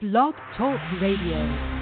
Blog 0.00 0.32
Talk 0.56 0.80
Radio. 0.98 1.79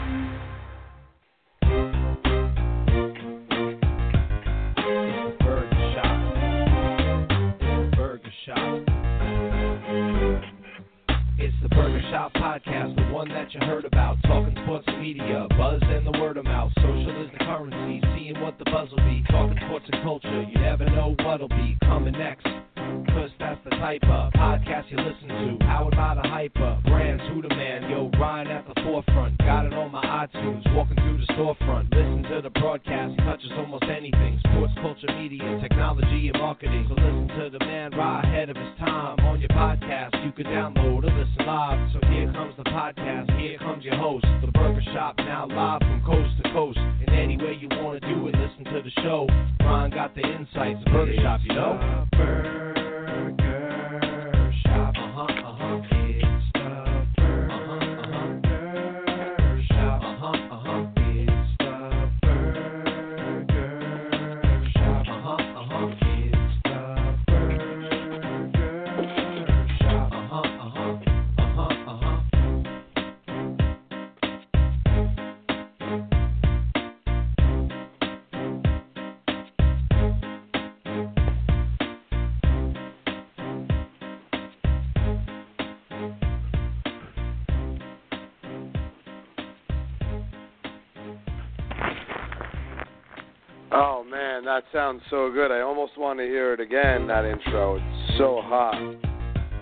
Man, 94.39 94.45
that 94.45 94.65
sounds 94.73 95.03
so 95.11 95.31
good. 95.33 95.51
I 95.51 95.61
almost 95.61 95.99
want 95.99 96.19
to 96.19 96.25
hear 96.25 96.53
it 96.53 96.61
again. 96.61 97.07
That 97.07 97.25
intro, 97.25 97.77
it's 97.77 98.19
so 98.19 98.41
hot. 98.43 98.75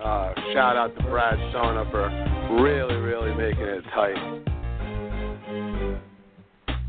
Uh, 0.02 0.34
shout 0.52 0.76
out 0.76 0.94
to 0.96 1.02
Brad 1.04 1.38
Sona 1.52 1.88
for 1.90 2.08
really, 2.62 2.96
really 2.96 3.34
making 3.34 3.64
it 3.64 3.84
tight. 3.94 4.42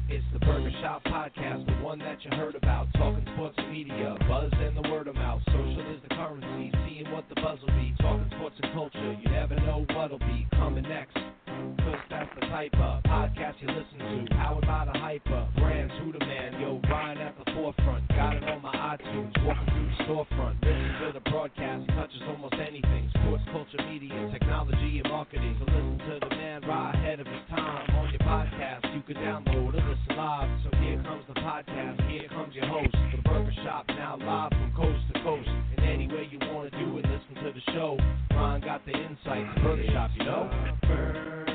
It's 0.09 0.25
the 0.33 0.39
Burger 0.39 0.71
Shop 0.81 1.03
Podcast, 1.05 1.65
the 1.65 1.83
one 1.83 1.99
that 1.99 2.23
you 2.23 2.31
heard 2.31 2.55
about. 2.55 2.87
Talking 2.95 3.25
sports 3.33 3.57
media, 3.71 4.17
buzz 4.27 4.51
and 4.53 4.75
the 4.77 4.89
word 4.89 5.07
of 5.07 5.15
mouth. 5.15 5.41
Social 5.47 5.93
is 5.93 6.01
the 6.07 6.15
currency, 6.15 6.71
seeing 6.87 7.11
what 7.11 7.27
the 7.29 7.35
buzz 7.35 7.59
will 7.61 7.75
be. 7.75 7.93
Talking 7.99 8.29
sports 8.37 8.55
and 8.61 8.73
culture, 8.73 9.17
you 9.21 9.29
never 9.31 9.55
know 9.55 9.85
what'll 9.93 10.19
be 10.19 10.47
coming 10.53 10.83
next. 10.83 11.15
Cause 11.47 12.06
that's 12.17 12.33
the 12.39 12.47
type 12.49 12.73
of 12.81 13.03
podcast 13.03 13.61
you 13.61 13.67
listen 13.67 13.99
to. 14.01 14.33
Powered 14.33 14.65
by 14.65 14.89
the 14.91 14.97
hyper, 14.97 15.47
brands, 15.57 15.93
who 16.01 16.11
the 16.11 16.19
man, 16.25 16.59
yo, 16.59 16.81
Ryan 16.89 17.17
at 17.19 17.37
the 17.37 17.45
forefront. 17.53 18.07
Got 18.09 18.35
it 18.35 18.43
on 18.43 18.61
my 18.61 18.73
iTunes, 18.73 19.29
walking 19.45 19.69
through 19.69 19.85
the 19.85 19.97
storefront. 20.09 20.57
Listen 20.65 20.89
to 21.05 21.13
the 21.13 21.29
broadcast, 21.29 21.85
touches 21.93 22.21
almost 22.27 22.55
anything. 22.55 23.11
Sports, 23.21 23.43
culture, 23.51 23.85
media, 23.85 24.17
technology, 24.33 24.97
and 24.97 25.09
marketing. 25.13 25.55
So 25.59 25.65
listen 25.69 25.97
to 26.09 26.13
the 26.25 26.33
man 26.33 26.61
right 26.65 26.95
ahead 26.95 27.19
of 27.19 27.27
his 27.27 27.43
time. 27.53 27.85
On 28.01 28.09
your 28.09 28.25
podcast, 28.25 28.81
you 28.95 29.01
can 29.05 29.21
download 29.21 29.77
or 29.77 29.85
listen 29.85 30.17
live. 30.17 30.49
So 30.65 30.69
here 30.81 30.97
comes 31.03 31.23
the 31.27 31.37
podcast, 31.37 32.01
here 32.09 32.29
comes 32.29 32.55
your 32.55 32.65
host. 32.65 32.97
The 33.13 33.21
Burger 33.29 33.53
Shop, 33.63 33.85
now 33.89 34.17
live 34.17 34.51
from 34.57 34.73
coast 34.73 35.05
to 35.13 35.21
coast. 35.21 35.49
In 35.77 35.83
any 35.83 36.07
way 36.07 36.25
you 36.31 36.39
want 36.49 36.71
to 36.71 36.77
do 36.81 36.97
it, 36.97 37.05
listen 37.05 37.45
to 37.45 37.53
the 37.53 37.61
show. 37.73 37.97
Ryan 38.31 38.61
got 38.61 38.85
the 38.85 38.93
insights, 38.97 39.53
Burger 39.61 39.85
Shop, 39.93 40.09
you 40.17 40.25
know? 40.25 40.49
Burger 40.81 41.46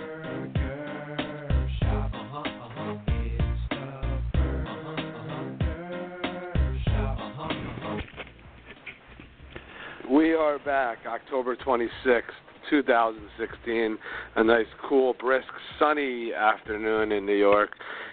We 10.11 10.35
are 10.35 10.59
back, 10.59 10.99
October 11.07 11.55
26th, 11.57 12.23
2016. 12.69 13.99
A 14.35 14.45
nice, 14.45 14.67
cool, 14.89 15.15
brisk, 15.15 15.47
sunny 15.79 16.33
afternoon 16.35 17.13
in 17.13 17.25
New 17.25 17.37
York. 17.37 17.71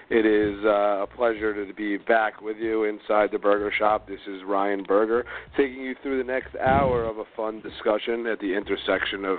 It 0.09 0.25
is 0.25 0.66
uh, 0.66 1.03
a 1.03 1.08
pleasure 1.08 1.53
to 1.68 1.72
be 1.72 1.97
back 1.97 2.42
with 2.42 2.58
you 2.58 2.86
inside 2.86 3.30
the 3.31 3.38
Burger 3.38 3.72
Shop. 3.78 4.08
This 4.08 4.20
is 4.28 4.42
Ryan 4.44 4.81
Berger 4.81 5.24
taking 5.56 5.81
you 5.81 5.96
through 6.02 6.18
the 6.18 6.24
next 6.24 6.56
hour 6.56 7.06
of 7.06 7.20
a 7.20 7.25
fun 7.38 7.62
discussion 7.62 8.25
at 8.25 8.40
the 8.40 8.56
intersection 8.56 9.24
of 9.24 9.38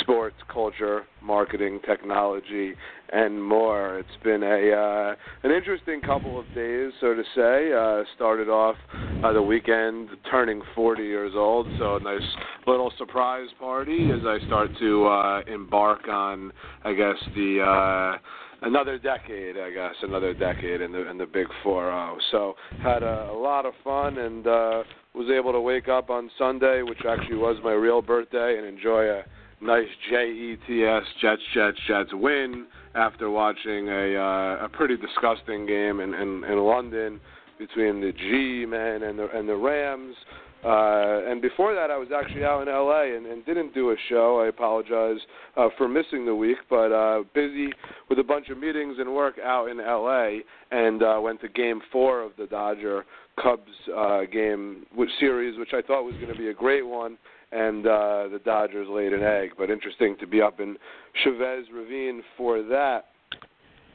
sports, 0.00 0.34
culture, 0.52 1.04
marketing, 1.22 1.78
technology, 1.86 2.74
and 3.12 3.40
more. 3.40 4.00
It's 4.00 4.08
been 4.24 4.42
a 4.42 4.72
uh, 4.72 5.14
an 5.44 5.52
interesting 5.52 6.00
couple 6.00 6.40
of 6.40 6.46
days, 6.56 6.90
so 7.00 7.14
to 7.14 7.22
say. 7.36 7.72
Uh, 7.72 8.02
started 8.16 8.48
off 8.48 8.74
uh, 9.22 9.32
the 9.32 9.42
weekend 9.42 10.08
turning 10.28 10.60
40 10.74 11.04
years 11.04 11.34
old, 11.36 11.68
so 11.78 11.96
a 11.96 12.00
nice 12.00 12.20
little 12.66 12.92
surprise 12.98 13.48
party 13.60 14.10
as 14.10 14.26
I 14.26 14.44
start 14.48 14.70
to 14.80 15.06
uh, 15.06 15.42
embark 15.46 16.08
on, 16.08 16.52
I 16.84 16.94
guess 16.94 17.16
the. 17.36 18.18
Another 18.62 18.98
decade, 18.98 19.56
I 19.56 19.70
guess, 19.70 19.94
another 20.02 20.34
decade 20.34 20.82
in 20.82 20.92
the 20.92 21.08
in 21.10 21.16
the 21.16 21.26
big 21.26 21.46
four 21.62 21.84
zero. 21.84 22.18
So 22.30 22.54
had 22.82 23.02
a, 23.02 23.30
a 23.30 23.38
lot 23.38 23.64
of 23.64 23.72
fun 23.82 24.18
and 24.18 24.46
uh, 24.46 24.82
was 25.14 25.30
able 25.30 25.52
to 25.52 25.60
wake 25.60 25.88
up 25.88 26.10
on 26.10 26.30
Sunday, 26.38 26.82
which 26.82 27.00
actually 27.08 27.36
was 27.36 27.56
my 27.64 27.72
real 27.72 28.02
birthday, 28.02 28.58
and 28.58 28.66
enjoy 28.66 29.08
a 29.08 29.22
nice 29.62 29.88
JETS 30.10 31.04
Jets 31.20 31.40
Jets 31.54 31.78
Jets 31.88 32.10
win 32.12 32.66
after 32.94 33.30
watching 33.30 33.88
a 33.88 34.16
uh, 34.16 34.64
a 34.64 34.68
pretty 34.68 34.96
disgusting 34.96 35.66
game 35.66 36.00
in, 36.00 36.12
in 36.12 36.44
in 36.44 36.58
London 36.58 37.20
between 37.58 38.00
the 38.00 38.12
G 38.12 38.66
men 38.66 39.02
and 39.02 39.18
the 39.18 39.28
and 39.34 39.48
the 39.48 39.56
Rams. 39.56 40.16
Uh, 40.62 41.22
and 41.26 41.40
before 41.40 41.74
that, 41.74 41.90
I 41.90 41.96
was 41.96 42.08
actually 42.14 42.44
out 42.44 42.60
in 42.60 42.68
LA 42.68 43.16
and, 43.16 43.24
and 43.24 43.44
didn't 43.46 43.72
do 43.72 43.90
a 43.90 43.96
show. 44.10 44.40
I 44.44 44.48
apologize 44.48 45.18
uh, 45.56 45.68
for 45.78 45.88
missing 45.88 46.26
the 46.26 46.34
week, 46.34 46.58
but 46.68 46.92
uh, 46.92 47.22
busy 47.34 47.70
with 48.10 48.18
a 48.18 48.24
bunch 48.24 48.50
of 48.50 48.58
meetings 48.58 48.96
and 48.98 49.14
work 49.14 49.36
out 49.42 49.70
in 49.70 49.78
LA, 49.78 50.40
and 50.70 51.02
uh, 51.02 51.18
went 51.22 51.40
to 51.40 51.48
Game 51.48 51.80
Four 51.90 52.22
of 52.22 52.32
the 52.36 52.46
Dodger 52.46 53.06
Cubs 53.42 53.70
uh, 53.96 54.22
game 54.30 54.84
which 54.94 55.08
series, 55.18 55.58
which 55.58 55.72
I 55.72 55.80
thought 55.80 56.02
was 56.02 56.14
going 56.16 56.32
to 56.32 56.38
be 56.38 56.48
a 56.48 56.54
great 56.54 56.86
one. 56.86 57.16
And 57.52 57.86
uh, 57.86 58.28
the 58.30 58.40
Dodgers 58.44 58.86
laid 58.88 59.12
an 59.12 59.24
egg, 59.24 59.50
but 59.58 59.70
interesting 59.70 60.16
to 60.20 60.26
be 60.26 60.40
up 60.40 60.60
in 60.60 60.76
Chavez 61.24 61.66
Ravine 61.74 62.22
for 62.36 62.62
that. 62.62 63.06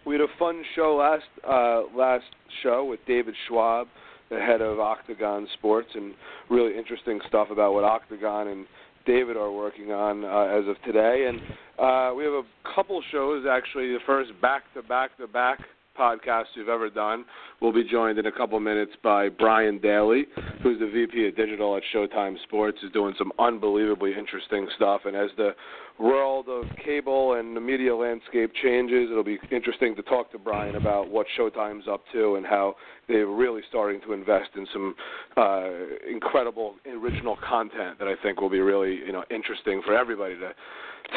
We 0.05 0.15
had 0.15 0.21
a 0.21 0.27
fun 0.37 0.61
show 0.75 0.95
last 0.95 1.23
uh, 1.47 1.83
last 1.97 2.25
show 2.63 2.85
with 2.85 2.99
David 3.07 3.33
Schwab 3.47 3.87
the 4.29 4.39
head 4.39 4.61
of 4.61 4.79
Octagon 4.79 5.47
Sports, 5.53 5.89
and 5.95 6.13
really 6.49 6.77
interesting 6.77 7.19
stuff 7.27 7.49
about 7.51 7.73
what 7.73 7.83
Octagon 7.83 8.47
and 8.47 8.65
David 9.05 9.37
are 9.37 9.51
working 9.51 9.91
on 9.91 10.25
uh, 10.25 10.59
as 10.59 10.67
of 10.67 10.81
today. 10.83 11.27
And 11.29 11.39
uh, 11.77 12.13
we 12.15 12.23
have 12.23 12.33
a 12.33 12.43
couple 12.75 13.01
shows 13.11 13.45
actually. 13.49 13.87
The 13.89 13.99
first 14.05 14.31
back 14.41 14.63
to 14.73 14.81
back 14.81 15.15
to 15.17 15.27
back 15.27 15.59
podcast 15.97 16.45
we've 16.57 16.69
ever 16.69 16.89
done. 16.89 17.25
We'll 17.61 17.73
be 17.73 17.83
joined 17.89 18.19
in 18.19 18.25
a 18.25 18.31
couple 18.31 18.59
minutes 18.59 18.91
by 19.03 19.29
Brian 19.29 19.79
Dailey, 19.79 20.23
who's 20.61 20.79
the 20.79 20.87
VP 20.87 21.27
of 21.27 21.35
Digital 21.35 21.77
at 21.77 21.83
Showtime 21.93 22.35
Sports, 22.43 22.79
is 22.83 22.91
doing 22.91 23.13
some 23.17 23.31
unbelievably 23.39 24.13
interesting 24.17 24.67
stuff. 24.75 25.01
And 25.05 25.15
as 25.15 25.29
the 25.37 25.51
world 25.99 26.47
of 26.49 26.65
cable 26.83 27.33
and 27.33 27.55
the 27.55 27.61
media 27.61 27.95
landscape 27.95 28.51
changes, 28.61 29.09
it'll 29.09 29.23
be 29.23 29.39
interesting 29.51 29.95
to 29.95 30.01
talk 30.03 30.31
to 30.31 30.37
Brian 30.37 30.75
about 30.75 31.09
what 31.09 31.25
Showtime's 31.37 31.87
up 31.87 32.03
to 32.13 32.35
and 32.35 32.45
how 32.45 32.75
they're 33.07 33.27
really 33.27 33.61
starting 33.69 34.01
to 34.01 34.13
invest 34.13 34.49
in 34.55 34.67
some 34.73 34.95
uh, 35.37 35.69
incredible 36.09 36.75
original 36.85 37.37
content 37.47 37.97
that 37.99 38.07
I 38.07 38.15
think 38.21 38.41
will 38.41 38.49
be 38.49 38.59
really 38.59 38.95
you 38.95 39.11
know 39.11 39.23
interesting 39.29 39.81
for 39.85 39.95
everybody 39.95 40.35
to 40.35 40.53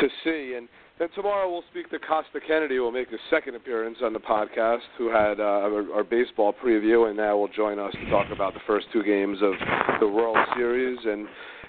to 0.00 0.08
see. 0.22 0.54
And 0.56 0.69
then 0.98 1.08
tomorrow 1.14 1.50
we'll 1.50 1.64
speak 1.70 1.90
to 1.90 1.98
Kostya 1.98 2.40
Kennedy, 2.46 2.76
who 2.76 2.82
will 2.82 2.92
make 2.92 3.10
his 3.10 3.20
second 3.30 3.54
appearance 3.54 3.98
on 4.02 4.12
the 4.12 4.19
podcast, 4.19 4.80
who 4.96 5.08
had 5.08 5.40
uh, 5.40 5.42
our, 5.42 5.92
our 5.92 6.04
baseball 6.04 6.52
preview, 6.52 7.08
and 7.08 7.16
now 7.16 7.36
will 7.36 7.48
join 7.48 7.78
us 7.78 7.92
to 7.92 8.10
talk 8.10 8.26
about 8.32 8.54
the 8.54 8.60
first 8.66 8.86
two 8.92 9.02
games 9.02 9.38
of 9.40 9.54
the 10.00 10.08
World 10.08 10.36
Series. 10.56 10.98
And 11.04 11.26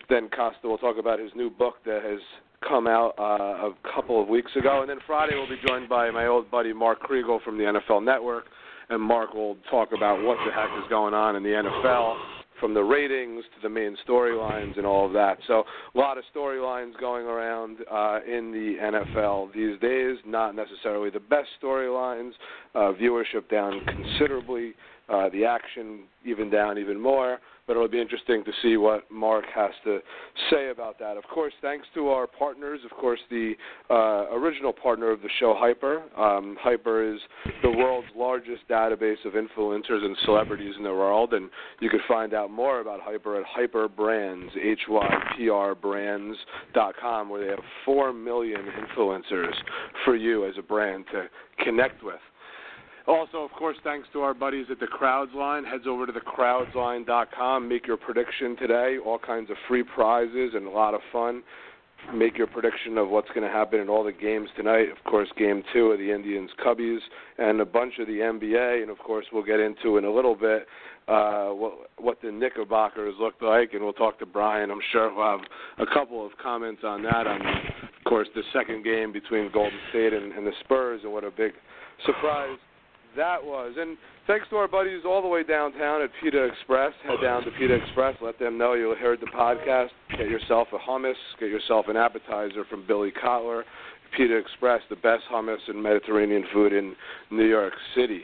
then 0.09 0.29
Costa 0.29 0.67
will 0.67 0.77
talk 0.77 0.97
about 0.97 1.19
his 1.19 1.31
new 1.35 1.50
book 1.50 1.75
that 1.85 2.03
has 2.03 2.19
come 2.67 2.88
out 2.88 3.13
uh, 3.17 3.69
a 3.69 3.73
couple 3.94 4.21
of 4.21 4.27
weeks 4.27 4.51
ago. 4.56 4.81
And 4.81 4.89
then 4.89 4.97
Friday 5.07 5.35
we'll 5.35 5.50
be 5.50 5.61
joined 5.67 5.89
by 5.89 6.09
my 6.11 6.27
old 6.27 6.50
buddy 6.51 6.73
Mark 6.73 7.01
Kriegel 7.01 7.41
from 7.44 7.57
the 7.57 7.63
NFL 7.63 8.03
Network, 8.03 8.45
and 8.89 9.01
Mark 9.01 9.33
will 9.33 9.57
talk 9.69 9.89
about 9.95 10.23
what 10.23 10.38
the 10.45 10.51
heck 10.51 10.69
is 10.77 10.89
going 10.89 11.13
on 11.13 11.35
in 11.35 11.44
the 11.44 11.50
NFL 11.50 12.17
from 12.59 12.73
the 12.73 12.83
ratings 12.83 13.44
to 13.56 13.61
the 13.61 13.69
main 13.69 13.95
storylines 14.07 14.77
and 14.77 14.85
all 14.85 15.06
of 15.06 15.13
that. 15.13 15.38
So 15.47 15.63
a 15.95 15.97
lot 15.97 16.17
of 16.17 16.23
storylines 16.35 17.00
going 17.00 17.25
around 17.25 17.77
uh, 17.89 18.19
in 18.27 18.51
the 18.51 18.75
NFL 18.81 19.53
these 19.53 19.79
days. 19.79 20.17
Not 20.25 20.56
necessarily 20.56 21.09
the 21.09 21.19
best 21.19 21.47
storylines. 21.61 22.31
Uh, 22.75 22.91
viewership 22.94 23.50
down 23.50 23.81
considerably. 23.85 24.73
Uh, 25.07 25.29
the 25.29 25.44
action 25.44 26.01
even 26.23 26.51
down 26.51 26.77
even 26.77 27.00
more 27.00 27.39
but 27.69 27.75
it'll 27.75 27.88
be 27.88 28.01
interesting 28.01 28.44
to 28.44 28.51
see 28.63 28.77
what 28.77 29.04
Mark 29.12 29.45
has 29.54 29.69
to 29.83 30.00
say 30.50 30.71
about 30.71 30.98
that. 30.98 31.18
Of 31.18 31.24
course, 31.25 31.54
thanks 31.62 31.86
to 31.94 32.10
our 32.10 32.25
partners, 32.25 32.80
of 32.83 32.89
course, 32.98 33.19
the 33.30 33.54
uh, 33.92 34.25
original 34.33 34.74
partner 34.74 35.12
of 35.12 35.21
the 35.21 35.30
show, 35.39 35.54
Hyper. 35.56 36.01
Um, 36.19 36.57
Hyper 36.60 37.13
is 37.13 37.19
the 37.62 37.69
world's 37.69 38.07
largest 38.16 38.68
database 38.68 39.24
of 39.24 39.33
influencers 39.33 40.04
and 40.04 40.18
celebrities 40.25 40.74
in 40.80 40.83
the 40.83 40.89
world, 40.89 41.36
and 41.36 41.51
you 41.80 41.92
can 41.92 42.00
find 42.07 42.33
out 42.33 42.50
more 42.50 42.80
about 42.80 43.01
Hyper 43.01 43.39
at 43.39 43.45
Hyper 43.45 43.88
Brands, 43.88 44.51
H-Y-P-R 44.60 45.75
Brands.com, 45.75 47.30
where 47.30 47.42
they 47.44 47.51
have 47.51 47.60
4 47.86 48.13
million 48.13 48.62
influencers 48.66 49.54
for 50.06 50.16
you 50.16 50.48
as 50.48 50.56
a 50.57 50.63
brand 50.63 51.06
to 51.12 51.27
connect 51.63 52.04
with. 52.04 52.19
Also, 53.09 53.39
of 53.39 53.50
course, 53.57 53.75
thanks 53.83 54.07
to 54.13 54.21
our 54.21 54.35
buddies 54.35 54.67
at 54.69 54.79
the 54.79 54.85
Crowds 54.85 55.31
Line. 55.33 55.63
Heads 55.63 55.85
over 55.88 56.06
to 56.06 56.13
thecrowdsline.com. 56.13 57.67
Make 57.67 57.88
your 57.88 57.97
prediction 57.97 58.56
today. 58.56 58.97
All 59.03 59.17
kinds 59.17 59.50
of 59.50 59.57
free 59.67 59.81
prizes 59.81 60.51
and 60.53 60.67
a 60.67 60.69
lot 60.69 60.94
of 60.94 61.01
fun. 61.11 61.41
Make 62.13 62.38
your 62.38 62.45
prediction 62.45 63.00
of 63.00 63.09
what's 63.09 63.27
going 63.29 63.41
to 63.41 63.50
happen 63.51 63.79
in 63.79 63.89
all 63.89 64.03
the 64.03 64.11
games 64.11 64.50
tonight. 64.56 64.89
Of 64.91 65.03
course, 65.09 65.27
game 65.39 65.63
two 65.73 65.88
of 65.88 65.97
the 65.97 66.13
Indians 66.13 66.51
Cubbies 66.63 67.00
and 67.39 67.59
a 67.61 67.65
bunch 67.65 67.95
of 67.97 68.06
the 68.06 68.19
NBA. 68.19 68.83
And 68.83 68.91
of 68.91 69.00
course, 69.00 69.25
we'll 69.33 69.44
get 69.44 69.59
into 69.59 69.97
in 69.97 70.06
a 70.06 70.13
little 70.13 70.35
bit 70.35 70.67
uh, 71.07 71.47
what, 71.47 71.73
what 71.97 72.21
the 72.21 72.31
Knickerbockers 72.31 73.15
look 73.19 73.41
like. 73.41 73.73
And 73.73 73.81
we'll 73.81 73.94
talk 73.94 74.19
to 74.19 74.27
Brian. 74.27 74.69
I'm 74.69 74.81
sure 74.91 75.11
he'll 75.11 75.23
have 75.23 75.39
a 75.79 75.91
couple 75.91 76.23
of 76.23 76.33
comments 76.38 76.83
on 76.85 77.01
that. 77.01 77.25
On, 77.25 77.41
of 77.41 78.03
course, 78.06 78.27
the 78.35 78.44
second 78.53 78.83
game 78.83 79.11
between 79.11 79.51
Golden 79.51 79.79
State 79.89 80.13
and, 80.13 80.31
and 80.31 80.45
the 80.45 80.53
Spurs 80.63 81.01
and 81.03 81.11
what 81.11 81.23
a 81.23 81.31
big 81.31 81.53
surprise 82.06 82.59
that 83.15 83.44
was. 83.44 83.73
And 83.77 83.97
thanks 84.27 84.47
to 84.50 84.57
our 84.57 84.67
buddies 84.67 85.01
all 85.06 85.21
the 85.21 85.27
way 85.27 85.44
downtown 85.44 86.01
at 86.01 86.09
Pita 86.21 86.44
Express. 86.44 86.94
Head 87.03 87.17
oh. 87.19 87.21
down 87.21 87.44
to 87.44 87.51
Pita 87.51 87.73
Express. 87.73 88.15
Let 88.21 88.39
them 88.39 88.57
know 88.57 88.73
you 88.73 88.95
heard 89.00 89.19
the 89.19 89.27
podcast. 89.27 89.89
Get 90.11 90.29
yourself 90.29 90.67
a 90.73 90.77
hummus. 90.77 91.13
Get 91.39 91.50
yourself 91.50 91.88
an 91.88 91.97
appetizer 91.97 92.65
from 92.69 92.85
Billy 92.88 93.11
Kotler. 93.11 93.63
Pita 94.15 94.35
Express, 94.35 94.81
the 94.89 94.95
best 94.95 95.23
hummus 95.31 95.59
and 95.67 95.81
Mediterranean 95.81 96.44
food 96.51 96.73
in 96.73 96.95
New 97.31 97.45
York 97.45 97.73
City. 97.95 98.23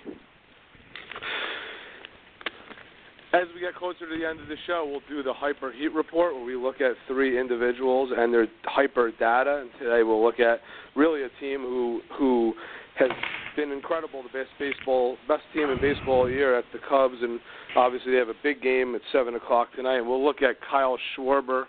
As 3.34 3.44
we 3.54 3.60
get 3.60 3.76
closer 3.76 4.10
to 4.10 4.18
the 4.18 4.26
end 4.26 4.40
of 4.40 4.48
the 4.48 4.56
show, 4.66 4.88
we'll 4.90 5.02
do 5.10 5.22
the 5.22 5.34
Hyper 5.34 5.72
Heat 5.72 5.92
Report 5.94 6.34
where 6.34 6.46
we 6.46 6.56
look 6.56 6.80
at 6.80 6.94
three 7.06 7.40
individuals 7.40 8.10
and 8.16 8.34
their 8.34 8.48
hyper 8.64 9.12
data. 9.12 9.62
And 9.62 9.70
today 9.78 10.04
we'll 10.04 10.24
look 10.24 10.40
at 10.40 10.62
really 10.96 11.24
a 11.24 11.30
team 11.42 11.60
who 11.60 12.00
who 12.18 12.54
has 12.98 13.10
been 13.56 13.72
incredible. 13.72 14.24
The 14.24 14.30
best 14.30 14.50
baseball, 14.60 15.18
best 15.28 15.44
team 15.54 15.70
in 15.70 15.80
baseball 15.80 16.22
all 16.22 16.30
year 16.30 16.58
at 16.58 16.66
the 16.74 16.80
Cubs, 16.90 17.18
and 17.22 17.40
obviously 17.76 18.12
they 18.12 18.18
have 18.18 18.30
a 18.30 18.42
big 18.44 18.62
game 18.62 18.96
at 18.96 19.02
seven 19.12 19.36
o'clock 19.36 19.70
tonight. 19.76 19.98
And 19.98 20.08
we'll 20.08 20.24
look 20.24 20.42
at 20.42 20.56
Kyle 20.70 20.98
Schwarber, 21.16 21.66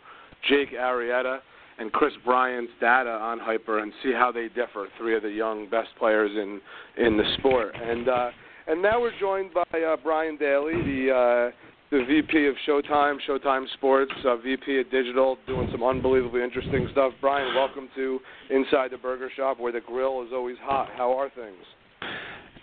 Jake 0.48 0.72
Arrieta, 0.72 1.38
and 1.78 1.92
Kris 1.92 2.12
Bryant's 2.24 2.72
data 2.80 3.10
on 3.10 3.38
Hyper 3.38 3.80
and 3.80 3.92
see 4.02 4.12
how 4.12 4.32
they 4.32 4.48
differ. 4.48 4.86
Three 4.98 5.16
of 5.16 5.22
the 5.22 5.30
young 5.30 5.68
best 5.68 5.88
players 5.98 6.30
in 6.34 6.60
in 7.04 7.16
the 7.16 7.24
sport, 7.38 7.74
and 7.74 8.08
uh, 8.08 8.30
and 8.66 8.82
now 8.82 9.00
we're 9.00 9.18
joined 9.20 9.52
by 9.54 9.80
uh, 9.80 9.96
Brian 10.02 10.36
Dailey, 10.36 10.84
the 10.84 11.52
uh, 11.52 11.56
the 11.90 12.04
VP 12.04 12.46
of 12.46 12.54
Showtime, 12.66 13.18
Showtime 13.28 13.66
Sports, 13.74 14.12
uh, 14.24 14.36
VP 14.36 14.80
of 14.80 14.90
Digital, 14.90 15.38
doing 15.46 15.68
some 15.70 15.84
unbelievably 15.84 16.42
interesting 16.42 16.88
stuff. 16.90 17.12
Brian, 17.20 17.54
welcome 17.54 17.88
to 17.94 18.18
Inside 18.50 18.90
the 18.90 18.98
Burger 18.98 19.30
Shop, 19.36 19.60
where 19.60 19.72
the 19.72 19.80
grill 19.80 20.22
is 20.22 20.30
always 20.32 20.56
hot. 20.62 20.88
How 20.96 21.16
are 21.16 21.30
things? 21.30 21.64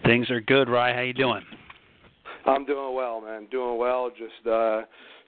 Things 0.06 0.30
are 0.30 0.42
good, 0.42 0.68
Rye. 0.68 0.94
How 0.94 1.02
you 1.02 1.14
doing? 1.14 1.42
I'm 2.46 2.66
doing 2.66 2.94
well, 2.96 3.22
man. 3.22 3.48
Doing 3.50 3.78
well. 3.78 4.10
Just 4.10 4.46
uh, 4.46 4.82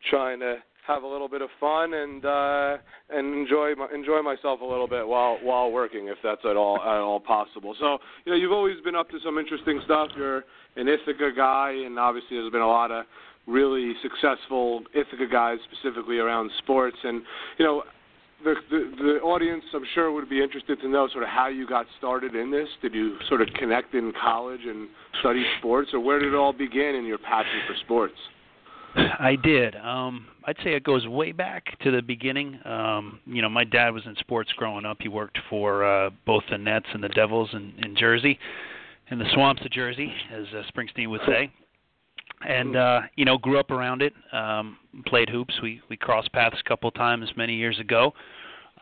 trying 0.09 0.41
to 0.41 0.57
have 0.85 1.03
a 1.03 1.07
little 1.07 1.29
bit 1.29 1.41
of 1.41 1.49
fun 1.59 1.93
and 1.93 2.25
uh, 2.25 2.77
and 3.09 3.33
enjoy 3.33 3.73
my, 3.75 3.87
enjoy 3.93 4.21
myself 4.21 4.61
a 4.61 4.65
little 4.65 4.87
bit 4.87 5.07
while 5.07 5.37
while 5.41 5.71
working, 5.71 6.09
if 6.09 6.17
that's 6.23 6.41
at 6.43 6.57
all 6.57 6.77
at 6.81 6.99
all 6.99 7.19
possible. 7.19 7.75
So 7.79 7.97
you 8.25 8.33
know, 8.33 8.37
you've 8.37 8.51
always 8.51 8.79
been 8.81 8.95
up 8.95 9.09
to 9.11 9.17
some 9.23 9.37
interesting 9.37 9.81
stuff. 9.85 10.09
You're 10.17 10.43
an 10.75 10.87
Ithaca 10.87 11.31
guy, 11.35 11.71
and 11.85 11.97
obviously 11.97 12.37
there's 12.37 12.51
been 12.51 12.61
a 12.61 12.67
lot 12.67 12.91
of 12.91 13.05
really 13.47 13.93
successful 14.01 14.81
Ithaca 14.93 15.27
guys, 15.31 15.57
specifically 15.71 16.17
around 16.17 16.51
sports. 16.59 16.97
And 17.03 17.21
you 17.57 17.65
know, 17.65 17.83
the, 18.43 18.55
the 18.69 18.91
the 18.97 19.19
audience, 19.21 19.63
I'm 19.73 19.85
sure, 19.93 20.11
would 20.11 20.29
be 20.29 20.41
interested 20.41 20.79
to 20.81 20.87
know 20.87 21.07
sort 21.11 21.23
of 21.23 21.29
how 21.29 21.47
you 21.47 21.67
got 21.67 21.85
started 21.97 22.35
in 22.35 22.51
this. 22.51 22.67
Did 22.81 22.93
you 22.93 23.17
sort 23.27 23.41
of 23.41 23.47
connect 23.59 23.93
in 23.93 24.13
college 24.21 24.61
and 24.65 24.87
study 25.19 25.45
sports, 25.59 25.91
or 25.93 25.99
where 25.99 26.19
did 26.19 26.33
it 26.33 26.35
all 26.35 26.53
begin 26.53 26.95
in 26.95 27.05
your 27.05 27.17
passion 27.17 27.61
for 27.67 27.75
sports? 27.83 28.15
I 29.19 29.35
did. 29.35 29.75
Um, 29.75 30.27
I'd 30.45 30.55
say 30.63 30.73
it 30.73 30.83
goes 30.83 31.05
way 31.07 31.33
back 31.33 31.77
to 31.79 31.91
the 31.91 32.01
beginning. 32.01 32.59
Um, 32.65 33.19
you 33.25 33.41
know, 33.41 33.49
my 33.49 33.65
dad 33.65 33.89
was 33.89 34.03
in 34.05 34.15
sports 34.19 34.51
growing 34.55 34.85
up. 34.85 34.97
He 35.01 35.09
worked 35.09 35.37
for 35.49 35.83
uh, 35.83 36.11
both 36.25 36.43
the 36.49 36.57
Nets 36.57 36.85
and 36.93 37.03
the 37.03 37.09
Devils 37.09 37.49
in, 37.51 37.73
in 37.83 37.95
Jersey, 37.97 38.39
in 39.11 39.19
the 39.19 39.25
swamps 39.33 39.63
of 39.63 39.71
Jersey, 39.71 40.11
as 40.31 40.45
uh, 40.53 40.63
Springsteen 40.71 41.09
would 41.09 41.21
say. 41.27 41.51
And 42.47 42.75
uh 42.75 43.01
you 43.15 43.23
know 43.23 43.37
grew 43.37 43.59
up 43.59 43.71
around 43.71 44.01
it 44.01 44.13
um 44.33 44.77
played 45.05 45.29
hoops. 45.29 45.55
We 45.63 45.81
we 45.89 45.95
crossed 45.95 46.31
paths 46.33 46.57
a 46.63 46.67
couple 46.67 46.89
of 46.89 46.93
times 46.93 47.29
many 47.37 47.55
years 47.55 47.79
ago. 47.79 48.13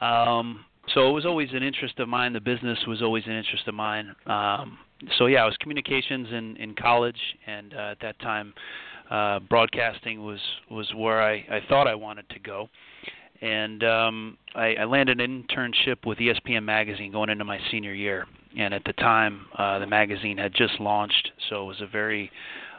Um 0.01 0.65
so 0.93 1.07
it 1.07 1.13
was 1.13 1.25
always 1.25 1.49
an 1.53 1.61
interest 1.61 1.99
of 1.99 2.09
mine. 2.09 2.33
The 2.33 2.41
business 2.41 2.79
was 2.87 3.01
always 3.01 3.23
an 3.25 3.33
interest 3.33 3.67
of 3.67 3.75
mine. 3.75 4.15
Um 4.25 4.79
so 5.17 5.27
yeah 5.27 5.43
it 5.43 5.45
was 5.45 5.55
communications 5.57 6.29
in 6.31 6.57
in 6.57 6.73
college. 6.73 7.19
And 7.45 7.73
uh, 7.73 7.91
at 7.91 7.99
that 8.01 8.19
time 8.19 8.53
uh 9.11 9.39
broadcasting 9.39 10.23
was 10.23 10.39
was 10.71 10.91
where 10.95 11.21
i 11.21 11.33
i 11.33 11.59
thought 11.69 11.87
i 11.87 11.95
wanted 11.95 12.27
to 12.29 12.39
go. 12.39 12.69
And 13.41 13.83
um 13.83 14.37
i 14.55 14.73
i 14.75 14.83
landed 14.83 15.21
an 15.21 15.43
internship 15.43 16.05
with 16.07 16.17
espn 16.17 16.63
magazine 16.63 17.11
going 17.11 17.29
into 17.29 17.45
my 17.45 17.59
senior 17.69 17.93
year 17.93 18.25
and 18.57 18.73
at 18.73 18.83
the 18.85 18.93
time 18.93 19.45
uh 19.57 19.79
the 19.79 19.87
magazine 19.87 20.37
had 20.37 20.53
just 20.53 20.79
launched 20.79 21.31
so 21.49 21.63
it 21.63 21.67
was 21.67 21.81
a 21.81 21.87
very 21.87 22.31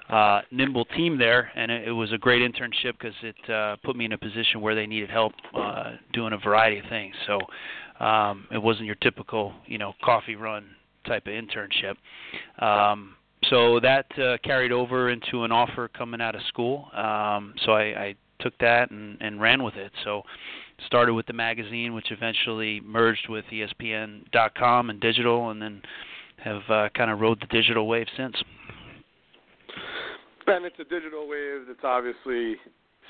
uh, 0.09 0.43
nimble 0.51 0.85
team 0.85 1.19
there, 1.19 1.51
and 1.57 1.71
it, 1.71 1.89
it 1.89 1.93
was 1.93 2.13
a 2.13 2.19
great 2.19 2.43
internship 2.43 2.93
because 2.99 3.15
it 3.23 3.51
uh, 3.51 3.77
put 3.85 3.97
me 3.97 4.05
in 4.05 4.13
a 4.13 4.19
position 4.19 4.61
where 4.61 4.75
they 4.75 4.87
needed 4.87 5.11
help 5.11 5.33
uh, 5.55 5.93
doing 6.13 6.33
a 6.33 6.39
variety 6.39 6.79
of 6.79 6.85
things. 6.91 7.15
So 7.27 8.05
um, 8.05 8.47
it 8.53 8.63
wasn't 8.63 8.87
your 8.87 8.97
typical, 8.97 9.55
you 9.67 9.79
know, 9.79 9.95
coffee 10.03 10.37
run 10.37 10.67
type 11.07 11.27
of 11.27 11.33
internship. 11.33 11.97
Um, 12.63 13.17
so 13.49 13.81
that 13.81 14.07
uh, 14.19 14.39
carried 14.43 14.73
over 14.73 15.11
into 15.11 15.45
an 15.45 15.53
offer 15.53 15.89
coming 15.89 16.21
out 16.21 16.35
of 16.35 16.43
school. 16.49 16.89
Um, 16.95 17.55
so 17.65 17.73
I, 17.73 17.83
I 17.83 18.15
took 18.41 18.57
that 18.59 18.91
and, 18.91 19.19
and 19.21 19.41
ran 19.41 19.63
with 19.63 19.75
it. 19.75 19.93
So 20.03 20.23
started 20.87 21.15
with 21.15 21.27
the 21.27 21.33
magazine, 21.33 21.95
which 21.95 22.11
eventually 22.11 22.81
merged 22.81 23.29
with 23.29 23.45
ESPN.com 23.53 24.91
and 24.91 25.01
digital, 25.01 25.51
and 25.51 25.61
then 25.61 25.83
have 26.43 26.63
uh, 26.69 26.89
kind 26.97 27.11
of 27.11 27.21
rode 27.21 27.41
the 27.41 27.47
digital 27.47 27.87
wave 27.87 28.07
since. 28.17 28.37
And 30.47 30.65
it's 30.65 30.79
a 30.79 30.85
digital 30.85 31.29
wave 31.29 31.67
that's 31.67 31.85
obviously 31.85 32.57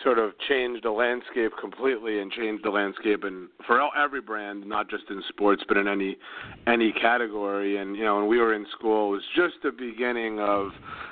sort 0.03 0.19
of 0.19 0.33
changed 0.49 0.85
the 0.85 0.91
landscape 0.91 1.53
completely 1.61 2.21
and 2.21 2.31
changed 2.33 2.65
the 2.65 2.71
landscape 2.71 3.25
and 3.25 3.49
for 3.67 3.81
every 3.97 4.21
brand, 4.21 4.67
not 4.67 4.89
just 4.91 5.05
in 5.11 5.23
sports 5.29 5.63
but 5.67 5.77
in 5.77 5.89
any 5.89 6.17
any 6.67 6.93
category. 6.93 7.77
And 7.77 7.97
you 7.97 8.05
know, 8.05 8.17
when 8.17 8.27
we 8.27 8.39
were 8.39 8.55
in 8.55 8.67
school, 8.77 9.09
it 9.09 9.17
was 9.17 9.23
just 9.37 9.55
the 9.63 9.71
beginning 9.71 10.41
of. 10.41 10.71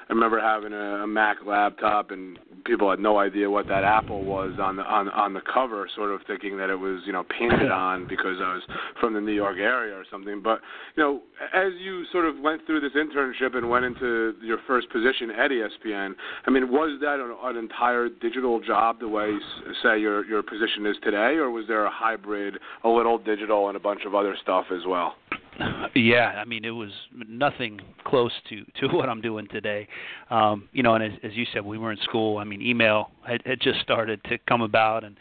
I 0.08 0.14
remember 0.14 0.40
having 0.40 0.74
a, 0.74 1.04
a 1.04 1.06
Mac 1.06 1.38
laptop 1.46 2.10
and 2.10 2.38
people 2.66 2.90
had 2.90 2.98
no 2.98 3.18
idea 3.18 3.48
what 3.48 3.66
that 3.68 3.84
apple 3.84 4.24
was 4.24 4.52
on 4.60 4.76
the 4.76 4.82
on 4.82 5.08
on 5.10 5.32
the 5.32 5.40
cover, 5.40 5.88
sort 5.94 6.10
of 6.10 6.20
thinking 6.26 6.58
that 6.58 6.70
it 6.70 6.76
was 6.76 7.00
you 7.06 7.12
know 7.12 7.24
painted 7.24 7.70
on 7.70 8.06
because 8.08 8.36
I 8.40 8.54
was 8.54 8.62
from 9.00 9.14
the 9.14 9.20
New 9.20 9.32
York 9.32 9.56
area 9.58 9.94
or 9.94 10.04
something. 10.10 10.42
But 10.42 10.60
you 10.96 11.02
know, 11.02 11.22
as 11.54 11.72
you 11.80 12.04
sort 12.12 12.26
of 12.26 12.38
went 12.40 12.66
through 12.66 12.80
this 12.80 12.92
internship 12.92 13.56
and 13.56 13.70
went 13.70 13.84
into 13.84 14.34
your 14.42 14.58
first 14.66 14.90
position 14.90 15.30
at 15.30 15.50
ESPN, 15.50 16.14
I 16.46 16.50
mean, 16.50 16.70
was 16.70 16.98
that 17.00 17.20
an, 17.20 17.34
an 17.42 17.56
entire 17.56 18.08
digital 18.08 18.60
job 18.60 18.71
the 19.00 19.08
way 19.08 19.36
say 19.82 19.98
your 19.98 20.24
your 20.24 20.42
position 20.42 20.86
is 20.86 20.96
today, 21.02 21.36
or 21.36 21.50
was 21.50 21.66
there 21.68 21.84
a 21.84 21.90
hybrid, 21.90 22.58
a 22.84 22.88
little 22.88 23.18
digital 23.18 23.68
and 23.68 23.76
a 23.76 23.80
bunch 23.80 24.02
of 24.06 24.14
other 24.14 24.36
stuff 24.42 24.66
as 24.72 24.86
well? 24.86 25.14
Yeah, 25.94 26.40
I 26.40 26.46
mean 26.46 26.64
it 26.64 26.70
was 26.70 26.90
nothing 27.28 27.78
close 28.04 28.32
to 28.48 28.64
to 28.80 28.88
what 28.94 29.10
I'm 29.10 29.20
doing 29.20 29.46
today. 29.48 29.86
Um, 30.30 30.68
you 30.72 30.82
know, 30.82 30.94
and 30.94 31.04
as, 31.04 31.12
as 31.22 31.32
you 31.34 31.44
said, 31.52 31.64
we 31.64 31.76
were 31.76 31.92
in 31.92 31.98
school. 31.98 32.38
I 32.38 32.44
mean, 32.44 32.62
email 32.62 33.10
had, 33.26 33.42
had 33.44 33.60
just 33.60 33.80
started 33.80 34.24
to 34.24 34.38
come 34.48 34.62
about, 34.62 35.04
and 35.04 35.16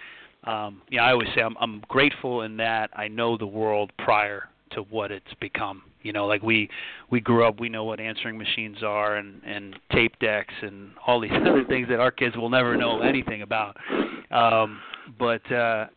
um, 0.45 0.81
you 0.89 0.97
know, 0.97 1.03
I 1.03 1.11
always 1.11 1.27
say 1.35 1.41
I'm, 1.41 1.57
I'm 1.59 1.83
grateful 1.89 2.43
in 2.43 2.57
that 2.57 2.89
I 2.95 3.09
know 3.09 3.37
the 3.37 3.45
world 3.45 3.91
prior 3.97 4.47
to 4.71 4.81
what 4.83 5.11
it's 5.11 5.33
become. 5.41 5.83
You 6.03 6.13
know, 6.13 6.25
like 6.25 6.41
we 6.41 6.69
we 7.09 7.19
grew 7.19 7.45
up, 7.45 7.59
we 7.59 7.69
know 7.69 7.83
what 7.83 7.99
answering 7.99 8.37
machines 8.37 8.83
are 8.83 9.15
and 9.15 9.41
and 9.45 9.75
tape 9.91 10.17
decks 10.19 10.53
and 10.61 10.91
all 11.05 11.19
these 11.19 11.31
other 11.47 11.63
things 11.65 11.87
that 11.89 11.99
our 11.99 12.11
kids 12.11 12.35
will 12.35 12.49
never 12.49 12.75
know 12.75 13.01
anything 13.01 13.41
about. 13.41 13.77
Um, 14.31 14.79
but 15.19 15.49
uh, 15.51 15.87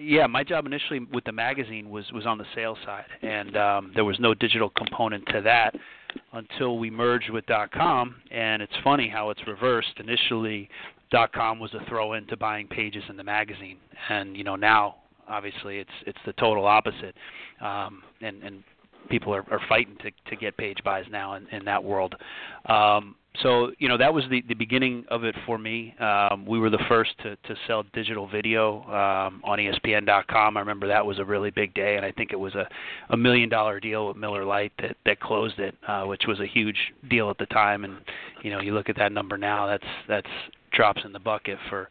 yeah, 0.00 0.26
my 0.26 0.44
job 0.44 0.66
initially 0.66 1.00
with 1.12 1.24
the 1.24 1.32
magazine 1.32 1.90
was 1.90 2.10
was 2.12 2.26
on 2.26 2.38
the 2.38 2.46
sales 2.54 2.78
side, 2.84 3.04
and 3.22 3.56
um, 3.56 3.92
there 3.94 4.04
was 4.04 4.18
no 4.18 4.34
digital 4.34 4.70
component 4.70 5.26
to 5.28 5.40
that 5.42 5.74
until 6.32 6.78
we 6.78 6.90
merged 6.90 7.30
with 7.30 7.46
dot 7.46 7.70
.com. 7.72 8.16
And 8.30 8.62
it's 8.62 8.72
funny 8.82 9.08
how 9.08 9.30
it's 9.30 9.46
reversed. 9.46 9.94
Initially, 9.98 10.68
dot 11.10 11.32
.com 11.32 11.58
was 11.58 11.72
a 11.74 11.84
throw 11.88 12.14
in 12.14 12.26
to 12.28 12.36
buying 12.36 12.66
pages 12.66 13.02
in 13.08 13.16
the 13.16 13.24
magazine, 13.24 13.78
and 14.08 14.36
you 14.36 14.44
know 14.44 14.56
now 14.56 14.96
obviously 15.28 15.78
it's 15.78 15.90
it's 16.06 16.18
the 16.26 16.32
total 16.34 16.66
opposite, 16.66 17.14
um, 17.60 18.02
and 18.20 18.42
and 18.42 18.62
people 19.08 19.34
are, 19.34 19.44
are 19.50 19.60
fighting 19.68 19.96
to 20.02 20.10
to 20.30 20.36
get 20.36 20.56
page 20.56 20.78
buys 20.84 21.04
now 21.10 21.34
in, 21.34 21.46
in 21.48 21.64
that 21.64 21.82
world. 21.82 22.14
Um, 22.66 23.16
so 23.42 23.72
you 23.78 23.88
know 23.88 23.98
that 23.98 24.14
was 24.14 24.24
the 24.30 24.42
the 24.46 24.54
beginning 24.54 25.04
of 25.08 25.24
it 25.24 25.34
for 25.44 25.58
me. 25.58 25.94
Um, 25.98 26.46
we 26.46 26.58
were 26.58 26.70
the 26.70 26.82
first 26.88 27.18
to 27.22 27.36
to 27.36 27.56
sell 27.66 27.84
digital 27.92 28.28
video 28.28 28.82
um, 28.84 29.42
on 29.44 29.58
ESPN.com. 29.58 30.56
I 30.56 30.60
remember 30.60 30.86
that 30.88 31.04
was 31.04 31.18
a 31.18 31.24
really 31.24 31.50
big 31.50 31.74
day, 31.74 31.96
and 31.96 32.04
I 32.04 32.12
think 32.12 32.32
it 32.32 32.38
was 32.38 32.54
a 32.54 32.68
a 33.10 33.16
million 33.16 33.48
dollar 33.48 33.80
deal 33.80 34.06
with 34.06 34.16
Miller 34.16 34.44
Lite 34.44 34.72
that 34.80 34.96
that 35.04 35.20
closed 35.20 35.58
it, 35.58 35.74
uh, 35.88 36.04
which 36.04 36.22
was 36.28 36.38
a 36.38 36.46
huge 36.46 36.78
deal 37.10 37.28
at 37.28 37.38
the 37.38 37.46
time. 37.46 37.84
And 37.84 37.96
you 38.42 38.50
know 38.50 38.60
you 38.60 38.72
look 38.72 38.88
at 38.88 38.96
that 38.96 39.10
number 39.10 39.36
now, 39.36 39.66
that's 39.66 39.86
that's 40.08 40.30
drops 40.72 41.02
in 41.04 41.12
the 41.12 41.18
bucket 41.18 41.58
for 41.68 41.88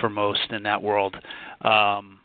for 0.00 0.08
most 0.08 0.50
in 0.50 0.62
that 0.62 0.80
world. 0.80 1.16
Um, 1.62 2.20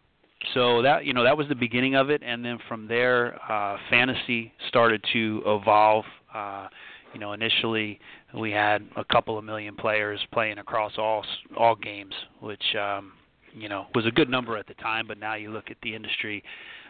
so 0.54 0.82
that 0.82 1.06
you 1.06 1.14
know 1.14 1.24
that 1.24 1.38
was 1.38 1.48
the 1.48 1.56
beginning 1.56 1.96
of 1.96 2.10
it, 2.10 2.22
and 2.24 2.44
then 2.44 2.60
from 2.68 2.88
there, 2.88 3.40
uh, 3.52 3.78
fantasy 3.90 4.54
started 4.68 5.04
to 5.14 5.42
evolve. 5.46 6.06
Uh, 6.34 6.68
you 7.14 7.20
know, 7.20 7.34
initially 7.34 8.00
we 8.34 8.52
had 8.52 8.84
a 8.98 9.06
couple 9.06 9.38
of 9.38 9.46
million 9.46 9.76
players 9.76 10.20
playing 10.32 10.58
across 10.58 10.94
all 10.98 11.24
all 11.58 11.76
games, 11.76 12.14
which 12.42 12.76
um, 12.76 13.14
you 13.54 13.70
know 13.70 13.88
was 13.96 14.06
a 14.06 14.12
good 14.12 14.30
number 14.30 14.58
at 14.58 14.68
the 14.68 14.74
time. 14.76 15.08
But 15.08 15.20
now 15.20 15.36
you 15.36 15.52
look 15.52 15.70
at 15.70 15.78
the 15.84 15.96
industry, 15.96 16.44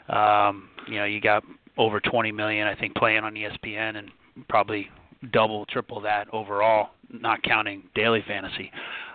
um, 0.10 0.69
you 0.88 0.95
know, 0.95 1.05
you 1.05 1.22
got 1.22 1.43
over 1.77 2.00
20 2.00 2.31
million, 2.31 2.67
I 2.67 2.75
think, 2.75 2.95
playing 2.95 3.24
on 3.24 3.33
ESPN, 3.36 3.98
and 3.98 4.10
probably 4.50 4.89
double, 5.31 5.65
triple 5.65 6.01
that 6.01 6.27
overall, 6.33 6.89
not 7.10 7.41
counting 7.43 7.83
daily 7.95 8.24
fantasy. 8.27 8.72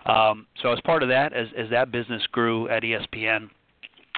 Um, 0.07 0.47
so 0.63 0.73
as 0.73 0.81
part 0.83 1.03
of 1.03 1.09
that, 1.11 1.33
as 1.33 1.49
as 1.57 1.69
that 1.71 1.91
business 1.93 2.23
grew 2.33 2.69
at 2.69 2.83
ESPN, 2.83 3.51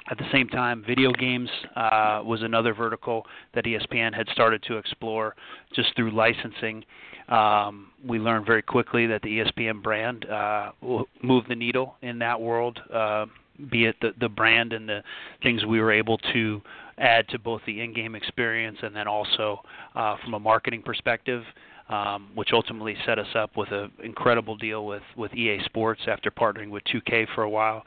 at 0.09 0.17
the 0.17 0.25
same 0.31 0.47
time, 0.47 0.83
video 0.85 1.11
games 1.11 1.49
uh, 1.75 2.21
was 2.23 2.41
another 2.41 2.73
vertical 2.73 3.25
that 3.53 3.65
ESPN 3.65 4.15
had 4.15 4.27
started 4.29 4.63
to 4.63 4.77
explore 4.77 5.35
just 5.75 5.95
through 5.95 6.11
licensing. 6.11 6.83
Um, 7.29 7.91
we 8.05 8.19
learned 8.19 8.45
very 8.45 8.61
quickly 8.61 9.05
that 9.07 9.21
the 9.21 9.39
ESPN 9.39 9.81
brand 9.83 10.25
uh, 10.25 10.71
will 10.81 11.07
move 11.21 11.45
the 11.47 11.55
needle 11.55 11.95
in 12.01 12.19
that 12.19 12.39
world, 12.39 12.79
uh, 12.93 13.27
be 13.69 13.85
it 13.85 13.95
the, 14.01 14.11
the 14.19 14.29
brand 14.29 14.73
and 14.73 14.89
the 14.89 15.03
things 15.43 15.65
we 15.65 15.79
were 15.79 15.91
able 15.91 16.17
to 16.33 16.61
add 16.97 17.27
to 17.29 17.39
both 17.39 17.61
the 17.65 17.81
in-game 17.81 18.15
experience 18.15 18.77
and 18.81 18.95
then 18.95 19.07
also 19.07 19.61
uh, 19.95 20.15
from 20.23 20.33
a 20.33 20.39
marketing 20.39 20.81
perspective 20.81 21.43
um, 21.91 22.29
which 22.35 22.49
ultimately 22.53 22.95
set 23.05 23.19
us 23.19 23.27
up 23.35 23.57
with 23.57 23.71
an 23.71 23.91
incredible 24.03 24.55
deal 24.55 24.85
with, 24.85 25.03
with 25.17 25.33
EA 25.33 25.59
Sports 25.65 26.01
after 26.07 26.31
partnering 26.31 26.69
with 26.69 26.83
2K 26.85 27.27
for 27.35 27.43
a 27.43 27.49
while. 27.49 27.83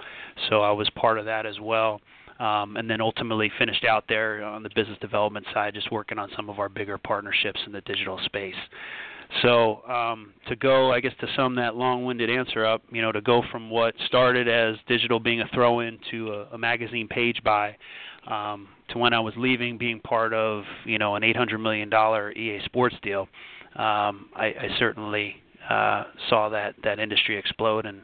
So 0.51 0.61
I 0.61 0.71
was 0.73 0.89
part 0.91 1.19
of 1.19 1.25
that 1.25 1.47
as 1.47 1.59
well. 1.61 2.01
Um, 2.39 2.77
and 2.77 2.91
then 2.91 3.01
ultimately 3.01 3.51
finished 3.59 3.85
out 3.85 4.05
there 4.09 4.43
on 4.43 4.65
the 4.65 4.69
business 4.75 4.99
development 5.01 5.47
side, 5.55 5.73
just 5.73 5.93
working 5.93 6.19
on 6.19 6.29
some 6.37 6.51
of 6.51 6.59
our 6.59 6.69
bigger 6.69 6.99
partnerships 6.99 7.61
in 7.65 7.73
the 7.73 7.81
digital 7.83 8.21
space. 8.25 8.57
So 9.43 9.83
um, 9.89 10.35
to 10.49 10.57
go, 10.57 10.93
I 10.93 11.01
guess, 11.01 11.13
to 11.21 11.29
sum 11.37 11.55
that 11.57 11.77
long-winded 11.77 12.29
answer 12.29 12.67
up, 12.67 12.83
you 12.91 13.03
know, 13.03 13.13
to 13.13 13.21
go 13.21 13.43
from 13.53 13.71
what 13.71 13.95
started 14.07 14.49
as 14.49 14.77
digital 14.89 15.21
being 15.21 15.41
a 15.41 15.49
throw-in 15.55 15.99
to 16.11 16.33
a, 16.33 16.55
a 16.55 16.59
magazine 16.59 17.07
page 17.09 17.41
buy, 17.45 17.77
um, 18.27 18.69
to 18.89 18.99
when 18.99 19.15
I 19.15 19.21
was 19.21 19.35
leaving, 19.37 19.79
being 19.79 20.01
part 20.01 20.35
of, 20.35 20.65
you 20.85 20.99
know, 20.99 21.15
an 21.15 21.23
800 21.23 21.59
million 21.59 21.89
dollar 21.89 22.33
EA 22.33 22.61
Sports 22.65 22.97
deal 23.01 23.29
um, 23.77 24.31
I, 24.37 24.47
I 24.47 24.69
certainly 24.79 25.37
uh, 25.69 26.05
saw 26.29 26.49
that 26.51 26.75
that 26.85 26.99
industry 26.99 27.37
explode. 27.37 27.87
And 27.87 28.03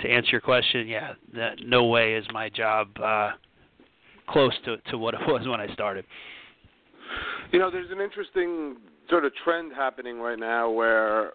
to 0.00 0.08
answer 0.08 0.30
your 0.30 0.40
question, 0.40 0.86
yeah, 0.86 1.14
that, 1.34 1.58
no 1.64 1.86
way 1.86 2.14
is 2.14 2.24
my 2.32 2.48
job 2.48 2.88
uh, 3.02 3.32
close 4.28 4.54
to 4.64 4.76
to 4.90 4.98
what 4.98 5.14
it 5.14 5.20
was 5.26 5.46
when 5.46 5.60
I 5.60 5.72
started. 5.72 6.04
You 7.52 7.58
know, 7.58 7.70
there's 7.70 7.90
an 7.90 8.00
interesting 8.00 8.76
sort 9.08 9.24
of 9.24 9.32
trend 9.42 9.72
happening 9.74 10.20
right 10.20 10.38
now 10.38 10.70
where 10.70 11.32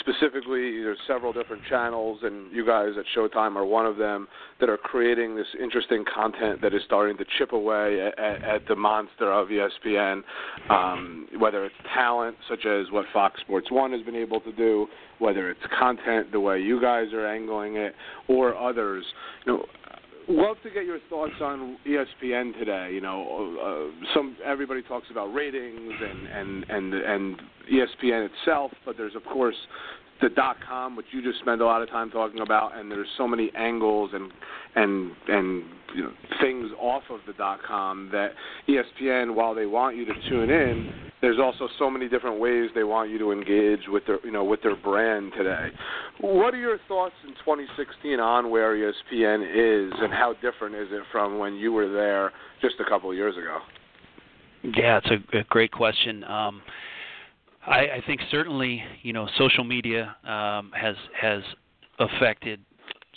specifically 0.00 0.82
there's 0.82 0.98
several 1.06 1.32
different 1.32 1.62
channels 1.68 2.20
and 2.22 2.52
you 2.52 2.64
guys 2.64 2.90
at 2.98 3.04
Showtime 3.16 3.56
are 3.56 3.64
one 3.64 3.86
of 3.86 3.96
them 3.96 4.28
that 4.60 4.68
are 4.68 4.76
creating 4.76 5.36
this 5.36 5.46
interesting 5.60 6.04
content 6.12 6.60
that 6.62 6.72
is 6.74 6.82
starting 6.86 7.16
to 7.18 7.24
chip 7.38 7.52
away 7.52 8.10
at, 8.16 8.44
at 8.44 8.68
the 8.68 8.76
monster 8.76 9.32
of 9.32 9.48
ESPN 9.48 10.22
um, 10.70 11.26
whether 11.38 11.64
it's 11.64 11.74
talent 11.94 12.36
such 12.48 12.64
as 12.66 12.86
what 12.90 13.06
Fox 13.12 13.40
Sports 13.40 13.70
1 13.70 13.92
has 13.92 14.02
been 14.02 14.16
able 14.16 14.40
to 14.40 14.52
do 14.52 14.86
whether 15.18 15.50
it's 15.50 15.60
content 15.78 16.30
the 16.32 16.40
way 16.40 16.60
you 16.60 16.80
guys 16.80 17.12
are 17.12 17.26
angling 17.26 17.76
it 17.76 17.94
or 18.28 18.56
others. 18.56 19.04
You 19.46 19.52
know 19.52 19.64
love 20.28 20.56
to 20.62 20.70
get 20.70 20.84
your 20.84 20.98
thoughts 21.08 21.34
on 21.40 21.76
ESPN 21.86 22.58
today. 22.58 22.90
You 22.92 23.00
know, 23.00 23.90
uh, 23.92 24.06
some 24.14 24.36
everybody 24.44 24.82
talks 24.82 25.06
about 25.10 25.26
ratings 25.32 25.92
and 26.00 26.26
and 26.28 26.66
and 26.68 26.94
and 26.94 27.42
ESPN 27.72 28.28
itself, 28.30 28.72
but 28.84 28.96
there's 28.96 29.14
of 29.14 29.24
course 29.24 29.56
the 30.20 30.28
dot 30.30 30.56
com, 30.66 30.96
which 30.96 31.06
you 31.12 31.22
just 31.22 31.40
spend 31.40 31.60
a 31.60 31.64
lot 31.64 31.82
of 31.82 31.88
time 31.90 32.10
talking 32.10 32.40
about, 32.40 32.76
and 32.76 32.90
there's 32.90 33.08
so 33.16 33.28
many 33.28 33.50
angles 33.56 34.10
and 34.14 34.32
and 34.74 35.12
and 35.28 35.64
you 35.94 36.02
know, 36.02 36.12
things 36.40 36.70
off 36.78 37.02
of 37.10 37.20
the 37.26 37.32
dot 37.34 37.60
com 37.66 38.08
that 38.12 38.30
ESPN, 38.68 39.34
while 39.34 39.54
they 39.54 39.66
want 39.66 39.96
you 39.96 40.04
to 40.04 40.12
tune 40.28 40.50
in, 40.50 40.90
there's 41.20 41.38
also 41.38 41.68
so 41.78 41.90
many 41.90 42.08
different 42.08 42.38
ways 42.40 42.70
they 42.74 42.84
want 42.84 43.10
you 43.10 43.18
to 43.18 43.32
engage 43.32 43.88
with 43.88 44.04
their 44.06 44.24
you 44.24 44.30
know 44.30 44.44
with 44.44 44.62
their 44.62 44.76
brand 44.76 45.32
today. 45.36 45.68
What 46.20 46.54
are 46.54 46.58
your 46.58 46.78
thoughts 46.88 47.14
in 47.24 47.30
2016 47.34 48.20
on 48.20 48.50
where 48.50 48.74
ESPN 48.74 49.42
is 49.42 49.92
and 50.00 50.12
how 50.12 50.34
different 50.40 50.76
is 50.76 50.88
it 50.90 51.02
from 51.12 51.38
when 51.38 51.54
you 51.54 51.72
were 51.72 51.90
there 51.92 52.32
just 52.60 52.76
a 52.80 52.88
couple 52.88 53.10
of 53.10 53.16
years 53.16 53.36
ago? 53.36 53.58
Yeah, 54.62 54.98
it's 54.98 55.10
a, 55.32 55.38
a 55.38 55.44
great 55.44 55.70
question. 55.70 56.24
Um, 56.24 56.62
I, 57.66 57.80
I 57.96 58.02
think 58.06 58.20
certainly, 58.30 58.82
you 59.02 59.12
know, 59.12 59.28
social 59.38 59.64
media 59.64 60.16
um, 60.24 60.70
has 60.74 60.96
has 61.20 61.42
affected 61.98 62.60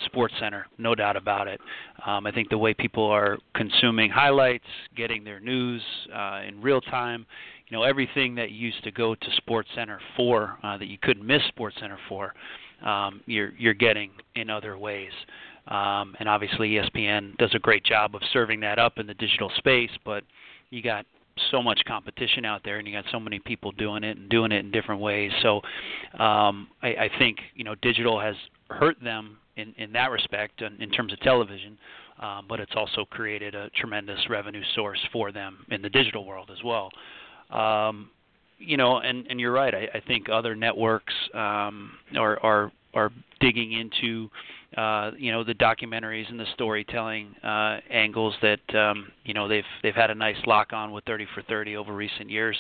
Sports 0.06 0.34
Center, 0.40 0.66
no 0.78 0.96
doubt 0.96 1.18
about 1.18 1.48
it. 1.48 1.60
Um, 2.06 2.26
I 2.26 2.32
think 2.32 2.50
the 2.50 2.58
way 2.58 2.74
people 2.74 3.06
are 3.06 3.38
consuming 3.54 4.10
highlights, 4.10 4.66
getting 4.96 5.24
their 5.24 5.40
news 5.40 5.82
uh, 6.14 6.42
in 6.48 6.62
real 6.62 6.82
time, 6.82 7.26
you 7.68 7.78
know, 7.78 7.84
everything 7.84 8.36
that 8.36 8.52
used 8.52 8.84
to 8.86 8.92
go 8.92 9.14
to 9.14 9.28
Sports 9.38 9.70
Center 9.76 10.00
for, 10.16 10.58
uh, 10.64 10.78
that 10.78 10.88
you 10.88 10.98
couldn't 11.02 11.26
miss 11.26 11.42
Sports 11.50 11.76
Center 11.80 11.98
for, 12.08 12.34
um, 12.84 13.22
you're 13.26 13.52
you're 13.58 13.74
getting 13.74 14.12
in 14.36 14.50
other 14.50 14.78
ways. 14.78 15.12
Um, 15.68 16.16
and 16.20 16.28
obviously, 16.28 16.70
ESPN 16.70 17.38
does 17.38 17.54
a 17.54 17.60
great 17.60 17.84
job 17.84 18.16
of 18.16 18.22
serving 18.34 18.62
that 18.62 18.80
up 18.80 18.98
in 18.98 19.06
the 19.06 19.14
digital 19.14 19.52
space, 19.58 19.92
but 20.04 20.24
you 20.72 20.82
got 20.82 21.06
so 21.52 21.62
much 21.62 21.82
competition 21.88 22.46
out 22.46 22.62
there, 22.64 22.78
and 22.78 22.88
you 22.88 22.94
got 22.94 23.06
so 23.12 23.20
many 23.20 23.40
people 23.40 23.72
doing 23.74 24.04
it 24.04 24.18
and 24.18 24.30
doing 24.30 24.52
it 24.52 24.64
in 24.66 24.72
different 24.72 25.02
ways. 25.02 25.32
So 25.42 25.58
um, 26.20 26.68
I, 26.82 26.88
I 26.90 27.10
think 27.18 27.38
you 27.56 27.64
know 27.64 27.76
digital 27.82 28.20
has 28.20 28.36
hurt 28.70 28.98
them 29.04 29.38
in 29.58 29.74
in 29.78 29.92
that 29.94 30.12
respect 30.12 30.62
in, 30.62 30.82
in 30.82 30.90
terms 30.92 31.14
of 31.14 31.20
television, 31.22 31.78
um, 32.20 32.46
but 32.48 32.60
it's 32.60 32.74
also 32.76 33.06
created 33.06 33.56
a 33.56 33.70
tremendous 33.72 34.20
revenue 34.30 34.64
source 34.76 35.00
for 35.12 35.32
them 35.32 35.66
in 35.70 35.82
the 35.82 35.90
digital 35.90 36.26
world 36.26 36.50
as 36.52 36.64
well. 36.64 36.90
Um, 37.52 38.10
you 38.58 38.78
know, 38.78 39.00
and 39.00 39.26
and 39.28 39.40
you're 39.40 39.54
right. 39.54 39.74
I, 39.74 39.88
I 39.98 40.02
think 40.06 40.28
other 40.30 40.56
networks 40.56 41.14
um, 41.34 41.92
are 42.18 42.40
are 42.44 42.72
are 42.94 43.12
digging 43.40 43.74
into 43.74 44.30
uh, 44.78 45.12
you 45.18 45.32
know 45.32 45.44
the 45.44 45.56
documentaries 45.56 46.30
and 46.30 46.40
the 46.40 46.46
storytelling 46.54 47.36
uh, 47.44 47.80
angles 47.90 48.36
that 48.42 48.76
um, 48.76 49.12
you 49.26 49.34
know 49.34 49.48
they've 49.48 49.64
they've 49.82 49.96
had 49.96 50.12
a 50.12 50.16
nice 50.16 50.38
lock 50.46 50.74
on 50.74 50.92
with 50.92 51.04
30 51.06 51.26
for 51.34 51.42
30 51.44 51.76
over 51.76 51.94
recent 51.94 52.30
years. 52.30 52.58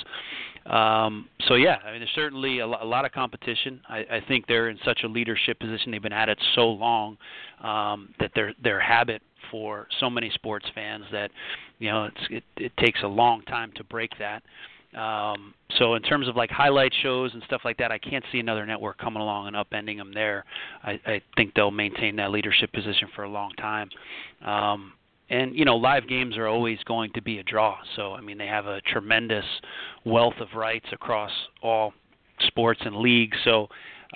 Um, 0.65 1.27
so 1.47 1.55
yeah, 1.55 1.77
I 1.85 1.91
mean 1.91 1.99
there's 1.99 2.11
certainly 2.15 2.59
a, 2.59 2.65
a 2.65 2.85
lot 2.85 3.05
of 3.05 3.11
competition. 3.11 3.79
I, 3.87 3.99
I 3.99 4.21
think 4.27 4.47
they're 4.47 4.69
in 4.69 4.79
such 4.83 5.01
a 5.03 5.07
leadership 5.07 5.59
position. 5.59 5.91
They've 5.91 6.01
been 6.01 6.11
at 6.11 6.29
it 6.29 6.39
so 6.55 6.69
long 6.69 7.17
um, 7.63 8.13
that 8.19 8.31
their 8.33 8.53
their 8.63 8.79
habit 8.79 9.21
for 9.51 9.87
so 9.99 10.09
many 10.09 10.31
sports 10.31 10.65
fans 10.73 11.05
that 11.11 11.29
you 11.77 11.89
know 11.91 12.05
it's, 12.05 12.27
it, 12.31 12.43
it 12.57 12.71
takes 12.77 13.01
a 13.03 13.07
long 13.07 13.43
time 13.43 13.71
to 13.75 13.83
break 13.83 14.11
that. 14.19 14.41
Um, 14.95 15.53
so 15.77 15.93
in 15.93 16.01
terms 16.01 16.27
of 16.27 16.35
like 16.35 16.49
highlight 16.49 16.91
shows 17.03 17.31
and 17.33 17.43
stuff 17.43 17.61
like 17.63 17.77
that, 17.77 17.91
I 17.91 17.99
can't 17.99 18.25
see 18.31 18.39
another 18.39 18.65
network 18.65 18.97
coming 18.97 19.21
along 19.21 19.47
and 19.47 19.55
upending 19.55 19.97
them 19.97 20.11
there. 20.13 20.45
I, 20.83 20.99
I 21.05 21.21
think 21.35 21.53
they'll 21.53 21.71
maintain 21.71 22.15
that 22.15 22.31
leadership 22.31 22.71
position 22.73 23.07
for 23.15 23.23
a 23.23 23.29
long 23.29 23.51
time. 23.53 23.89
Um, 24.43 24.93
and 25.29 25.55
you 25.55 25.63
know, 25.63 25.75
live 25.75 26.07
games 26.07 26.37
are 26.37 26.47
always 26.47 26.79
going 26.85 27.11
to 27.13 27.21
be 27.21 27.37
a 27.37 27.43
draw. 27.43 27.77
So 27.95 28.13
I 28.13 28.21
mean, 28.21 28.37
they 28.37 28.47
have 28.47 28.65
a 28.65 28.81
tremendous 28.81 29.45
wealth 30.05 30.39
of 30.39 30.47
rights 30.55 30.87
across 30.91 31.31
all 31.61 31.93
sports 32.47 32.81
and 32.83 32.95
leagues. 32.95 33.37
So 33.43 33.67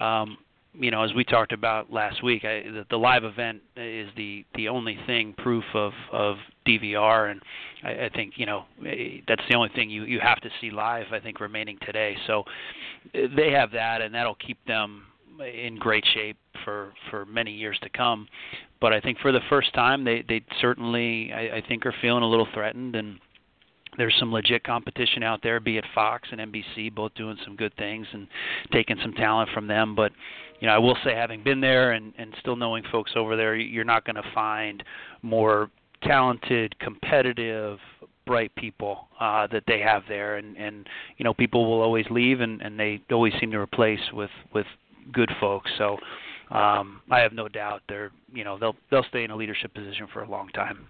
um, 0.01 0.38
you 0.74 0.92
know, 0.92 1.03
as 1.03 1.13
we 1.13 1.24
talked 1.24 1.51
about 1.51 1.92
last 1.92 2.24
week, 2.24 2.44
I, 2.46 2.63
the, 2.63 2.86
the 2.89 2.98
live 2.98 3.24
event 3.24 3.62
is 3.75 4.10
the 4.18 4.46
the 4.56 4.70
only 4.70 4.98
thing 5.06 5.34
proof 5.38 5.63
of 5.74 5.94
of 6.12 6.38
DVR, 6.68 7.32
and 7.32 7.42
I, 7.84 8.06
I 8.06 8.10
think 8.10 8.34
you 8.38 8.46
know 8.46 8.65
eh, 8.86 9.22
that's 9.27 9.44
the 9.50 9.56
only 9.56 9.70
thing 9.75 9.89
you 9.89 10.03
you 10.06 10.20
have 10.20 10.42
to 10.42 10.50
see 10.60 10.72
live. 10.72 11.08
I 11.12 11.20
think 11.20 11.39
remaining 11.39 11.77
today, 11.86 12.18
so 12.25 12.44
eh, 13.13 13.27
they 13.36 13.51
have 13.51 13.72
that, 13.72 14.01
and 14.01 14.13
that'll 14.15 14.36
keep 14.36 14.58
them 14.65 15.03
in 15.39 15.77
great 15.77 16.06
shape 16.13 16.38
for 16.63 16.94
for 17.10 17.25
many 17.25 17.51
years 17.51 17.77
to 17.84 17.89
come. 17.89 18.27
But 18.82 18.94
I 18.94 19.00
think 19.00 19.20
for 19.20 19.32
the 19.32 19.42
first 19.50 19.74
time, 19.74 20.03
they 20.03 20.24
they 20.27 20.42
certainly 20.60 21.32
I, 21.32 21.58
I 21.58 21.63
think 21.68 21.86
are 21.86 21.96
feeling 22.01 22.24
a 22.24 22.30
little 22.30 22.48
threatened 22.53 22.96
and 22.96 23.20
there's 23.98 24.16
some 24.20 24.32
legit 24.32 24.64
competition 24.64 25.24
out 25.24 25.42
there, 25.44 25.60
be 25.60 25.78
it 25.78 25.86
Fox 25.94 26.28
and 26.32 26.42
NBC, 26.42 26.94
both 26.94 27.14
doing 27.16 27.38
some 27.44 27.56
good 27.56 27.76
things 27.78 28.08
and 28.14 28.28
taking 28.72 28.98
some 29.02 29.14
talent 29.14 29.50
from 29.54 29.68
them. 29.68 29.96
But 29.96 30.12
you 30.60 30.68
know, 30.68 30.74
I 30.74 30.78
will 30.78 30.98
say, 31.04 31.14
having 31.14 31.44
been 31.44 31.62
there 31.62 31.92
and, 31.92 32.14
and 32.18 32.34
still 32.40 32.56
knowing 32.56 32.84
folks 32.92 33.12
over 33.16 33.36
there, 33.36 33.56
you're 33.56 33.84
not 33.84 34.06
going 34.06 34.16
to 34.16 34.24
find 34.34 34.84
more 35.22 35.70
talented, 36.04 36.78
competitive, 36.80 37.80
bright 38.26 38.54
people 38.56 39.08
uh, 39.20 39.48
that 39.48 39.64
they 39.68 39.80
have 39.80 40.04
there, 40.08 40.38
and 40.38 40.56
and 40.58 40.88
you 41.18 41.24
know, 41.24 41.34
people 41.34 41.70
will 41.70 41.82
always 41.82 42.06
leave, 42.10 42.40
and 42.42 42.62
and 42.62 42.80
they 42.80 43.02
always 43.12 43.34
seem 43.40 43.52
to 43.52 43.60
replace 43.60 44.00
with 44.14 44.32
with 44.54 44.68
good 45.12 45.32
folks. 45.40 45.70
So. 45.78 45.98
Um, 46.52 47.02
I 47.10 47.22
have 47.22 47.34
no 47.34 47.48
doubt 47.48 47.82
they're, 47.90 48.12
you 48.32 48.44
know, 48.44 48.60
they'll 48.60 48.76
they'll 48.92 49.06
stay 49.06 49.24
in 49.24 49.32
a 49.32 49.36
leadership 49.36 49.74
position 49.74 50.06
for 50.14 50.22
a 50.22 50.30
long 50.30 50.50
time. 50.50 50.88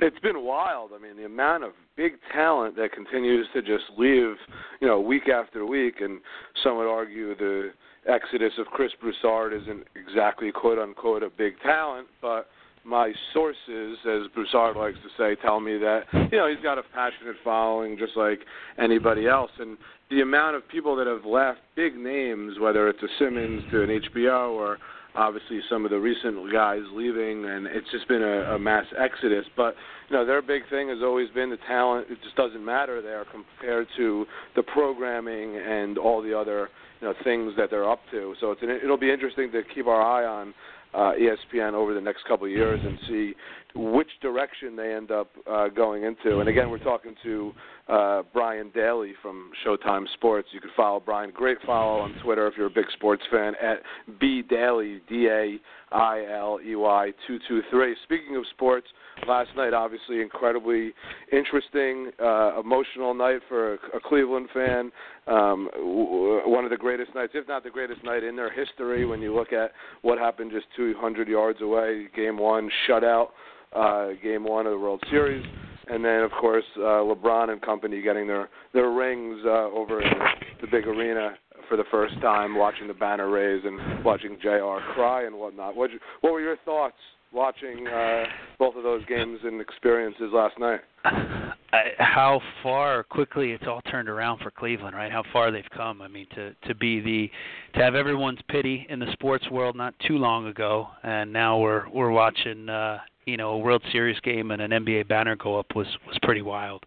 It's 0.00 0.18
been 0.20 0.44
wild. 0.44 0.90
I 0.94 1.02
mean, 1.02 1.16
the 1.16 1.24
amount 1.24 1.64
of 1.64 1.72
big 1.96 2.12
talent 2.32 2.76
that 2.76 2.92
continues 2.92 3.46
to 3.54 3.62
just 3.62 3.84
leave, 3.96 4.36
you 4.80 4.88
know, 4.88 5.00
week 5.00 5.28
after 5.28 5.64
week, 5.64 5.96
and 6.00 6.20
some 6.62 6.76
would 6.76 6.90
argue 6.90 7.34
the 7.36 7.70
exodus 8.06 8.52
of 8.58 8.66
Chris 8.66 8.92
Broussard 9.00 9.52
isn't 9.52 9.86
exactly 9.94 10.52
quote 10.52 10.78
unquote 10.78 11.22
a 11.22 11.30
big 11.30 11.54
talent, 11.62 12.08
but 12.20 12.48
my 12.84 13.12
sources, 13.32 13.96
as 14.06 14.28
Broussard 14.34 14.76
likes 14.76 14.98
to 14.98 15.08
say, 15.16 15.40
tell 15.40 15.58
me 15.58 15.78
that 15.78 16.02
you 16.30 16.38
know 16.38 16.48
he's 16.48 16.62
got 16.62 16.78
a 16.78 16.82
passionate 16.94 17.36
following 17.42 17.96
just 17.96 18.16
like 18.16 18.40
anybody 18.78 19.26
else, 19.26 19.50
and 19.58 19.78
the 20.10 20.20
amount 20.20 20.56
of 20.56 20.68
people 20.68 20.94
that 20.96 21.06
have 21.06 21.24
left, 21.24 21.60
big 21.76 21.96
names, 21.96 22.58
whether 22.58 22.88
it's 22.88 23.02
a 23.02 23.08
Simmons 23.18 23.62
to 23.70 23.82
an 23.82 23.88
HBO 23.88 24.50
or 24.50 24.78
obviously 25.14 25.60
some 25.70 25.84
of 25.84 25.90
the 25.90 25.98
recent 25.98 26.52
guys 26.52 26.82
leaving, 26.92 27.44
and 27.44 27.66
it's 27.66 27.90
just 27.90 28.08
been 28.08 28.22
a, 28.22 28.54
a 28.54 28.58
mass 28.58 28.86
exodus. 28.98 29.44
But 29.56 29.74
you 30.08 30.16
know, 30.16 30.26
their 30.26 30.42
big 30.42 30.62
thing 30.70 30.88
has 30.88 30.98
always 31.02 31.30
been 31.30 31.50
the 31.50 31.58
talent. 31.68 32.08
It 32.10 32.18
just 32.22 32.36
doesn't 32.36 32.64
matter 32.64 33.00
there 33.00 33.24
compared 33.30 33.86
to 33.96 34.26
the 34.56 34.62
programming 34.62 35.56
and 35.56 35.98
all 35.98 36.22
the 36.22 36.38
other 36.38 36.68
you 37.00 37.08
know 37.08 37.14
things 37.24 37.52
that 37.56 37.70
they're 37.70 37.88
up 37.88 38.00
to. 38.10 38.34
So 38.40 38.50
it's 38.50 38.62
an, 38.62 38.70
it'll 38.70 38.98
be 38.98 39.10
interesting 39.10 39.50
to 39.52 39.62
keep 39.74 39.86
our 39.86 40.02
eye 40.02 40.26
on 40.26 40.54
uh, 40.94 41.12
ESPN 41.18 41.72
over 41.72 41.94
the 41.94 42.00
next 42.00 42.24
couple 42.26 42.46
of 42.46 42.52
years 42.52 42.80
and 42.82 42.98
see 43.08 43.34
which 43.74 44.08
direction 44.22 44.76
they 44.76 44.94
end 44.94 45.10
up 45.10 45.30
uh, 45.50 45.68
going 45.68 46.04
into. 46.04 46.38
And 46.38 46.48
again, 46.48 46.70
we're 46.70 46.78
talking 46.78 47.14
to 47.24 47.52
uh, 47.88 48.22
Brian 48.32 48.70
Dailey 48.70 49.12
from 49.20 49.50
Showtime 49.66 50.04
Sports. 50.14 50.48
You 50.52 50.60
can 50.60 50.70
follow 50.76 51.00
Brian. 51.00 51.30
Great 51.34 51.58
follow 51.66 52.00
on 52.00 52.14
Twitter 52.22 52.46
if 52.46 52.54
you're 52.56 52.68
a 52.68 52.70
big 52.70 52.86
sports 52.92 53.22
fan 53.30 53.54
at 53.60 53.78
B 54.20 54.42
Dailey 54.48 55.00
D 55.08 55.26
A 55.28 55.56
I 55.92 56.24
L 56.32 56.60
E 56.64 56.76
Y 56.76 57.12
two 57.26 57.38
two 57.48 57.62
three. 57.70 57.96
Speaking 58.04 58.36
of 58.36 58.44
sports, 58.50 58.86
last 59.26 59.50
night 59.56 59.74
obviously 59.74 60.22
incredibly 60.22 60.92
interesting, 61.32 62.10
uh, 62.22 62.58
emotional 62.60 63.12
night 63.12 63.40
for 63.48 63.74
a, 63.74 63.78
a 63.96 64.00
Cleveland 64.02 64.48
fan. 64.54 64.92
Um, 65.26 65.68
w- 65.74 66.48
one 66.48 66.64
of 66.64 66.70
the 66.70 66.76
greatest 66.76 67.14
nights, 67.14 67.32
if 67.34 67.48
not 67.48 67.64
the 67.64 67.70
greatest 67.70 68.04
night 68.04 68.22
in 68.22 68.36
their 68.36 68.52
history, 68.52 69.04
when 69.04 69.20
you 69.20 69.34
look 69.34 69.52
at 69.52 69.72
what 70.02 70.18
happened 70.18 70.52
just 70.52 70.66
200 70.76 71.28
yards 71.28 71.60
away. 71.60 72.06
Game 72.14 72.38
one 72.38 72.70
shutout. 72.88 73.28
Uh, 73.74 74.10
game 74.22 74.44
one 74.44 74.66
of 74.66 74.72
the 74.72 74.78
World 74.78 75.02
Series 75.10 75.44
and 75.88 76.04
then 76.04 76.20
of 76.20 76.30
course 76.40 76.64
uh, 76.76 77.02
LeBron 77.02 77.50
and 77.50 77.60
company 77.60 78.00
getting 78.00 78.26
their 78.26 78.48
their 78.72 78.90
rings 78.90 79.40
uh, 79.44 79.68
over 79.70 80.00
in 80.00 80.12
the 80.60 80.66
big 80.66 80.86
arena 80.86 81.34
for 81.68 81.76
the 81.76 81.84
first 81.90 82.14
time, 82.20 82.56
watching 82.56 82.86
the 82.86 82.94
banner 82.94 83.30
raise 83.30 83.62
and 83.64 84.04
watching 84.04 84.36
Jr. 84.40 84.78
cry 84.94 85.24
and 85.26 85.34
whatnot. 85.36 85.76
What 85.76 85.90
what 86.20 86.32
were 86.32 86.40
your 86.40 86.56
thoughts 86.64 86.96
watching 87.34 87.86
uh, 87.88 88.24
both 88.58 88.76
of 88.76 88.82
those 88.82 89.04
games 89.06 89.40
and 89.42 89.60
experiences 89.60 90.30
last 90.32 90.58
night? 90.58 90.80
I, 91.04 91.90
how 91.98 92.40
far 92.62 93.02
quickly 93.02 93.50
it's 93.50 93.64
all 93.66 93.80
turned 93.90 94.08
around 94.08 94.38
for 94.38 94.50
Cleveland, 94.50 94.94
right? 94.94 95.10
How 95.10 95.24
far 95.32 95.50
they've 95.50 95.64
come. 95.76 96.00
I 96.00 96.08
mean, 96.08 96.26
to 96.34 96.54
to 96.68 96.74
be 96.74 97.00
the 97.00 97.30
to 97.76 97.84
have 97.84 97.94
everyone's 97.94 98.38
pity 98.48 98.86
in 98.88 99.00
the 99.00 99.10
sports 99.12 99.50
world 99.50 99.76
not 99.76 99.94
too 100.06 100.16
long 100.16 100.46
ago, 100.46 100.88
and 101.02 101.32
now 101.32 101.58
we're 101.58 101.88
we're 101.90 102.12
watching 102.12 102.68
uh, 102.68 102.98
you 103.26 103.36
know 103.36 103.50
a 103.50 103.58
World 103.58 103.82
Series 103.90 104.18
game 104.20 104.52
and 104.52 104.62
an 104.62 104.70
NBA 104.70 105.08
banner 105.08 105.36
go 105.36 105.58
up 105.58 105.66
was 105.74 105.88
was 106.06 106.16
pretty 106.22 106.42
wild. 106.42 106.84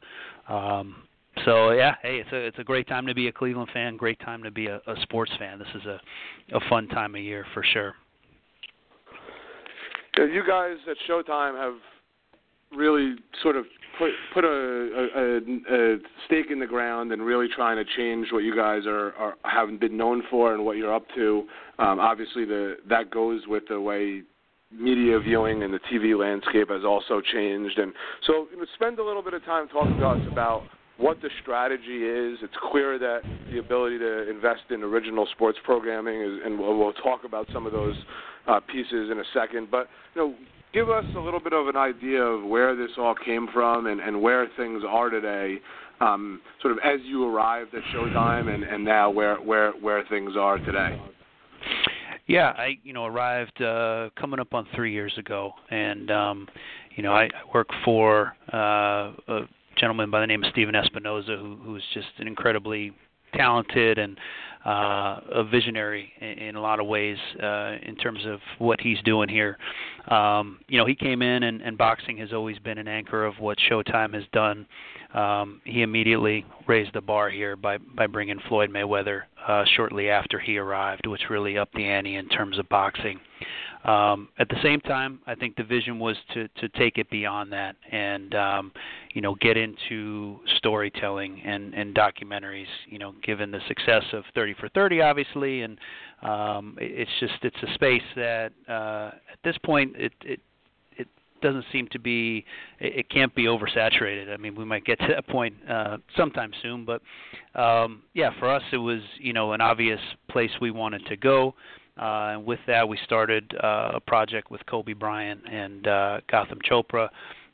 Um, 0.47 1.03
so 1.45 1.71
yeah, 1.71 1.95
hey, 2.01 2.19
it's 2.19 2.31
a 2.31 2.38
it's 2.38 2.60
a 2.60 2.63
great 2.63 2.88
time 2.88 3.05
to 3.07 3.13
be 3.13 3.27
a 3.27 3.31
Cleveland 3.31 3.69
fan. 3.73 3.97
Great 3.97 4.19
time 4.21 4.41
to 4.43 4.51
be 4.51 4.67
a, 4.67 4.77
a 4.88 4.95
sports 5.01 5.31
fan. 5.38 5.60
This 5.60 5.67
is 5.75 5.86
a 5.86 5.99
a 6.55 6.60
fun 6.69 6.88
time 6.88 7.15
of 7.15 7.21
year 7.21 7.45
for 7.53 7.63
sure. 7.73 7.93
You 10.17 10.43
guys 10.47 10.77
at 10.89 10.97
Showtime 11.08 11.56
have 11.58 11.75
really 12.75 13.15
sort 13.41 13.56
of 13.56 13.65
put 13.97 14.12
put 14.34 14.43
a, 14.43 14.49
a, 14.49 15.38
a 15.73 15.97
stake 16.25 16.47
in 16.51 16.60
the 16.60 16.67
ground 16.67 17.12
and 17.12 17.21
really 17.21 17.47
trying 17.53 17.77
to 17.77 17.86
change 17.95 18.27
what 18.32 18.43
you 18.43 18.56
guys 18.56 18.86
are, 18.86 19.13
are 19.13 19.36
haven't 19.43 19.80
been 19.80 19.95
known 19.95 20.23
for 20.30 20.53
and 20.53 20.65
what 20.65 20.77
you're 20.77 20.93
up 20.93 21.06
to. 21.15 21.45
Um, 21.80 21.99
obviously, 21.99 22.45
the 22.45 22.77
that 22.89 23.12
goes 23.12 23.41
with 23.47 23.63
the 23.69 23.80
way 23.80 24.23
media 24.71 25.19
viewing 25.19 25.63
and 25.63 25.73
the 25.73 25.80
TV 25.91 26.17
landscape 26.17 26.69
has 26.69 26.84
also 26.84 27.21
changed. 27.21 27.77
And 27.77 27.93
so, 28.25 28.47
spend 28.75 28.99
a 28.99 29.03
little 29.03 29.23
bit 29.23 29.34
of 29.34 29.43
time 29.45 29.67
talking 29.69 29.97
to 29.97 30.08
us 30.08 30.21
about 30.32 30.63
what 30.97 31.21
the 31.21 31.30
strategy 31.41 32.03
is. 32.03 32.39
It's 32.41 32.58
clear 32.71 32.97
that 32.99 33.21
the 33.51 33.60
ability 33.60 33.99
to 33.99 34.30
invest 34.30 34.71
in 34.71 34.84
original 34.84 35.27
sports 35.32 35.58
programming 35.63 36.21
is, 36.21 36.39
and 36.43 36.60
we'll, 36.60 36.77
we'll 36.77 36.93
talk 36.93 37.23
about 37.23 37.47
some 37.53 37.65
of 37.65 37.71
those 37.71 37.95
uh, 38.47 38.60
pieces 38.71 39.10
in 39.12 39.19
a 39.19 39.23
second. 39.33 39.69
But 39.69 39.88
you 40.15 40.21
know, 40.21 40.36
give 40.73 40.89
us 40.89 41.05
a 41.15 41.19
little 41.19 41.39
bit 41.39 41.53
of 41.53 41.67
an 41.67 41.75
idea 41.75 42.21
of 42.21 42.43
where 42.43 42.75
this 42.75 42.91
all 42.97 43.15
came 43.15 43.47
from 43.53 43.88
and, 43.88 43.99
and 43.99 44.21
where 44.21 44.47
things 44.57 44.83
are 44.88 45.10
today. 45.10 45.57
Um, 45.99 46.41
sort 46.62 46.73
of 46.73 46.79
as 46.83 46.99
you 47.05 47.27
arrived 47.27 47.73
at 47.73 47.81
Showtime, 47.93 48.53
and, 48.53 48.63
and 48.63 48.86
now 48.86 49.10
where 49.10 49.38
where 49.38 49.71
where 49.73 50.03
things 50.10 50.33
are 50.38 50.60
today. 50.60 51.01
Yeah, 52.27 52.49
I 52.49 52.77
you 52.83 52.93
know 52.93 53.05
arrived 53.05 53.62
uh, 53.62 54.10
coming 54.19 54.39
up 54.39 54.53
on 54.53 54.67
three 54.75 54.93
years 54.93 55.13
ago, 55.17 55.53
and 55.71 56.12
um, 56.12 56.47
you 56.95 57.01
know 57.01 57.13
I, 57.13 57.23
I 57.23 57.53
work 57.53 57.69
for 57.83 58.36
uh, 58.53 59.13
a 59.27 59.47
gentleman 59.79 60.12
by 60.12 60.19
the 60.19 60.27
name 60.27 60.43
of 60.43 60.51
Stephen 60.51 60.75
Espinoza, 60.75 61.39
who, 61.39 61.57
who's 61.63 61.83
just 61.93 62.07
an 62.19 62.27
incredibly 62.27 62.93
talented 63.34 63.98
and 63.98 64.18
uh, 64.66 65.22
a 65.32 65.44
visionary 65.50 66.12
in, 66.20 66.28
in 66.28 66.56
a 66.56 66.62
lot 66.62 66.80
of 66.80 66.88
ways 66.88 67.18
uh, 67.42 67.76
in 67.84 67.96
terms 67.96 68.20
of 68.26 68.40
what 68.60 68.82
he's 68.82 68.98
doing 69.06 69.30
here. 69.30 69.58
Um, 70.10 70.60
you 70.68 70.78
know, 70.78 70.86
he 70.86 70.96
came 70.96 71.22
in, 71.22 71.44
and, 71.44 71.62
and 71.62 71.78
boxing 71.78 72.18
has 72.18 72.34
always 72.34 72.60
been 72.60 72.78
an 72.78 72.88
anchor 72.88 73.26
of 73.26 73.36
what 73.40 73.58
Showtime 73.70 74.13
has 74.13 74.24
done. 74.34 74.66
Um, 75.13 75.62
he 75.63 75.84
immediately 75.84 76.46
raised 76.68 76.94
the 76.94 77.02
bar 77.02 77.30
here 77.30 77.56
by 77.56 77.78
by 77.78 78.08
bringing 78.08 78.40
Floyd 78.50 78.70
Mayweather 78.70 79.22
uh, 79.48 79.63
shortly 79.76 80.10
after 80.10 80.38
he 80.38 80.58
arrived, 80.58 81.08
which 81.08 81.22
really 81.30 81.58
upped 81.58 81.74
the 81.76 81.86
ante 81.86 82.16
in 82.16 82.28
terms 82.28 82.60
of 82.60 82.68
boxing. 82.68 83.20
Um, 83.84 84.30
at 84.40 84.50
the 84.50 84.58
same 84.63 84.82
time, 84.82 85.20
I 85.28 85.36
think 85.36 85.56
the 85.56 85.63
vision 85.63 86.00
was 86.00 86.18
to 86.34 86.48
to 86.48 86.70
take 86.70 86.98
it 86.98 87.10
beyond 87.10 87.54
that 87.54 87.76
and 87.92 88.34
um, 88.36 88.72
you 89.13 89.22
know 89.22 89.36
get 89.36 89.56
into 89.56 90.40
storytelling 90.58 91.42
and 91.46 91.74
and 91.74 91.96
documentaries. 91.96 92.66
You 92.88 93.00
know, 93.00 93.13
given 93.24 93.52
the 93.52 93.62
success 93.68 94.04
of 94.13 94.24
30 94.36 94.56
for 94.60 94.70
30, 94.70 95.02
obviously, 95.02 95.62
and 95.62 95.80
um, 96.22 96.78
it's 96.80 97.12
just 97.20 97.36
it's 97.44 97.58
a 97.63 97.74
space 97.76 98.02
that 98.16 98.52
uh, 98.68 99.12
at 99.32 99.40
this 99.44 99.58
point 99.63 99.96
it 99.96 100.13
it 100.24 100.40
doesn't 101.42 101.66
seem 101.72 101.88
to 101.92 102.00
be 102.00 102.46
it, 102.80 103.00
it 103.00 103.10
can't 103.10 103.34
be 103.36 103.46
oversaturated. 103.46 104.34
I 104.34 104.38
mean, 104.38 104.56
we 104.56 104.66
might 104.66 104.86
get 104.86 105.00
to 105.00 105.08
that 105.10 105.28
point 105.28 105.56
uh, 105.70 105.98
sometime 106.16 106.52
soon, 106.62 106.86
but 106.86 107.02
um, 107.60 108.04
yeah, 108.13 108.32
for 108.40 108.50
us 108.50 108.63
it 108.72 108.78
was 108.78 109.02
you 109.20 109.34
know 109.34 109.54
an 109.54 109.62
obvious 109.62 110.00
place 110.30 110.52
we 110.62 110.72
wanted 110.72 111.06
to 111.08 111.18
go. 111.18 111.56
Uh, 111.97 112.33
and 112.33 112.45
with 112.45 112.60
that, 112.67 112.88
we 112.88 112.97
started 113.03 113.53
uh, 113.63 113.91
a 113.95 113.99
project 113.99 114.51
with 114.51 114.65
Kobe 114.65 114.93
Bryant 114.93 115.41
and 115.51 115.88
uh, 115.88 116.19
Gautam 116.31 116.60
Chopra, 116.69 117.10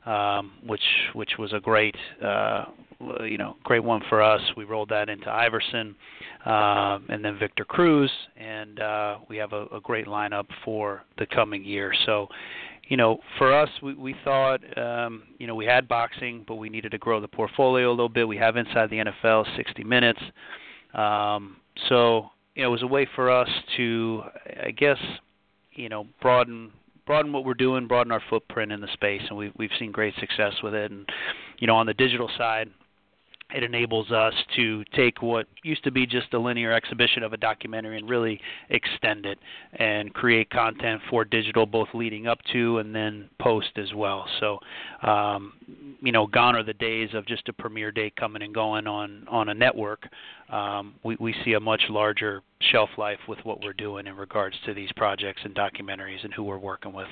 um, 0.06 0.52
which 0.66 0.84
which 1.14 1.32
was 1.38 1.52
a 1.52 1.60
great 1.60 1.96
you 3.24 3.38
know, 3.38 3.56
great 3.64 3.82
one 3.82 4.02
for 4.08 4.22
us. 4.22 4.40
We 4.56 4.64
rolled 4.64 4.88
that 4.90 5.08
into 5.08 5.30
Iverson, 5.30 5.94
uh, 6.46 6.98
and 7.08 7.24
then 7.24 7.38
Victor 7.38 7.64
Cruz, 7.64 8.10
and 8.36 8.80
uh, 8.80 9.18
we 9.28 9.36
have 9.36 9.52
a, 9.52 9.66
a 9.66 9.80
great 9.82 10.06
lineup 10.06 10.46
for 10.64 11.02
the 11.18 11.26
coming 11.26 11.64
year. 11.64 11.92
So, 12.06 12.28
you 12.88 12.96
know, 12.96 13.18
for 13.38 13.52
us, 13.52 13.68
we, 13.82 13.94
we 13.94 14.14
thought, 14.24 14.60
um, 14.78 15.24
you 15.38 15.46
know, 15.46 15.54
we 15.54 15.64
had 15.64 15.88
boxing, 15.88 16.44
but 16.46 16.56
we 16.56 16.68
needed 16.68 16.92
to 16.92 16.98
grow 16.98 17.20
the 17.20 17.28
portfolio 17.28 17.88
a 17.88 17.90
little 17.90 18.08
bit. 18.08 18.26
We 18.28 18.36
have 18.36 18.56
inside 18.56 18.90
the 18.90 19.04
NFL 19.24 19.56
60 19.56 19.84
minutes. 19.84 20.20
Um, 20.92 21.56
so, 21.88 22.30
you 22.54 22.62
know, 22.62 22.68
it 22.68 22.72
was 22.72 22.82
a 22.82 22.86
way 22.86 23.06
for 23.14 23.30
us 23.30 23.48
to, 23.76 24.22
I 24.64 24.70
guess, 24.70 24.98
you 25.72 25.88
know, 25.88 26.06
broaden 26.20 26.70
broaden 27.06 27.32
what 27.32 27.44
we're 27.44 27.54
doing, 27.54 27.86
broaden 27.86 28.12
our 28.12 28.22
footprint 28.30 28.72
in 28.72 28.80
the 28.80 28.88
space, 28.92 29.22
and 29.28 29.36
we've 29.36 29.52
we've 29.56 29.70
seen 29.78 29.92
great 29.92 30.14
success 30.20 30.54
with 30.62 30.74
it. 30.74 30.90
And 30.90 31.08
you 31.58 31.66
know, 31.66 31.76
on 31.76 31.86
the 31.86 31.94
digital 31.94 32.30
side, 32.38 32.70
it 33.52 33.62
enables 33.62 34.10
us 34.10 34.34
to 34.56 34.84
take 34.96 35.22
what 35.22 35.46
used 35.62 35.84
to 35.84 35.90
be 35.90 36.06
just 36.06 36.32
a 36.32 36.38
linear 36.38 36.72
exhibition 36.72 37.22
of 37.22 37.32
a 37.32 37.36
documentary 37.36 37.98
and 37.98 38.08
really 38.08 38.40
extend 38.70 39.26
it 39.26 39.38
and 39.74 40.12
create 40.14 40.50
content 40.50 41.00
for 41.10 41.24
digital 41.24 41.66
both 41.66 41.88
leading 41.94 42.26
up 42.26 42.38
to 42.52 42.78
and 42.78 42.94
then 42.94 43.28
post 43.40 43.70
as 43.76 43.92
well. 43.94 44.26
So 44.40 44.58
um, 45.02 45.52
you 46.00 46.10
know 46.10 46.26
gone 46.26 46.56
are 46.56 46.64
the 46.64 46.74
days 46.74 47.10
of 47.14 47.26
just 47.26 47.48
a 47.48 47.52
premiere 47.52 47.92
day 47.92 48.12
coming 48.18 48.42
and 48.42 48.54
going 48.54 48.86
on 48.86 49.26
on 49.28 49.48
a 49.48 49.54
network. 49.54 50.08
Um, 50.50 50.94
we, 51.04 51.16
we 51.20 51.34
see 51.44 51.52
a 51.52 51.60
much 51.60 51.82
larger 51.88 52.42
shelf 52.72 52.90
life 52.96 53.20
with 53.28 53.38
what 53.44 53.62
we're 53.62 53.72
doing 53.72 54.06
in 54.06 54.16
regards 54.16 54.56
to 54.66 54.74
these 54.74 54.90
projects 54.96 55.42
and 55.44 55.54
documentaries 55.54 56.24
and 56.24 56.32
who 56.32 56.44
we're 56.44 56.58
working 56.58 56.92
with. 56.92 57.08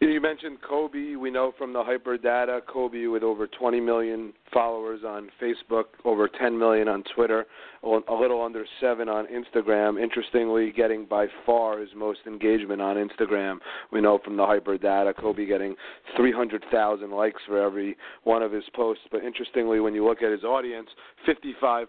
You 0.00 0.20
mentioned 0.20 0.58
Kobe. 0.60 1.16
We 1.16 1.30
know 1.30 1.52
from 1.56 1.72
the 1.72 1.82
Hyper 1.82 2.18
Data, 2.18 2.60
Kobe 2.66 3.06
with 3.06 3.22
over 3.22 3.46
20 3.46 3.80
million 3.80 4.34
followers 4.52 5.00
on 5.06 5.28
Facebook, 5.40 5.84
over 6.04 6.28
10 6.28 6.58
million 6.58 6.88
on 6.88 7.02
Twitter, 7.14 7.46
a 7.82 8.14
little 8.14 8.42
under 8.42 8.64
seven 8.80 9.08
on 9.08 9.26
Instagram. 9.26 10.02
Interestingly, 10.02 10.72
getting 10.72 11.04
by 11.04 11.26
far 11.44 11.78
his 11.78 11.90
most 11.94 12.20
engagement 12.26 12.80
on 12.80 12.96
Instagram. 12.96 13.58
We 13.92 14.00
know 14.00 14.18
from 14.24 14.36
the 14.36 14.44
Hyper 14.44 14.76
Data, 14.76 15.14
Kobe 15.14 15.46
getting 15.46 15.76
300,000 16.16 17.10
likes 17.10 17.40
for 17.46 17.60
every 17.60 17.96
one 18.24 18.42
of 18.42 18.50
his 18.50 18.64
posts. 18.74 19.04
But 19.12 19.22
interestingly, 19.22 19.78
when 19.80 19.94
you 19.94 20.04
look 20.06 20.22
at 20.22 20.32
his 20.32 20.42
audience, 20.42 20.88
55% 21.28 21.86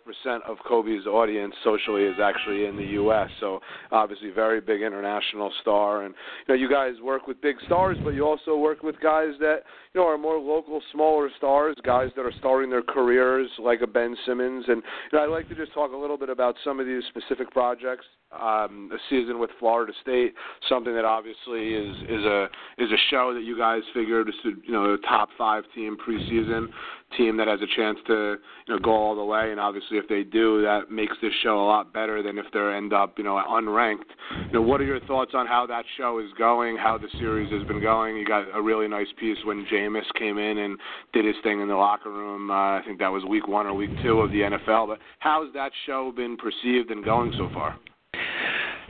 of 0.47 0.57
Kobe's 0.67 1.07
audience 1.07 1.53
socially 1.63 2.03
is 2.03 2.15
actually 2.21 2.65
in 2.65 2.75
the 2.75 2.85
U.S. 3.01 3.29
So 3.39 3.59
obviously, 3.91 4.29
very 4.29 4.61
big 4.61 4.81
international 4.81 5.51
star. 5.61 6.05
And 6.05 6.13
you 6.47 6.53
know, 6.53 6.59
you 6.59 6.69
guys 6.69 6.93
work 7.01 7.27
with 7.27 7.41
big 7.41 7.55
stars, 7.65 7.97
but 8.03 8.11
you 8.11 8.25
also 8.25 8.55
work 8.55 8.83
with 8.83 8.99
guys 8.99 9.33
that 9.39 9.59
you 9.93 10.01
know 10.01 10.07
are 10.07 10.17
more 10.17 10.37
local, 10.37 10.81
smaller 10.91 11.29
stars, 11.37 11.75
guys 11.83 12.09
that 12.15 12.21
are 12.23 12.33
starting 12.47 12.69
their 12.69 12.81
careers 12.81 13.49
like 13.59 13.81
a 13.81 13.87
Ben 13.87 14.15
Simmons. 14.25 14.63
And 14.69 14.81
you 15.11 15.17
know, 15.17 15.23
I'd 15.23 15.29
like 15.29 15.49
to 15.49 15.55
just 15.55 15.73
talk 15.73 15.91
a 15.91 15.97
little 15.97 16.17
bit 16.17 16.29
about 16.29 16.55
some 16.63 16.79
of 16.79 16.85
these 16.85 17.03
specific 17.09 17.51
projects. 17.51 18.05
Um, 18.29 18.91
a 18.93 18.97
season 19.09 19.39
with 19.39 19.49
Florida 19.57 19.93
State, 20.01 20.33
something 20.67 20.93
that 20.93 21.05
obviously 21.05 21.73
is 21.73 21.95
is 22.09 22.25
a 22.25 22.49
is 22.77 22.91
a 22.91 22.99
show 23.09 23.33
that 23.33 23.43
you 23.43 23.57
guys 23.57 23.81
figured 23.93 24.27
is 24.27 24.35
you 24.43 24.73
know 24.73 24.93
a 24.93 24.97
top 24.97 25.29
five 25.37 25.63
team 25.73 25.95
preseason 25.95 26.67
team 27.15 27.37
that 27.37 27.47
has 27.47 27.61
a 27.61 27.75
chance 27.75 27.97
to 28.05 28.35
you 28.67 28.73
know 28.73 28.79
go 28.79 28.91
all 28.91 29.15
the 29.15 29.23
way. 29.23 29.51
And 29.51 29.61
obviously, 29.61 29.97
if 29.97 30.09
they 30.09 30.23
do, 30.23 30.61
that 30.61 30.91
makes 30.91 31.15
this 31.21 31.31
show 31.41 31.63
a 31.63 31.65
lot 31.65 31.93
better 31.93 32.21
than 32.21 32.37
if 32.37 32.45
they 32.53 32.59
end 32.59 32.91
up 32.91 33.17
you 33.17 33.23
know 33.23 33.41
unranked. 33.47 34.11
You 34.47 34.53
know, 34.53 34.61
what 34.61 34.81
are 34.81 34.85
your 34.85 34.99
thoughts 35.01 35.31
on 35.33 35.47
how 35.47 35.65
that 35.67 35.85
show 35.97 36.19
is 36.19 36.29
going? 36.37 36.75
How 36.75 36.97
the 36.97 37.07
series 37.19 37.51
has 37.53 37.65
been 37.65 37.81
going? 37.81 38.17
You 38.17 38.25
got 38.25 38.43
a 38.53 38.61
really 38.61 38.89
nice 38.89 39.07
piece 39.17 39.37
when 39.45 39.65
Jameis 39.71 40.03
came 40.19 40.37
in 40.37 40.57
and 40.57 40.77
did 41.13 41.23
his 41.25 41.35
thing 41.43 41.61
in 41.61 41.69
the 41.69 41.75
locker 41.75 42.11
room. 42.11 42.51
Uh, 42.51 42.79
I 42.79 42.81
think 42.85 42.99
that 42.99 43.11
was 43.11 43.23
week 43.23 43.47
one 43.47 43.67
or 43.67 43.73
week 43.73 43.91
two 44.03 44.19
of 44.19 44.31
the 44.31 44.41
NFL. 44.41 44.87
But 44.87 44.99
how's 45.19 45.53
that 45.53 45.71
show 45.85 46.11
been 46.11 46.35
perceived 46.35 46.91
and 46.91 47.05
going 47.05 47.33
so 47.37 47.49
far? 47.53 47.79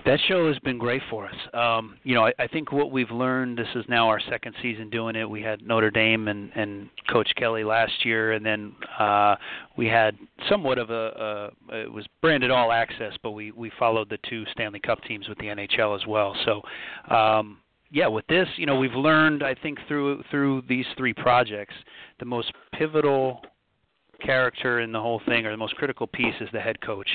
That 0.08 0.22
show 0.30 0.48
has 0.48 0.58
been 0.60 0.78
great 0.78 1.02
for 1.10 1.26
us. 1.26 1.36
Um, 1.54 1.98
you 2.04 2.16
know, 2.16 2.26
I, 2.26 2.34
I 2.40 2.48
think 2.48 2.72
what 2.72 2.92
we've 2.92 3.12
learned. 3.12 3.58
This 3.58 3.68
is 3.76 3.84
now 3.90 4.08
our 4.08 4.22
second 4.30 4.56
season 4.62 4.90
doing 4.90 5.18
it. 5.18 5.30
We 5.30 5.42
had 5.42 5.62
Notre 5.62 5.92
Dame 5.92 6.30
and, 6.30 6.50
and 6.56 6.90
Coach 7.12 7.30
Kelly 7.36 7.66
last 7.66 8.06
year, 8.06 8.32
and 8.32 8.46
then 8.46 8.74
uh, 8.98 9.36
we 9.78 9.86
had 9.88 10.18
somewhat 10.48 10.78
of 10.78 10.92
a, 10.92 11.52
a 11.70 11.80
it 11.82 11.92
was 11.92 12.06
branded 12.22 12.52
all 12.52 12.72
access, 12.72 13.12
but 13.22 13.32
we 13.32 13.52
we 13.52 13.70
followed 13.78 14.10
the 14.10 14.18
two 14.30 14.46
Stanley 14.54 14.80
Cup 14.80 15.04
teams 15.04 15.28
with 15.28 15.38
the 15.40 15.48
NHL 15.48 15.94
as 16.00 16.08
well. 16.08 16.34
So. 16.46 16.62
Um, 17.14 17.58
yeah, 17.90 18.08
with 18.08 18.28
this, 18.28 18.50
you 18.58 18.66
know, 18.66 18.76
we've 18.76 18.92
learned 18.92 19.44
I 19.44 19.56
think 19.56 19.80
through 19.88 20.22
through 20.30 20.64
these 20.68 20.86
three 20.98 21.14
projects, 21.14 21.74
the 22.20 22.26
most 22.26 22.52
pivotal 22.74 23.42
character 24.20 24.80
in 24.80 24.92
the 24.92 25.00
whole 25.00 25.22
thing 25.26 25.46
or 25.46 25.52
the 25.52 25.58
most 25.58 25.76
critical 25.76 26.08
piece 26.08 26.36
is 26.42 26.50
the 26.52 26.60
head 26.60 26.82
coach. 26.82 27.10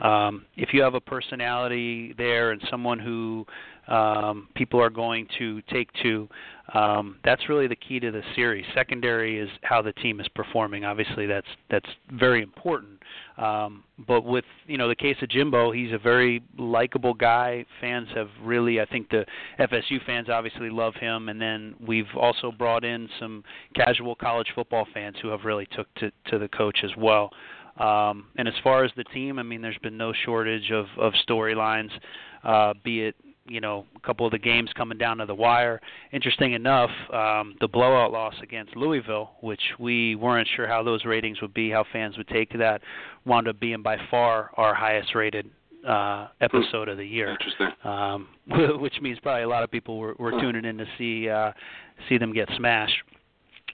Um, 0.00 0.46
if 0.56 0.72
you 0.72 0.82
have 0.82 0.94
a 0.94 1.00
personality 1.00 2.14
there 2.16 2.50
and 2.50 2.62
someone 2.70 2.98
who 2.98 3.46
um, 3.88 4.48
people 4.54 4.80
are 4.80 4.90
going 4.90 5.26
to 5.38 5.60
take 5.62 5.88
to, 6.02 6.28
um, 6.72 7.16
that's 7.24 7.48
really 7.48 7.66
the 7.66 7.76
key 7.76 7.98
to 7.98 8.12
the 8.12 8.22
series. 8.36 8.64
Secondary 8.74 9.38
is 9.38 9.48
how 9.62 9.82
the 9.82 9.92
team 9.94 10.20
is 10.20 10.28
performing. 10.28 10.84
Obviously, 10.84 11.26
that's 11.26 11.48
that's 11.68 11.88
very 12.12 12.42
important. 12.42 13.00
Um, 13.36 13.82
but 14.06 14.24
with 14.24 14.44
you 14.66 14.78
know 14.78 14.88
the 14.88 14.94
case 14.94 15.16
of 15.20 15.28
Jimbo, 15.28 15.72
he's 15.72 15.92
a 15.92 15.98
very 15.98 16.42
likable 16.56 17.12
guy. 17.12 17.66
Fans 17.80 18.08
have 18.14 18.28
really, 18.42 18.80
I 18.80 18.86
think 18.86 19.10
the 19.10 19.26
FSU 19.58 20.04
fans 20.06 20.28
obviously 20.28 20.70
love 20.70 20.94
him, 20.94 21.28
and 21.28 21.40
then 21.40 21.74
we've 21.84 22.06
also 22.18 22.52
brought 22.52 22.84
in 22.84 23.08
some 23.18 23.42
casual 23.74 24.14
college 24.14 24.48
football 24.54 24.86
fans 24.94 25.16
who 25.20 25.28
have 25.28 25.44
really 25.44 25.66
took 25.72 25.92
to 25.96 26.12
to 26.30 26.38
the 26.38 26.48
coach 26.48 26.78
as 26.84 26.90
well. 26.96 27.30
Um, 27.78 28.26
and 28.36 28.46
as 28.46 28.54
far 28.62 28.84
as 28.84 28.92
the 28.96 29.04
team, 29.04 29.38
I 29.38 29.42
mean, 29.42 29.60
there's 29.60 29.78
been 29.78 29.96
no 29.96 30.12
shortage 30.24 30.70
of 30.70 30.86
of 30.98 31.12
storylines, 31.28 31.90
uh, 32.44 32.74
be 32.84 33.02
it 33.02 33.16
you 33.46 33.60
know 33.60 33.86
a 33.96 34.00
couple 34.00 34.26
of 34.26 34.32
the 34.32 34.38
games 34.38 34.70
coming 34.76 34.98
down 34.98 35.18
to 35.18 35.26
the 35.26 35.34
wire. 35.34 35.80
Interesting 36.12 36.52
enough, 36.52 36.90
um, 37.12 37.56
the 37.60 37.68
blowout 37.68 38.12
loss 38.12 38.34
against 38.42 38.76
Louisville, 38.76 39.32
which 39.40 39.62
we 39.78 40.14
weren't 40.14 40.48
sure 40.56 40.66
how 40.66 40.82
those 40.82 41.04
ratings 41.04 41.40
would 41.42 41.54
be, 41.54 41.70
how 41.70 41.84
fans 41.92 42.16
would 42.16 42.28
take 42.28 42.56
that, 42.58 42.80
wound 43.24 43.48
up 43.48 43.58
being 43.60 43.82
by 43.82 43.96
far 44.10 44.50
our 44.56 44.74
highest 44.74 45.14
rated 45.14 45.50
uh, 45.86 46.28
episode 46.40 46.88
of 46.88 46.96
the 46.96 47.06
year. 47.06 47.30
Interesting. 47.30 47.68
Um, 47.84 48.28
which 48.80 49.00
means 49.00 49.18
probably 49.20 49.42
a 49.42 49.48
lot 49.48 49.62
of 49.62 49.70
people 49.70 49.98
were, 49.98 50.14
were 50.18 50.32
tuning 50.32 50.64
in 50.64 50.78
to 50.78 50.86
see 50.98 51.28
uh, 51.28 51.52
see 52.08 52.18
them 52.18 52.32
get 52.32 52.48
smashed. 52.56 52.96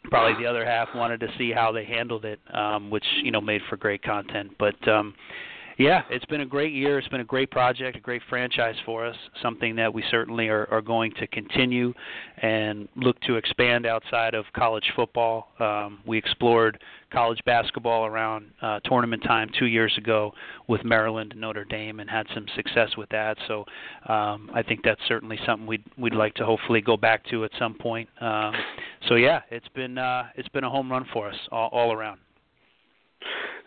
Probably 0.04 0.42
the 0.42 0.48
other 0.48 0.64
half 0.64 0.88
wanted 0.94 1.20
to 1.20 1.28
see 1.37 1.50
how 1.50 1.72
they 1.72 1.85
handled 1.85 2.24
it, 2.24 2.38
um, 2.54 2.88
which 2.88 3.04
you 3.22 3.31
know 3.31 3.40
made 3.40 3.61
for 3.68 3.76
great 3.76 4.02
content. 4.02 4.52
But 4.59 4.88
um, 4.88 5.14
yeah, 5.78 6.02
it's 6.10 6.24
been 6.24 6.40
a 6.40 6.46
great 6.46 6.72
year. 6.72 6.98
It's 6.98 7.06
been 7.06 7.20
a 7.20 7.24
great 7.24 7.52
project, 7.52 7.96
a 7.96 8.00
great 8.00 8.22
franchise 8.28 8.74
for 8.84 9.06
us. 9.06 9.14
Something 9.40 9.76
that 9.76 9.94
we 9.94 10.02
certainly 10.10 10.48
are, 10.48 10.66
are 10.72 10.82
going 10.82 11.12
to 11.20 11.26
continue 11.28 11.94
and 12.42 12.88
look 12.96 13.20
to 13.22 13.36
expand 13.36 13.86
outside 13.86 14.34
of 14.34 14.44
college 14.56 14.92
football. 14.96 15.52
Um, 15.60 16.00
we 16.04 16.18
explored 16.18 16.80
college 17.12 17.38
basketball 17.46 18.06
around 18.06 18.46
uh, 18.60 18.80
tournament 18.80 19.22
time 19.22 19.50
two 19.56 19.66
years 19.66 19.94
ago 19.96 20.32
with 20.66 20.84
Maryland 20.84 21.30
and 21.30 21.40
Notre 21.40 21.64
Dame, 21.64 22.00
and 22.00 22.10
had 22.10 22.26
some 22.34 22.46
success 22.56 22.96
with 22.96 23.08
that. 23.10 23.38
So 23.46 23.64
um, 24.08 24.50
I 24.52 24.64
think 24.66 24.80
that's 24.82 25.00
certainly 25.06 25.38
something 25.46 25.66
we'd 25.66 25.84
we'd 25.96 26.14
like 26.14 26.34
to 26.34 26.44
hopefully 26.44 26.80
go 26.80 26.96
back 26.96 27.24
to 27.30 27.44
at 27.44 27.52
some 27.56 27.74
point. 27.74 28.08
Um, 28.20 28.52
so 29.08 29.14
yeah, 29.14 29.42
it's 29.52 29.68
been 29.68 29.96
uh, 29.96 30.24
it's 30.34 30.48
been 30.48 30.64
a 30.64 30.70
home 30.70 30.90
run 30.90 31.06
for 31.12 31.28
us 31.28 31.36
all, 31.52 31.68
all 31.72 31.92
around. 31.92 32.18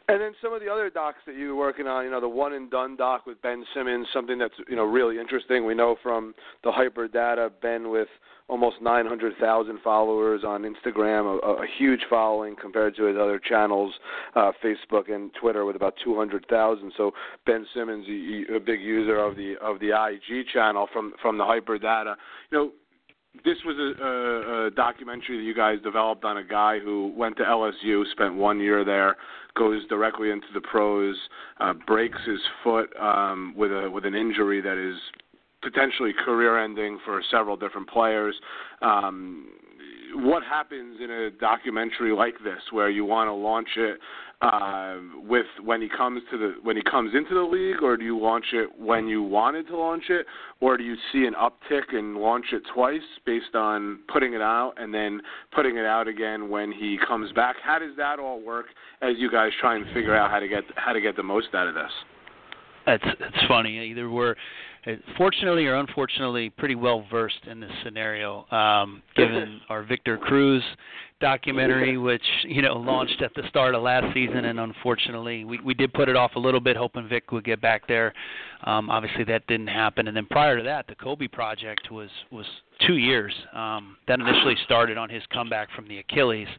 And 0.08 0.20
then 0.20 0.34
some 0.42 0.52
of 0.54 0.62
the 0.62 0.68
other 0.68 0.90
docs 0.90 1.20
that 1.26 1.36
you 1.36 1.50
were 1.50 1.56
working 1.56 1.88
on, 1.88 2.04
you 2.04 2.12
know, 2.12 2.20
the 2.20 2.28
one 2.28 2.54
and 2.54 2.70
done 2.70 2.98
doc 2.98 3.26
with 3.26 3.42
Ben 3.42 3.64
Simmons, 3.74 4.08
something 4.12 4.38
that's 4.38 4.54
you 4.68 4.76
know 4.76 4.84
really 4.84 5.20
interesting. 5.20 5.66
We 5.66 5.74
know 5.74 5.96
from 6.04 6.34
the 6.64 6.72
Hyper 6.72 7.08
Data, 7.08 7.50
Ben 7.62 7.90
with 7.90 8.10
almost 8.50 8.82
900,000 8.82 9.80
followers 9.82 10.42
on 10.46 10.64
Instagram, 10.64 11.40
a, 11.42 11.64
a 11.64 11.66
huge 11.78 12.02
following 12.10 12.58
compared 12.60 12.98
to 12.98 13.06
his 13.06 13.16
other 13.16 13.40
channels, 13.40 13.94
uh, 14.36 14.52
Facebook 14.62 15.10
and 15.10 15.32
Twitter, 15.40 15.64
with 15.64 15.78
about 15.78 15.94
200,000. 16.04 16.92
So 16.98 17.12
Ben 17.46 17.66
Simmons, 17.74 18.06
a, 18.10 18.56
a 18.56 18.60
big 18.60 18.82
user 18.82 19.18
of 19.18 19.38
the 19.38 19.54
of 19.62 19.80
the 19.80 19.92
IG 19.92 20.48
channel 20.52 20.88
from 20.92 21.14
from 21.22 21.38
the 21.38 21.46
Hyper 21.46 21.78
Data. 21.78 22.18
You 22.52 22.58
know, 22.58 22.72
this 23.46 23.58
was 23.66 23.78
a, 23.78 24.04
a, 24.04 24.68
a 24.68 24.72
documentary 24.72 25.38
that 25.38 25.44
you 25.44 25.56
guys 25.56 25.78
developed 25.84 26.26
on 26.26 26.38
a 26.38 26.44
guy 26.44 26.80
who 26.80 27.14
went 27.16 27.38
to 27.38 27.44
LSU, 27.44 28.04
spent 28.12 28.36
one 28.36 28.60
year 28.60 28.84
there, 28.84 29.18
goes 29.56 29.86
directly 29.88 30.32
into 30.32 30.48
the 30.54 30.62
pros, 30.62 31.16
uh, 31.60 31.74
breaks 31.88 32.20
his 32.26 32.40
foot 32.64 32.90
um, 33.00 33.54
with 33.56 33.72
a 33.72 33.90
with 33.90 34.06
an 34.06 34.16
injury 34.16 34.62
that 34.62 34.78
is 34.78 35.00
potentially 35.62 36.12
career-ending 36.26 37.00
for 37.06 37.22
several 37.30 37.56
different 37.56 37.88
players. 37.88 38.36
Um, 38.82 39.50
what 40.16 40.44
happens 40.44 40.98
in 41.04 41.10
a 41.10 41.32
documentary 41.32 42.14
like 42.14 42.36
this 42.44 42.62
where 42.72 42.90
you 42.90 43.06
want 43.06 43.28
to 43.28 43.34
launch 43.34 43.70
it 43.78 44.00
uh, 44.42 44.98
with 45.18 45.46
when 45.64 45.82
he 45.82 45.90
comes 45.90 46.22
to 46.32 46.38
the 46.38 46.56
when 46.64 46.76
he 46.76 46.82
comes 46.82 47.14
into 47.14 47.36
the 47.36 47.42
league, 47.42 47.84
or 47.84 47.96
do 47.96 48.04
you 48.04 48.20
launch 48.20 48.46
it 48.54 48.70
when 48.80 49.08
you 49.08 49.22
wanted 49.22 49.68
to 49.68 49.78
launch 49.78 50.06
it, 50.10 50.26
or 50.60 50.78
do 50.78 50.84
you 50.84 50.96
see 51.12 51.26
an 51.26 51.34
uptick 51.36 51.94
and 51.94 52.18
launch 52.18 52.46
it 52.52 52.64
twice 52.74 53.02
based 53.26 53.54
on 53.54 54.00
putting 54.12 54.34
it 54.34 54.42
out 54.42 54.74
and 54.78 54.94
then 54.94 55.22
putting 55.54 55.78
it 55.78 55.86
out 55.86 56.08
again 56.08 56.50
when 56.50 56.72
he 56.72 56.98
comes 57.08 57.32
back? 57.34 57.56
How 57.64 57.78
does 57.78 57.96
that 57.98 58.18
all 58.18 58.42
work 58.42 58.68
as 59.02 59.12
you 59.18 59.30
guys 59.30 59.52
try 59.60 59.76
and 59.76 59.86
figure 59.94 60.16
out 60.16 60.32
how 60.32 60.40
to 60.40 60.48
get 60.48 60.64
how 60.76 60.94
to 60.94 61.02
get 61.02 61.16
the 61.16 61.24
most 61.24 61.50
out 61.54 61.68
of 61.68 61.76
this? 61.76 61.92
It's 62.88 63.04
it's 63.20 63.48
funny. 63.48 63.92
Either 63.92 64.10
we're 64.10 64.36
fortunately 65.18 65.66
or 65.68 65.76
unfortunately 65.76 66.50
pretty 66.50 66.76
well 66.76 67.06
versed 67.12 67.46
in 67.50 67.60
this 67.60 67.72
scenario, 67.84 68.46
um, 68.52 69.02
given 69.16 69.62
our 69.70 69.84
Victor 69.84 70.18
Cruz 70.18 70.64
documentary, 71.20 71.98
which 71.98 72.24
you 72.44 72.62
know 72.62 72.74
launched 72.74 73.22
at 73.22 73.34
the 73.36 73.44
start 73.48 73.76
of 73.76 73.84
last 73.84 74.12
season, 74.14 74.46
and 74.46 74.60
unfortunately 74.60 75.46
we 75.46 75.60
we 75.60 75.74
did 75.74 75.94
put 75.94 76.10
it 76.10 76.16
off 76.16 76.32
a 76.36 76.40
little 76.40 76.60
bit, 76.60 76.76
hoping 76.76 77.08
Vic 77.08 77.32
would 77.32 77.44
get 77.44 77.62
back 77.62 77.88
there. 77.88 78.14
Um, 78.64 78.90
obviously 78.90 79.24
that 79.26 79.46
didn't 79.48 79.68
happen, 79.68 80.08
and 80.08 80.18
then 80.18 80.26
prior 80.26 80.58
to 80.58 80.64
that, 80.64 80.88
the 80.88 80.96
Kobe 80.96 81.28
project 81.28 81.92
was 81.92 82.10
was 82.32 82.46
two 82.86 82.98
years. 82.98 83.34
Um, 83.54 83.98
that 84.08 84.20
initially 84.20 84.56
started 84.66 84.98
on 84.98 85.10
his 85.10 85.24
comeback 85.32 85.70
from 85.76 85.88
the 85.88 86.00
Achilles, 86.00 86.50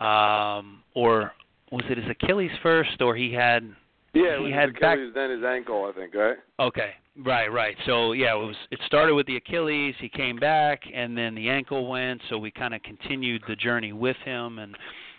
um, 0.00 0.82
or 0.94 1.32
was 1.70 1.84
it 1.90 1.98
his 1.98 2.06
Achilles 2.10 2.50
first, 2.62 3.00
or 3.02 3.14
he 3.14 3.32
had 3.32 3.70
yeah, 4.12 4.44
he 4.44 4.50
had 4.50 4.70
Achilles, 4.70 4.80
back... 4.80 4.98
then 5.14 5.30
his 5.30 5.44
ankle, 5.44 5.88
I 5.88 5.98
think, 5.98 6.14
right? 6.14 6.36
Okay, 6.58 6.90
right, 7.24 7.52
right. 7.52 7.76
So 7.86 8.12
yeah, 8.12 8.34
it 8.34 8.38
was. 8.38 8.56
It 8.70 8.80
started 8.86 9.14
with 9.14 9.26
the 9.26 9.36
Achilles. 9.36 9.94
He 10.00 10.08
came 10.08 10.36
back, 10.36 10.82
and 10.92 11.16
then 11.16 11.34
the 11.34 11.48
ankle 11.48 11.88
went. 11.88 12.20
So 12.28 12.38
we 12.38 12.50
kind 12.50 12.74
of 12.74 12.82
continued 12.82 13.42
the 13.48 13.56
journey 13.56 13.92
with 13.92 14.16
him, 14.24 14.58
and 14.58 14.76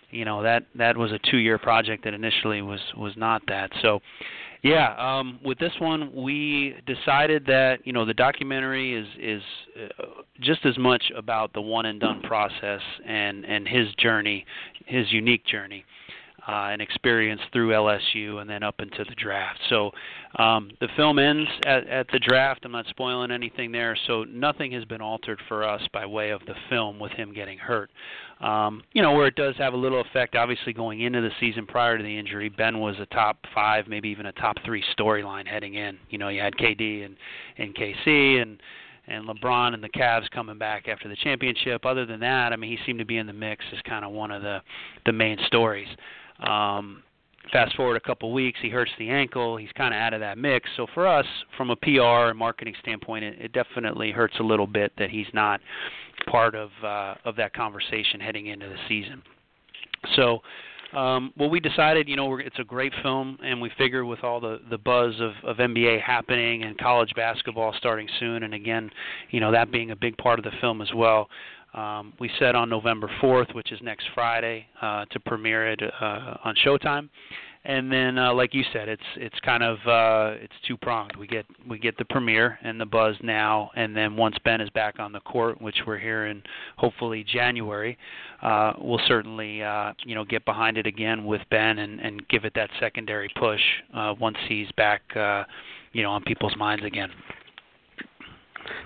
you 0.10 0.26
know 0.26 0.44
that 0.44 0.66
that 0.76 0.98
was 0.98 1.12
a 1.12 1.20
two-year 1.30 1.58
project 1.58 2.04
that 2.04 2.14
initially 2.14 2.62
was 2.62 2.82
was 2.98 3.14
not 3.18 3.42
that. 3.48 3.72
So 3.82 4.00
yeah, 4.64 4.96
um, 4.98 5.40
with 5.44 5.58
this 5.58 5.74
one, 5.80 6.14
we 6.14 6.76
decided 6.86 7.46
that 7.48 7.80
you 7.84 7.94
know 7.94 8.06
the 8.06 8.14
documentary 8.14 8.96
is 8.96 9.08
is 9.20 9.42
uh, 9.80 10.06
just 10.40 10.66
as 10.66 10.78
much 10.78 11.04
about 11.16 11.54
the 11.54 11.62
one 11.62 11.86
and 11.86 12.00
done 12.00 12.22
process 12.22 12.82
and 13.06 13.44
and 13.46 13.68
his 13.68 13.88
journey, 13.96 14.46
his 14.86 15.12
unique 15.12 15.46
journey 15.46 15.84
uh, 16.48 16.70
and 16.72 16.82
experience 16.82 17.42
through 17.54 17.70
LSU 17.70 18.42
and 18.42 18.50
then 18.50 18.64
up 18.64 18.76
into 18.80 19.04
the 19.04 19.16
draft. 19.16 19.60
So 19.70 19.92
um, 20.38 20.72
the 20.80 20.88
film 20.96 21.20
ends 21.20 21.50
at, 21.66 21.88
at 21.88 22.08
the 22.12 22.20
draft. 22.20 22.62
I'm 22.64 22.72
not 22.72 22.88
spoiling 22.88 23.32
anything 23.32 23.72
there. 23.72 23.98
So 24.08 24.24
nothing 24.24 24.72
has 24.72 24.84
been 24.86 25.02
altered 25.02 25.40
for 25.48 25.64
us 25.64 25.82
by 25.94 26.06
way 26.06 26.32
of 26.32 26.42
the 26.48 26.56
film 26.70 27.00
with 27.00 27.12
him 27.12 27.34
getting 27.34 27.58
hurt. 27.58 27.92
Um, 28.40 28.82
you 28.94 29.04
know, 29.04 29.14
where 29.14 29.28
it 29.28 29.36
does 29.36 29.56
have 29.58 29.74
a 29.74 29.78
little 29.78 30.02
effect, 30.02 30.36
obviously 30.36 30.74
going 30.74 31.02
into 31.02 31.22
the 31.22 31.30
season 31.40 31.68
prior 31.68 31.98
to 31.98 32.04
the 32.04 32.18
injury, 32.18 32.50
Ben 32.50 32.80
was 32.80 32.96
a 33.00 33.06
top 33.08 33.38
five, 33.54 33.88
maybe 33.88 34.10
even 34.10 34.26
a 34.26 34.32
top 34.32 34.58
three 34.66 34.84
storyline 34.98 35.48
heading 35.48 35.76
in. 35.76 36.00
You 36.10 36.18
know, 36.18 36.30
you 36.30 36.42
had 36.42 36.56
KD 36.56 37.06
and, 37.06 37.16
and 37.58 37.76
KC 37.76 38.42
and 38.42 38.62
and 39.08 39.28
LeBron 39.28 39.74
and 39.74 39.84
the 39.84 39.90
Cavs 39.90 40.30
coming 40.32 40.58
back 40.58 40.88
after 40.88 41.10
the 41.10 41.16
championship. 41.18 41.86
Other 41.86 42.06
than 42.06 42.20
that, 42.22 42.54
I 42.54 42.56
mean, 42.56 42.70
he 42.70 42.78
seemed 42.86 43.00
to 43.00 43.06
be 43.06 43.18
in 43.18 43.28
the 43.28 43.34
mix 43.34 43.66
as 43.74 43.80
kind 43.82 44.06
of 44.06 44.12
one 44.12 44.32
of 44.32 44.42
the 44.42 44.62
the 45.06 45.12
main 45.12 45.38
stories. 45.48 45.88
Um, 46.42 47.04
fast 47.52 47.76
forward 47.76 47.98
a 47.98 48.02
couple 48.02 48.32
weeks, 48.32 48.60
he 48.62 48.70
hurts 48.70 48.92
the 48.98 49.10
ankle. 49.10 49.58
He's 49.58 49.72
kind 49.76 49.94
of 49.94 50.00
out 50.00 50.14
of 50.14 50.20
that 50.22 50.38
mix. 50.38 50.70
So 50.78 50.88
for 50.94 51.08
us, 51.08 51.26
from 51.58 51.70
a 51.70 51.76
PR 51.76 52.30
and 52.30 52.38
marketing 52.38 52.76
standpoint, 52.82 53.24
it, 53.24 53.40
it 53.40 53.54
definitely 53.54 54.12
hurts 54.12 54.36
a 54.40 54.44
little 54.44 54.68
bit 54.68 54.92
that 54.98 55.10
he's 55.10 55.28
not 55.34 55.62
part 56.30 56.56
of 56.56 56.70
uh, 56.84 57.16
of 57.26 57.36
that 57.38 57.54
conversation 57.54 58.20
heading 58.20 58.48
into 58.48 58.68
the 58.68 58.78
season. 58.88 59.22
So. 60.16 60.40
Um, 60.94 61.32
well, 61.38 61.50
we 61.50 61.62
decided, 61.62 62.10
you 62.10 62.18
know, 62.18 62.38
it's 62.40 62.60
a 62.60 62.66
great 62.66 62.92
film, 63.02 63.38
and 63.42 63.62
we 63.62 63.72
figure 63.78 64.04
with 64.04 64.26
all 64.26 64.42
the 64.42 64.60
the 64.70 64.78
buzz 64.78 65.14
of, 65.22 65.32
of 65.46 65.56
NBA 65.56 66.02
happening 66.02 66.64
and 66.64 66.78
college 66.78 67.14
basketball 67.16 67.74
starting 67.78 68.10
soon, 68.20 68.44
and 68.44 68.54
again, 68.54 68.90
you 69.30 69.40
know, 69.40 69.54
that 69.54 69.72
being 69.72 69.92
a 69.92 69.96
big 69.96 70.18
part 70.18 70.38
of 70.38 70.44
the 70.44 70.52
film 70.60 70.82
as 70.82 70.90
well, 70.94 71.30
um, 71.74 72.14
we 72.20 72.30
set 72.40 72.56
on 72.56 72.70
November 72.70 73.10
4th, 73.22 73.54
which 73.56 73.72
is 73.72 73.80
next 73.82 74.08
Friday, 74.14 74.68
uh, 74.82 75.06
to 75.06 75.20
premiere 75.20 75.70
it 75.70 75.82
uh, 75.82 76.38
on 76.44 76.56
Showtime. 76.66 77.10
And 77.64 77.92
then, 77.92 78.18
uh, 78.18 78.34
like 78.34 78.56
you 78.56 78.64
said, 78.74 78.90
it's 78.90 79.04
it's 79.18 79.40
kind 79.42 79.62
of 79.62 79.78
uh, 79.86 80.36
it's 80.42 80.54
two 80.68 80.78
pronged. 80.78 81.16
We 81.16 81.28
get 81.28 81.46
we 81.70 81.78
get 81.78 81.96
the 82.00 82.06
premiere 82.06 82.58
and 82.64 82.82
the 82.82 82.88
buzz 82.88 83.16
now, 83.22 83.70
and 83.76 83.96
then 83.96 84.18
once 84.18 84.36
Ben 84.44 84.62
is 84.62 84.70
back 84.72 84.98
on 84.98 85.12
the 85.12 85.20
court, 85.20 85.62
which 85.62 85.76
we're 85.86 86.00
here 86.00 86.26
in 86.26 86.42
hopefully 86.78 87.24
January, 87.24 88.00
uh, 88.42 88.74
we'll 88.80 89.02
certainly 89.08 89.62
uh, 89.62 89.94
you 90.04 90.16
know 90.16 90.26
get 90.26 90.44
behind 90.44 90.80
it 90.80 90.88
again 90.88 91.24
with 91.24 91.42
Ben 91.52 91.78
and, 91.78 92.00
and 92.00 92.28
give 92.30 92.46
it 92.46 92.54
that 92.56 92.72
secondary 92.80 93.30
push 93.38 93.62
uh, 93.94 94.16
once 94.20 94.38
he's 94.50 94.72
back, 94.72 95.04
uh, 95.16 95.44
you 95.94 96.02
know, 96.02 96.10
on 96.10 96.24
people's 96.24 96.56
minds 96.58 96.84
again 96.84 97.12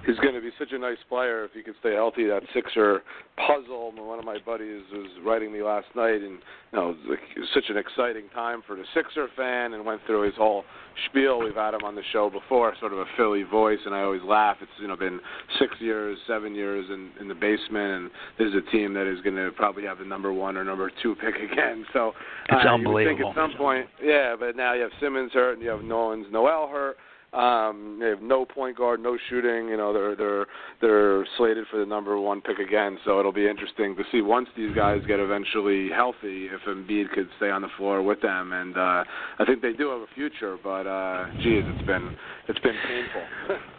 he's 0.06 0.18
going 0.18 0.34
to 0.34 0.42
be 0.42 0.52
such 0.58 0.72
a 0.72 0.78
nice 0.78 0.98
player 1.10 1.44
if 1.46 1.52
he 1.52 1.64
can 1.64 1.74
stay 1.80 1.94
healthy. 1.94 2.26
That 2.26 2.44
Sixer 2.54 3.04
puzzle. 3.38 3.92
One 3.96 4.20
of 4.20 4.26
my 4.26 4.38
buddies 4.46 4.84
was 4.92 5.10
writing 5.24 5.52
me 5.52 5.62
last 5.62 5.88
night, 5.96 6.22
and 6.22 6.40
you 6.72 6.74
know, 6.74 6.92
it 6.92 7.10
was, 7.10 7.18
it 7.36 7.40
was 7.40 7.50
such 7.54 7.66
an 7.70 7.78
exciting 7.78 8.30
time 8.34 8.62
for 8.66 8.76
the 8.76 8.84
Sixer 8.94 9.28
fan, 9.36 9.74
and 9.74 9.86
went 9.86 10.02
through 10.06 10.24
his 10.24 10.36
whole 10.36 10.64
spiel. 11.10 11.40
We've 11.40 11.56
had 11.56 11.74
him 11.74 11.84
on 11.84 11.96
the 11.96 12.04
show 12.14 12.30
before, 12.30 12.74
sort 12.80 12.94
of 12.94 13.00
a 13.00 13.06
Philly 13.18 13.44
voice, 13.44 13.80
and 13.86 13.94
I 13.94 14.02
always 14.02 14.24
laugh. 14.24 14.58
It's 14.62 14.72
you 14.80 14.88
know 14.88 14.96
been 14.96 15.20
six 15.60 15.76
years, 15.80 16.18
seven 16.28 16.56
years 16.56 16.86
in 16.90 17.12
in 17.20 17.28
the 17.28 17.36
basement, 17.36 17.92
and 17.92 18.12
there's 18.38 18.54
a 18.56 18.72
team 18.72 18.94
that 18.94 19.12
is 19.12 19.22
going 19.22 19.36
to 19.36 19.52
probably 19.56 19.84
have 19.84 20.00
the 20.00 20.06
number 20.06 20.32
one 20.32 20.58
or 20.58 20.64
number 20.64 20.92
two 21.02 21.16
pick 21.22 21.36
again. 21.36 21.86
So 21.94 22.14
it's 22.50 22.66
uh, 22.66 22.70
unbelievable. 22.70 23.02
You 23.02 23.08
would 23.08 23.18
think 23.18 23.30
at 23.30 23.36
some 23.36 23.58
point, 23.58 23.88
yeah, 24.02 24.36
but 24.40 24.56
now 24.56 24.74
you 24.74 24.84
have 24.84 24.92
Simmons 25.02 25.32
hurt, 25.34 25.54
and 25.54 25.62
you 25.62 25.70
have 25.70 25.82
Nerlens 25.82 26.32
Noel 26.32 26.68
hurt. 26.68 26.98
Um, 27.36 27.98
they 28.00 28.08
have 28.08 28.22
no 28.22 28.46
point 28.46 28.78
guard, 28.78 29.02
no 29.02 29.18
shooting. 29.30 29.68
You 29.68 29.78
know, 29.78 29.94
they're 29.94 30.16
they're 30.16 30.46
they're 30.82 31.28
slated 31.38 31.66
for 31.70 31.78
the 31.78 31.86
number 31.86 32.20
one 32.20 32.42
pick 32.42 32.60
again. 32.60 32.98
So 33.04 33.20
it'll 33.20 33.34
be 33.34 33.48
interesting 33.48 33.96
to 33.98 34.04
see 34.12 34.22
once 34.22 34.48
these 34.56 34.74
guys 34.76 35.02
get 35.08 35.20
eventually 35.20 35.90
healthy, 35.90 36.48
if 36.48 36.62
Embiid 36.68 37.12
could 37.12 37.28
stay 37.38 37.50
on 37.50 37.62
the 37.62 37.70
floor 37.78 38.02
with 38.02 38.22
them. 38.22 38.54
And 38.54 38.78
uh, 38.78 39.04
I 39.40 39.46
think 39.46 39.62
they 39.62 39.74
do 39.74 39.90
have 39.90 40.02
a 40.02 40.08
future. 40.16 40.58
But 40.64 40.88
uh, 40.88 41.28
geez, 41.42 41.64
it's 41.66 41.86
been 41.86 42.16
it's 42.48 42.60
been 42.60 42.76
painful. 42.88 43.58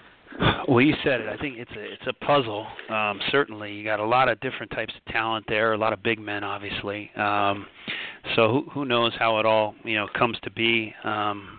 Well, 0.69 0.83
you 0.83 0.95
said 1.03 1.21
it. 1.21 1.29
I 1.29 1.37
think 1.39 1.57
it's 1.59 1.71
a 1.73 1.93
it's 1.93 2.07
a 2.07 2.13
puzzle. 2.13 2.67
Um, 2.91 3.21
certainly, 3.31 3.73
you 3.73 3.85
got 3.85 4.01
a 4.01 4.05
lot 4.05 4.29
of 4.29 4.39
different 4.41 4.71
types 4.73 4.93
of 4.95 5.13
talent 5.13 5.47
there. 5.49 5.73
A 5.73 5.79
lot 5.79 5.93
of 5.93 6.03
big 6.03 6.19
men, 6.19 6.45
obviously. 6.45 7.11
Um, 7.17 7.67
so 8.35 8.49
who 8.49 8.71
who 8.71 8.85
knows 8.85 9.13
how 9.19 9.39
it 9.39 9.47
all 9.47 9.75
you 9.85 9.95
know 9.95 10.09
comes 10.19 10.37
to 10.43 10.51
be? 10.51 10.93
Um, 11.05 11.56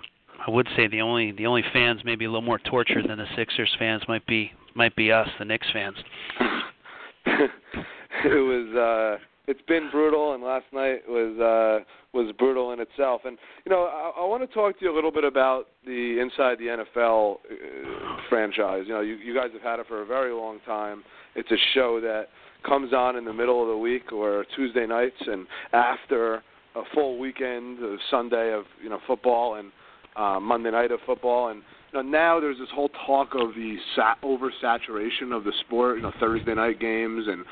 I 0.48 0.52
would 0.52 0.68
say 0.78 0.88
the 0.88 1.02
only 1.02 1.34
the 1.34 1.46
only 1.46 1.64
fans 1.74 2.02
maybe 2.06 2.24
a 2.24 2.30
little 2.30 2.42
more 2.42 2.60
tortured 2.60 3.06
than 3.10 3.18
the 3.18 3.26
Sixers 3.36 3.76
fans 3.78 4.02
might 4.08 4.26
be 4.26 4.52
might 4.76 4.96
be 4.96 5.12
us, 5.12 5.28
the 5.40 5.46
Knicks 5.46 5.68
fans. 5.74 5.98
it 7.26 8.26
was 8.26 8.76
uh 8.76 9.24
it's 9.48 9.62
been 9.68 9.90
brutal 9.92 10.34
and 10.34 10.44
last 10.44 10.66
night 10.72 11.02
was 11.08 11.38
uh 11.40 11.84
was 12.14 12.34
brutal 12.40 12.72
in 12.72 12.80
itself. 12.80 13.22
And 13.26 13.38
you 13.66 13.72
know 13.72 13.84
I, 13.84 14.22
I 14.22 14.26
want 14.26 14.48
to 14.48 14.54
talk 14.54 14.80
to 14.80 14.86
you 14.86 14.94
a 14.94 14.96
little 14.96 15.12
bit 15.12 15.26
about 15.26 15.68
the 15.86 16.20
inside 16.22 16.60
the 16.60 16.86
NFL 16.86 17.36
uh, 17.36 18.22
franchise. 18.30 18.84
You 18.88 18.94
know 18.94 19.02
you 19.02 19.16
you 19.16 19.36
guys 19.36 19.50
have 19.52 19.62
had 19.62 19.80
it 19.82 19.88
for 19.88 20.02
a 20.02 20.06
very 20.06 20.34
long 20.34 20.60
time. 20.66 21.04
It's 21.36 21.52
a 21.52 21.60
show 21.74 22.00
that 22.00 22.28
comes 22.66 22.94
on 22.94 23.18
in 23.18 23.26
the 23.26 23.34
middle 23.34 23.62
of 23.62 23.68
the 23.68 23.78
week 23.78 24.14
or 24.14 24.46
Tuesday 24.56 24.88
nights 24.88 25.18
and 25.20 25.46
after 25.74 26.42
a 26.76 26.84
full 26.94 27.18
weekend 27.18 27.84
of 27.84 28.00
Sunday 28.10 28.54
of 28.54 28.64
you 28.82 28.90
know 28.90 29.00
football 29.06 29.56
and 29.56 29.72
uh, 30.18 30.40
Monday 30.40 30.72
night 30.72 30.92
of 30.92 31.00
football, 31.06 31.50
and 31.50 31.62
you 31.94 32.04
know, 32.04 32.10
now 32.10 32.40
there's 32.40 32.58
this 32.58 32.68
whole 32.74 32.90
talk 33.06 33.30
of 33.34 33.54
the 33.56 33.78
sat- 33.96 34.22
oversaturation 34.22 35.36
of 35.36 35.44
the 35.44 35.54
sport. 35.66 35.98
You 35.98 36.04
know, 36.04 36.12
Thursday 36.20 36.54
night 36.54 36.80
games 36.80 37.26
and 37.28 37.46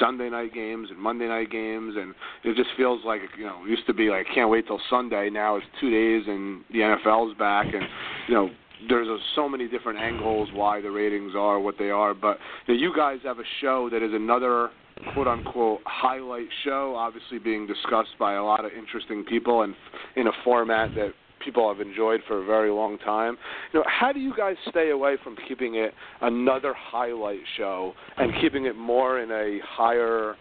Sunday 0.00 0.28
night 0.28 0.52
games 0.52 0.88
and 0.90 0.98
Monday 0.98 1.28
night 1.28 1.50
games, 1.50 1.94
and 1.96 2.14
it 2.42 2.56
just 2.56 2.70
feels 2.76 3.00
like 3.04 3.20
you 3.38 3.44
know, 3.44 3.64
it 3.64 3.70
used 3.70 3.86
to 3.86 3.94
be 3.94 4.08
like 4.08 4.26
can't 4.34 4.50
wait 4.50 4.66
till 4.66 4.80
Sunday. 4.90 5.30
Now 5.30 5.56
it's 5.56 5.66
two 5.80 5.90
days 5.90 6.26
and 6.26 6.64
the 6.72 6.78
NFL's 6.78 7.36
back, 7.38 7.66
and 7.66 7.84
you 8.28 8.34
know. 8.34 8.50
There's 8.90 9.08
a, 9.08 9.16
so 9.34 9.48
many 9.48 9.68
different 9.68 9.98
angles 9.98 10.50
why 10.52 10.82
the 10.82 10.90
ratings 10.90 11.32
are 11.34 11.58
what 11.58 11.76
they 11.78 11.88
are, 11.88 12.12
but 12.12 12.36
you, 12.66 12.74
know, 12.74 12.80
you 12.80 12.92
guys 12.94 13.20
have 13.24 13.38
a 13.38 13.44
show 13.62 13.88
that 13.90 14.02
is 14.02 14.12
another 14.12 14.68
quote 15.14 15.26
unquote 15.26 15.80
highlight 15.86 16.48
show, 16.62 16.94
obviously 16.94 17.38
being 17.38 17.66
discussed 17.66 18.10
by 18.18 18.34
a 18.34 18.44
lot 18.44 18.66
of 18.66 18.72
interesting 18.72 19.24
people 19.24 19.62
and 19.62 19.74
in 20.16 20.26
a 20.26 20.32
format 20.44 20.94
that 20.94 21.12
people 21.44 21.68
have 21.68 21.80
enjoyed 21.80 22.20
for 22.26 22.42
a 22.42 22.44
very 22.44 22.70
long 22.70 22.98
time. 22.98 23.36
You 23.72 23.80
know, 23.80 23.84
how 23.88 24.12
do 24.12 24.20
you 24.20 24.34
guys 24.36 24.56
stay 24.68 24.90
away 24.90 25.16
from 25.22 25.36
keeping 25.48 25.76
it 25.76 25.92
another 26.20 26.74
highlight 26.76 27.40
show 27.56 27.94
and 28.16 28.32
keeping 28.40 28.66
it 28.66 28.76
more 28.76 29.20
in 29.20 29.30
a 29.30 29.60
higher 29.64 30.36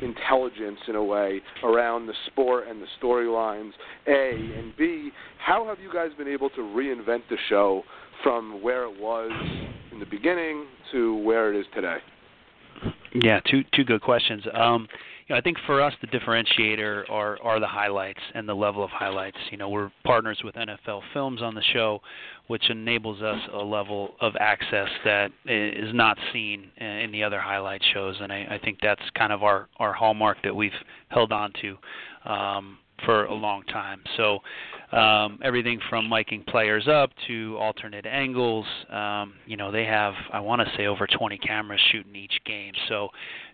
intelligence 0.00 0.78
in 0.86 0.94
a 0.94 1.02
way 1.02 1.40
around 1.64 2.06
the 2.06 2.14
sport 2.26 2.68
and 2.68 2.80
the 2.80 2.86
storylines 3.02 3.72
a 4.06 4.30
and 4.56 4.72
b 4.76 5.10
how 5.44 5.66
have 5.66 5.80
you 5.80 5.92
guys 5.92 6.10
been 6.16 6.28
able 6.28 6.48
to 6.50 6.60
reinvent 6.60 7.20
the 7.28 7.36
show 7.48 7.82
from 8.22 8.62
where 8.62 8.84
it 8.84 9.00
was 9.00 9.32
in 9.90 9.98
the 9.98 10.06
beginning 10.06 10.66
to 10.92 11.16
where 11.24 11.52
it 11.52 11.58
is 11.58 11.66
today 11.74 11.96
Yeah, 13.14 13.40
two 13.50 13.64
two 13.74 13.84
good 13.84 14.00
questions. 14.00 14.44
Um, 14.54 14.88
you 15.28 15.34
know, 15.34 15.38
I 15.38 15.42
think 15.42 15.58
for 15.66 15.82
us 15.82 15.92
the 16.00 16.06
differentiator 16.06 17.10
are 17.10 17.38
are 17.42 17.60
the 17.60 17.66
highlights 17.66 18.20
and 18.34 18.48
the 18.48 18.54
level 18.54 18.82
of 18.82 18.90
highlights. 18.90 19.36
You 19.50 19.58
know, 19.58 19.68
we're 19.68 19.90
partners 20.04 20.40
with 20.42 20.54
NFL 20.54 21.02
Films 21.12 21.42
on 21.42 21.54
the 21.54 21.62
show, 21.74 22.00
which 22.46 22.70
enables 22.70 23.20
us 23.20 23.38
a 23.52 23.58
level 23.58 24.14
of 24.20 24.32
access 24.40 24.88
that 25.04 25.30
is 25.44 25.94
not 25.94 26.16
seen 26.32 26.70
in 26.78 27.10
the 27.12 27.22
other 27.22 27.40
highlight 27.40 27.82
shows, 27.92 28.16
and 28.20 28.32
I, 28.32 28.46
I 28.52 28.58
think 28.64 28.78
that's 28.82 29.02
kind 29.16 29.32
of 29.32 29.42
our 29.42 29.68
our 29.76 29.92
hallmark 29.92 30.38
that 30.44 30.54
we've 30.54 30.72
held 31.08 31.30
on 31.30 31.52
to. 31.60 32.30
Um, 32.30 32.78
for 33.04 33.24
a 33.24 33.34
long 33.34 33.62
time. 33.64 34.00
So 34.16 34.38
um, 34.96 35.38
everything 35.42 35.80
from 35.88 36.08
miking 36.08 36.46
players 36.46 36.88
up 36.88 37.10
to 37.26 37.56
alternate 37.58 38.06
angles. 38.06 38.66
Um, 38.90 39.34
you 39.46 39.56
know, 39.56 39.70
they 39.70 39.84
have 39.84 40.14
I 40.32 40.40
want 40.40 40.62
to 40.62 40.76
say 40.76 40.86
over 40.86 41.06
20 41.06 41.38
cameras 41.38 41.80
shooting 41.92 42.16
each 42.16 42.38
game. 42.44 42.72
So 42.88 43.08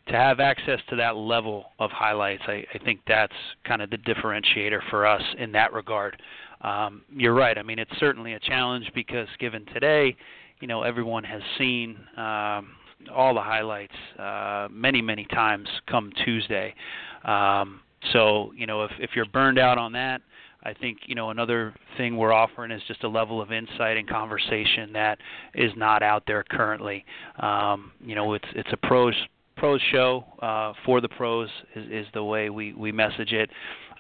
to 0.09 0.15
have 0.15 0.41
access 0.41 0.81
to 0.91 0.97
that 0.97 1.17
level 1.17 1.67
of 1.79 1.91
highlights, 1.91 2.43
I, 2.47 2.65
I 2.75 2.79
think 2.85 3.01
that's 3.07 3.33
kind 3.67 3.83
of 3.83 3.91
the 3.91 3.99
differentiator 3.99 4.81
for 4.91 5.07
us 5.07 5.23
in 5.39 5.53
that 5.53 5.73
regard. 5.73 6.21
Um, 6.61 7.03
you're 7.15 7.35
right. 7.35 7.59
I 7.59 7.63
mean, 7.63 7.79
it's 7.79 7.99
certainly 7.99 8.35
a 8.35 8.41
challenge 8.41 8.91
because 8.95 9.29
given 9.39 9.67
today, 9.67 10.17
you 10.61 10.69
know, 10.69 10.83
everyone 10.83 11.25
has 11.25 11.43
seen. 11.59 11.97
Um, 12.17 12.71
all 13.13 13.35
the 13.35 13.41
highlights 13.41 13.95
uh, 14.19 14.69
many 14.71 15.03
many 15.03 15.27
times 15.27 15.69
come 15.87 16.11
Tuesday. 16.25 16.75
Um, 17.25 17.81
so 18.13 18.53
you 18.57 18.67
know 18.67 18.85
if 18.85 18.91
if 18.99 19.11
you're 19.15 19.27
burned 19.27 19.59
out 19.59 19.79
on 19.79 19.93
that, 19.93 20.23
I 20.63 20.73
think 20.75 20.99
you 21.07 21.15
know 21.15 21.31
another 21.31 21.75
thing 21.97 22.17
we're 22.17 22.33
offering 22.33 22.71
is 22.71 22.83
just 22.89 23.05
a 23.05 23.09
level 23.09 23.41
of 23.41 23.53
insight 23.53 23.97
and 23.97 24.09
conversation 24.09 24.93
that 24.93 25.19
is 25.55 25.73
not 25.77 26.03
out 26.03 26.25
there 26.27 26.45
currently. 26.51 27.05
Um, 27.39 27.93
you 28.05 28.15
know 28.15 28.35
it's 28.35 28.49
it's 28.55 28.71
a 28.73 28.87
pros 28.87 29.15
pros 29.57 29.81
show 29.93 30.25
uh, 30.43 30.73
for 30.85 31.01
the 31.01 31.09
pros 31.09 31.49
is, 31.75 31.87
is 31.91 32.07
the 32.15 32.23
way 32.23 32.51
we 32.51 32.73
we 32.73 32.93
message 32.93 33.33
it. 33.33 33.51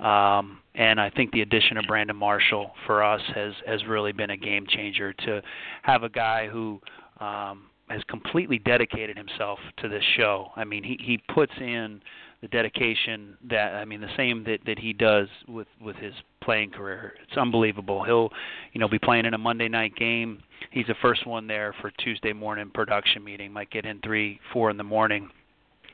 Um, 0.00 0.58
and 0.74 1.00
I 1.00 1.08
think 1.10 1.30
the 1.32 1.42
addition 1.42 1.76
of 1.76 1.84
Brandon 1.86 2.16
Marshall 2.16 2.72
for 2.86 3.02
us 3.02 3.22
has 3.34 3.52
has 3.66 3.84
really 3.86 4.12
been 4.12 4.30
a 4.30 4.36
game 4.36 4.66
changer 4.68 5.12
to 5.12 5.40
have 5.82 6.02
a 6.02 6.08
guy 6.08 6.48
who 6.48 6.80
um, 7.20 7.66
has 7.88 8.02
completely 8.08 8.58
dedicated 8.58 9.16
himself 9.16 9.58
to 9.78 9.88
this 9.88 10.02
show. 10.16 10.50
I 10.56 10.64
mean, 10.64 10.82
he 10.82 10.98
he 11.00 11.18
puts 11.32 11.52
in 11.60 12.00
the 12.44 12.48
dedication 12.48 13.38
that 13.48 13.74
I 13.74 13.86
mean 13.86 14.02
the 14.02 14.14
same 14.18 14.44
that 14.44 14.58
that 14.66 14.78
he 14.78 14.92
does 14.92 15.28
with 15.48 15.66
with 15.80 15.96
his 15.96 16.12
playing 16.42 16.72
career. 16.72 17.14
It's 17.26 17.38
unbelievable. 17.38 18.04
He'll 18.04 18.28
you 18.74 18.80
know 18.80 18.88
be 18.88 18.98
playing 18.98 19.24
in 19.24 19.32
a 19.32 19.38
Monday 19.38 19.68
night 19.68 19.96
game. 19.96 20.42
He's 20.70 20.86
the 20.86 20.94
first 21.00 21.26
one 21.26 21.46
there 21.46 21.74
for 21.80 21.90
Tuesday 21.90 22.34
morning 22.34 22.70
production 22.72 23.24
meeting. 23.24 23.50
Might 23.50 23.70
get 23.70 23.86
in 23.86 23.98
three, 24.00 24.40
four 24.52 24.68
in 24.68 24.76
the 24.76 24.84
morning. 24.84 25.30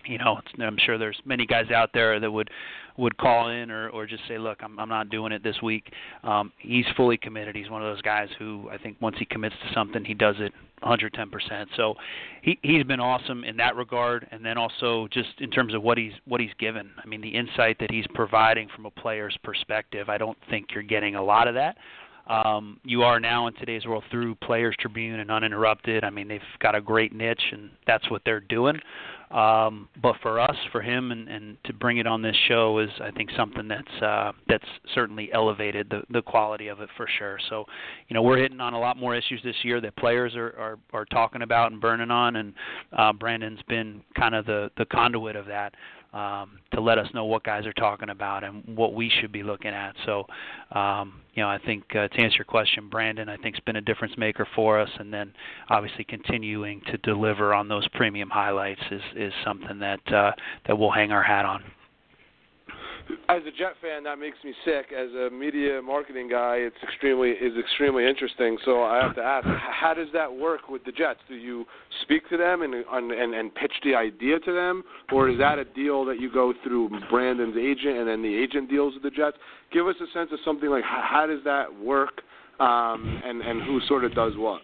You 0.06 0.18
know, 0.18 0.38
I'm 0.60 0.78
sure 0.84 0.98
there's 0.98 1.20
many 1.24 1.46
guys 1.46 1.70
out 1.70 1.90
there 1.92 2.18
that 2.20 2.30
would 2.30 2.50
would 2.96 3.16
call 3.16 3.48
in 3.50 3.70
or 3.70 3.88
or 3.90 4.06
just 4.06 4.22
say, 4.28 4.38
look, 4.38 4.58
I'm 4.62 4.78
I'm 4.78 4.88
not 4.88 5.10
doing 5.10 5.32
it 5.32 5.42
this 5.42 5.60
week. 5.62 5.92
Um, 6.22 6.52
he's 6.58 6.86
fully 6.96 7.16
committed. 7.16 7.56
He's 7.56 7.70
one 7.70 7.82
of 7.82 7.92
those 7.92 8.02
guys 8.02 8.28
who 8.38 8.68
I 8.70 8.78
think 8.78 8.96
once 9.00 9.16
he 9.18 9.24
commits 9.24 9.54
to 9.66 9.74
something, 9.74 10.04
he 10.04 10.14
does 10.14 10.36
it 10.38 10.52
110%. 10.82 11.66
So 11.76 11.94
he 12.42 12.58
he's 12.62 12.84
been 12.84 13.00
awesome 13.00 13.44
in 13.44 13.56
that 13.58 13.76
regard, 13.76 14.26
and 14.30 14.44
then 14.44 14.58
also 14.58 15.08
just 15.12 15.40
in 15.40 15.50
terms 15.50 15.74
of 15.74 15.82
what 15.82 15.98
he's 15.98 16.12
what 16.26 16.40
he's 16.40 16.54
given. 16.58 16.90
I 17.02 17.06
mean, 17.06 17.20
the 17.20 17.28
insight 17.28 17.78
that 17.80 17.90
he's 17.90 18.06
providing 18.14 18.68
from 18.74 18.86
a 18.86 18.90
player's 18.90 19.36
perspective. 19.42 20.08
I 20.08 20.18
don't 20.18 20.38
think 20.48 20.68
you're 20.74 20.82
getting 20.82 21.14
a 21.14 21.22
lot 21.22 21.48
of 21.48 21.54
that. 21.54 21.76
Um, 22.30 22.78
you 22.84 23.02
are 23.02 23.18
now 23.18 23.48
in 23.48 23.54
today's 23.54 23.86
world 23.86 24.04
through 24.10 24.36
Players 24.36 24.76
Tribune 24.78 25.18
and 25.18 25.32
Uninterrupted. 25.32 26.04
I 26.04 26.10
mean, 26.10 26.28
they've 26.28 26.40
got 26.60 26.76
a 26.76 26.80
great 26.80 27.12
niche, 27.12 27.42
and 27.50 27.70
that's 27.88 28.08
what 28.08 28.22
they're 28.24 28.40
doing. 28.40 28.78
Um, 29.30 29.88
but 30.02 30.16
for 30.22 30.40
us, 30.40 30.56
for 30.72 30.82
him, 30.82 31.12
and, 31.12 31.28
and 31.28 31.56
to 31.64 31.72
bring 31.72 31.98
it 31.98 32.06
on 32.06 32.20
this 32.20 32.34
show 32.48 32.80
is, 32.80 32.90
I 33.00 33.12
think, 33.12 33.30
something 33.36 33.68
that's 33.68 34.02
uh, 34.02 34.32
that's 34.48 34.64
certainly 34.94 35.32
elevated 35.32 35.88
the 35.88 36.02
the 36.10 36.22
quality 36.22 36.66
of 36.66 36.80
it 36.80 36.88
for 36.96 37.06
sure. 37.18 37.38
So, 37.48 37.64
you 38.08 38.14
know, 38.14 38.22
we're 38.22 38.38
hitting 38.38 38.60
on 38.60 38.74
a 38.74 38.80
lot 38.80 38.96
more 38.96 39.14
issues 39.14 39.40
this 39.44 39.54
year 39.62 39.80
that 39.82 39.96
players 39.96 40.34
are 40.34 40.52
are, 40.58 40.78
are 40.92 41.04
talking 41.04 41.42
about 41.42 41.70
and 41.70 41.80
burning 41.80 42.10
on, 42.10 42.36
and 42.36 42.54
uh, 42.92 43.12
Brandon's 43.12 43.62
been 43.68 44.02
kind 44.18 44.34
of 44.34 44.46
the 44.46 44.70
the 44.76 44.86
conduit 44.86 45.36
of 45.36 45.46
that 45.46 45.74
um, 46.12 46.58
to 46.72 46.80
let 46.80 46.98
us 46.98 47.06
know 47.14 47.24
what 47.24 47.44
guys 47.44 47.66
are 47.66 47.72
talking 47.72 48.10
about 48.10 48.44
and 48.44 48.76
what 48.76 48.94
we 48.94 49.10
should 49.20 49.32
be 49.32 49.42
looking 49.42 49.70
at. 49.70 49.94
So, 50.06 50.26
um, 50.72 51.20
you 51.34 51.42
know, 51.42 51.48
I 51.48 51.58
think 51.64 51.84
uh, 51.90 52.08
to 52.08 52.22
answer 52.22 52.38
your 52.38 52.44
question, 52.44 52.88
Brandon, 52.88 53.28
I 53.28 53.36
think 53.36 53.54
has 53.54 53.64
been 53.64 53.76
a 53.76 53.80
difference 53.80 54.14
maker 54.18 54.46
for 54.54 54.80
us, 54.80 54.90
and 54.98 55.12
then 55.12 55.32
obviously 55.68 56.04
continuing 56.04 56.80
to 56.86 56.96
deliver 56.98 57.54
on 57.54 57.68
those 57.68 57.86
premium 57.88 58.30
highlights 58.30 58.82
is 58.90 59.02
is 59.16 59.32
something 59.44 59.78
that 59.78 60.12
uh, 60.12 60.32
that 60.66 60.76
we'll 60.76 60.90
hang 60.90 61.12
our 61.12 61.22
hat 61.22 61.44
on 61.44 61.62
as 63.28 63.42
a 63.46 63.50
Jet 63.50 63.74
fan, 63.80 64.04
that 64.04 64.18
makes 64.18 64.38
me 64.44 64.52
sick. 64.64 64.92
As 64.96 65.08
a 65.12 65.30
media 65.30 65.80
marketing 65.82 66.28
guy, 66.28 66.56
it's 66.56 66.76
extremely 66.82 67.30
is 67.30 67.56
extremely 67.58 68.06
interesting. 68.06 68.58
So 68.64 68.82
I 68.82 69.02
have 69.02 69.14
to 69.16 69.22
ask, 69.22 69.46
how 69.46 69.94
does 69.94 70.08
that 70.12 70.32
work 70.32 70.68
with 70.68 70.84
the 70.84 70.92
Jets? 70.92 71.20
Do 71.28 71.34
you 71.34 71.64
speak 72.02 72.28
to 72.30 72.36
them 72.36 72.62
and 72.62 72.74
and 72.74 73.34
and 73.34 73.54
pitch 73.54 73.72
the 73.84 73.94
idea 73.94 74.38
to 74.40 74.52
them, 74.52 74.82
or 75.12 75.28
is 75.28 75.38
that 75.38 75.58
a 75.58 75.64
deal 75.64 76.04
that 76.06 76.20
you 76.20 76.32
go 76.32 76.52
through 76.64 76.90
Brandon's 77.10 77.56
agent 77.56 77.98
and 77.98 78.08
then 78.08 78.22
the 78.22 78.34
agent 78.34 78.68
deals 78.68 78.94
with 78.94 79.02
the 79.02 79.10
Jets? 79.10 79.36
Give 79.72 79.86
us 79.86 79.96
a 80.00 80.10
sense 80.12 80.30
of 80.32 80.38
something 80.44 80.68
like 80.68 80.84
how, 80.84 81.26
does 81.26 81.44
that 81.44 81.66
work, 81.80 82.22
um, 82.58 83.22
and 83.24 83.40
and 83.40 83.62
who 83.62 83.80
sort 83.86 84.04
of 84.04 84.14
does 84.14 84.32
what? 84.36 84.62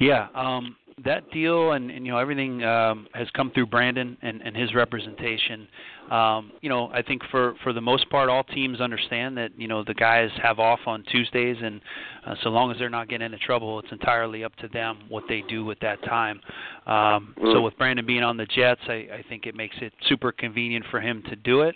Yeah. 0.00 0.28
Um, 0.34 0.76
that 1.04 1.28
deal 1.32 1.72
and, 1.72 1.90
and 1.90 2.06
you 2.06 2.12
know 2.12 2.18
everything 2.18 2.62
um, 2.62 3.08
has 3.14 3.28
come 3.34 3.50
through 3.52 3.66
Brandon 3.66 4.16
and, 4.22 4.40
and 4.42 4.56
his 4.56 4.74
representation. 4.74 5.66
Um, 6.10 6.52
you 6.60 6.68
know, 6.68 6.90
I 6.92 7.02
think 7.02 7.22
for 7.30 7.54
for 7.62 7.72
the 7.72 7.80
most 7.80 8.08
part, 8.10 8.28
all 8.28 8.44
teams 8.44 8.80
understand 8.80 9.36
that 9.38 9.50
you 9.56 9.66
know 9.66 9.82
the 9.82 9.94
guys 9.94 10.30
have 10.42 10.58
off 10.58 10.80
on 10.86 11.02
Tuesdays, 11.10 11.56
and 11.60 11.80
uh, 12.26 12.34
so 12.42 12.50
long 12.50 12.70
as 12.70 12.78
they're 12.78 12.90
not 12.90 13.08
getting 13.08 13.26
into 13.26 13.38
trouble, 13.38 13.78
it's 13.80 13.90
entirely 13.90 14.44
up 14.44 14.54
to 14.56 14.68
them 14.68 15.00
what 15.08 15.24
they 15.28 15.42
do 15.48 15.64
with 15.64 15.80
that 15.80 16.02
time. 16.04 16.40
Um, 16.86 17.34
so 17.52 17.60
with 17.60 17.76
Brandon 17.76 18.06
being 18.06 18.22
on 18.22 18.36
the 18.36 18.46
Jets, 18.46 18.82
I, 18.88 19.08
I 19.12 19.24
think 19.28 19.46
it 19.46 19.54
makes 19.54 19.76
it 19.80 19.92
super 20.08 20.30
convenient 20.30 20.84
for 20.90 21.00
him 21.00 21.22
to 21.28 21.36
do 21.36 21.62
it. 21.62 21.74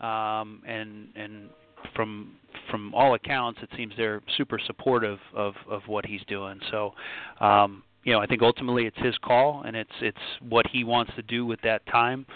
Um, 0.00 0.62
and 0.66 1.08
and 1.16 1.50
from 1.94 2.36
from 2.70 2.94
all 2.94 3.14
accounts, 3.14 3.60
it 3.62 3.68
seems 3.76 3.92
they're 3.96 4.22
super 4.36 4.58
supportive 4.66 5.18
of 5.34 5.54
of 5.68 5.82
what 5.86 6.06
he's 6.06 6.22
doing. 6.28 6.60
So, 6.70 6.94
um, 7.40 7.82
you 8.04 8.12
know, 8.12 8.20
I 8.20 8.26
think 8.26 8.42
ultimately 8.42 8.86
it's 8.86 8.98
his 8.98 9.16
call 9.18 9.62
and 9.66 9.76
it's 9.76 9.90
it's 10.00 10.18
what 10.48 10.66
he 10.68 10.84
wants 10.84 11.12
to 11.16 11.22
do 11.22 11.44
with 11.44 11.60
that 11.62 11.84
time. 11.86 12.26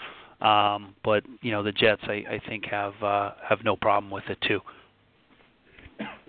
Um, 0.41 0.95
but 1.03 1.23
you 1.41 1.51
know, 1.51 1.63
the 1.63 1.71
Jets, 1.71 2.01
I, 2.03 2.23
I 2.29 2.41
think 2.47 2.65
have 2.65 2.93
uh, 3.01 3.31
have 3.47 3.63
no 3.63 3.75
problem 3.75 4.11
with 4.11 4.25
it 4.29 4.37
too. 4.47 4.59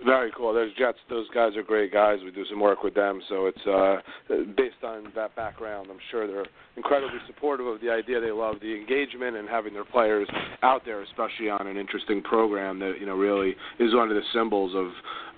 Very 0.04 0.30
cool. 0.36 0.54
There's 0.54 0.72
Jets. 0.78 0.98
Those 1.10 1.26
guys 1.34 1.56
are 1.56 1.62
great 1.62 1.92
guys. 1.92 2.18
We 2.24 2.30
do 2.30 2.44
some 2.48 2.60
work 2.60 2.84
with 2.84 2.94
them, 2.94 3.20
so 3.28 3.46
it's 3.46 3.66
uh, 3.66 3.96
based 4.56 4.84
on 4.84 5.10
that 5.16 5.34
background. 5.34 5.88
I'm 5.90 5.98
sure 6.10 6.28
they're 6.28 6.46
incredibly 6.76 7.18
supportive 7.26 7.66
of 7.66 7.80
the 7.80 7.90
idea. 7.90 8.20
They 8.20 8.30
love 8.30 8.56
the 8.60 8.72
engagement 8.72 9.36
and 9.36 9.48
having 9.48 9.72
their 9.72 9.84
players 9.84 10.28
out 10.62 10.82
there, 10.84 11.02
especially 11.02 11.50
on 11.50 11.66
an 11.66 11.76
interesting 11.76 12.22
program 12.22 12.78
that 12.78 12.94
you 13.00 13.06
know 13.06 13.16
really 13.16 13.56
is 13.80 13.92
one 13.94 14.08
of 14.08 14.14
the 14.14 14.22
symbols 14.32 14.72
of 14.76 14.92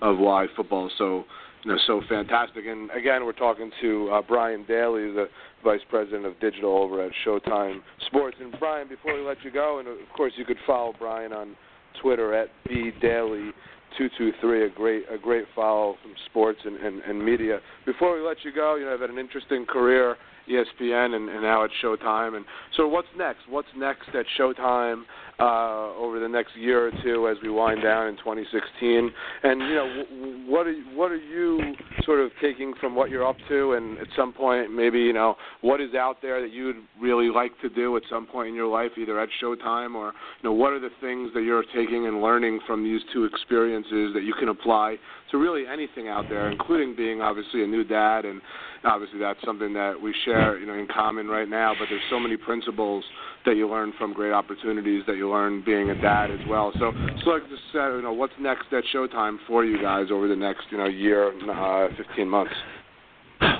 of 0.07 0.19
why 0.19 0.45
football 0.55 0.87
is 0.87 0.93
so 0.99 1.25
know, 1.65 1.77
so 1.87 2.01
fantastic. 2.07 2.65
And 2.65 2.89
again, 2.91 3.25
we're 3.25 3.33
talking 3.33 3.71
to 3.81 4.09
uh, 4.11 4.21
Brian 4.21 4.65
Dailey, 4.65 5.13
the 5.13 5.27
vice 5.63 5.81
president 5.89 6.25
of 6.25 6.39
digital 6.39 6.77
over 6.77 7.03
at 7.03 7.11
Showtime 7.25 7.81
Sports. 8.07 8.37
And 8.39 8.55
Brian, 8.59 8.87
before 8.87 9.15
we 9.15 9.21
let 9.21 9.37
you 9.43 9.51
go, 9.51 9.79
and 9.79 9.87
of 9.87 9.97
course 10.15 10.33
you 10.37 10.45
could 10.45 10.57
follow 10.65 10.93
Brian 10.97 11.33
on 11.33 11.55
Twitter 12.01 12.33
at 12.33 12.49
bdaly 12.69 13.51
two 13.97 14.09
two 14.17 14.31
three. 14.39 14.65
A 14.65 14.69
great 14.69 15.03
a 15.11 15.17
great 15.17 15.45
follow 15.55 15.95
from 16.01 16.13
sports 16.27 16.59
and, 16.63 16.77
and, 16.77 17.01
and 17.01 17.23
media. 17.23 17.59
Before 17.85 18.15
we 18.15 18.25
let 18.25 18.37
you 18.43 18.53
go, 18.53 18.75
you 18.75 18.85
know, 18.85 18.93
I've 18.93 19.01
had 19.01 19.09
an 19.09 19.17
interesting 19.17 19.65
career 19.65 20.15
ESPN 20.49 21.15
and, 21.15 21.29
and 21.29 21.41
now 21.41 21.63
at 21.63 21.69
Showtime. 21.83 22.35
And 22.35 22.45
so, 22.75 22.87
what's 22.87 23.07
next? 23.17 23.41
What's 23.49 23.67
next 23.75 24.09
at 24.09 24.25
Showtime 24.39 25.03
uh, 25.39 25.93
over 25.95 26.19
the 26.19 26.27
next 26.27 26.55
year 26.55 26.87
or 26.87 26.91
two 27.03 27.27
as 27.27 27.37
we 27.41 27.49
wind 27.49 27.81
down 27.81 28.07
in 28.07 28.17
2016? 28.17 29.11
And 29.43 29.61
you 29.61 29.75
know, 29.75 30.03
what 30.47 30.67
are 30.67 30.73
what 30.95 31.11
are 31.11 31.17
you 31.17 31.75
sort 32.03 32.19
of 32.19 32.31
taking 32.41 32.73
from 32.79 32.95
what 32.95 33.09
you're 33.09 33.27
up 33.27 33.37
to? 33.47 33.73
And 33.73 33.97
at 33.99 34.07
some 34.15 34.33
point, 34.33 34.73
maybe 34.73 34.99
you 34.99 35.13
know, 35.13 35.35
what 35.61 35.81
is 35.81 35.93
out 35.93 36.17
there 36.21 36.41
that 36.41 36.51
you'd 36.51 36.77
really 36.99 37.29
like 37.29 37.51
to 37.61 37.69
do 37.69 37.95
at 37.97 38.03
some 38.09 38.25
point 38.25 38.49
in 38.49 38.55
your 38.55 38.67
life, 38.67 38.91
either 38.97 39.19
at 39.19 39.29
Showtime 39.41 39.95
or 39.95 40.07
you 40.07 40.49
know, 40.49 40.53
what 40.53 40.73
are 40.73 40.79
the 40.79 40.89
things 41.01 41.31
that 41.33 41.43
you're 41.43 41.63
taking 41.75 42.07
and 42.07 42.21
learning 42.21 42.59
from 42.67 42.83
these 42.83 43.01
two 43.13 43.25
experiences 43.25 44.13
that 44.13 44.23
you 44.23 44.33
can 44.39 44.49
apply 44.49 44.97
to 45.31 45.37
really 45.37 45.65
anything 45.67 46.07
out 46.07 46.25
there, 46.29 46.49
including 46.49 46.95
being 46.95 47.21
obviously 47.21 47.63
a 47.63 47.67
new 47.67 47.83
dad 47.83 48.25
and 48.25 48.41
obviously 48.83 49.19
that's 49.19 49.39
something 49.45 49.73
that 49.73 49.99
we 50.01 50.13
share, 50.25 50.57
you 50.57 50.65
know, 50.65 50.73
in 50.73 50.87
common 50.87 51.27
right 51.27 51.49
now. 51.49 51.73
But 51.77 51.87
there's 51.89 52.01
so 52.09 52.19
many 52.19 52.37
principles 52.37 53.03
that 53.45 53.55
you 53.55 53.69
learn 53.69 53.93
from 53.97 54.13
great 54.13 54.31
opportunities 54.31 55.03
that 55.07 55.15
you 55.15 55.28
learn 55.29 55.63
being 55.65 55.89
a 55.89 56.01
dad 56.01 56.31
as 56.31 56.39
well. 56.47 56.71
So, 56.79 56.91
so 57.23 57.29
like 57.29 57.47
just 57.49 57.61
said, 57.71 57.89
you 57.93 58.01
know, 58.01 58.13
what's 58.13 58.33
next 58.39 58.71
at 58.71 58.83
Showtime 58.93 59.37
for 59.47 59.63
you 59.63 59.81
guys 59.81 60.07
over 60.11 60.27
the 60.27 60.35
next, 60.35 60.63
you 60.71 60.77
know, 60.77 60.87
year, 60.87 61.31
uh, 61.49 61.87
15 61.95 62.27
months? 62.27 62.53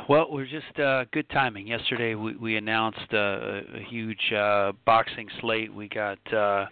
Well, 0.10 0.28
we're 0.30 0.48
just 0.48 0.80
uh, 0.80 1.06
good 1.14 1.30
timing. 1.30 1.68
Yesterday, 1.68 2.16
we, 2.16 2.36
we 2.36 2.58
announced 2.58 3.14
uh, 3.14 3.18
a 3.18 3.86
huge 3.88 4.34
uh, 4.36 4.74
boxing 4.86 5.30
slate. 5.40 5.74
We 5.74 5.88
got 5.88 6.34
uh, 6.34 6.66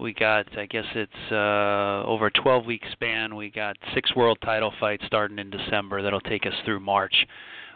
we 0.00 0.12
got 0.12 0.46
I 0.58 0.66
guess 0.66 0.84
it's 0.94 1.32
uh, 1.32 2.06
over 2.06 2.26
a 2.26 2.30
12 2.32 2.66
week 2.66 2.82
span. 2.92 3.36
We 3.36 3.50
got 3.50 3.76
six 3.94 4.14
world 4.16 4.38
title 4.44 4.72
fights 4.80 5.04
starting 5.06 5.38
in 5.38 5.50
December 5.50 6.02
that'll 6.02 6.20
take 6.20 6.44
us 6.46 6.54
through 6.64 6.80
March. 6.80 7.14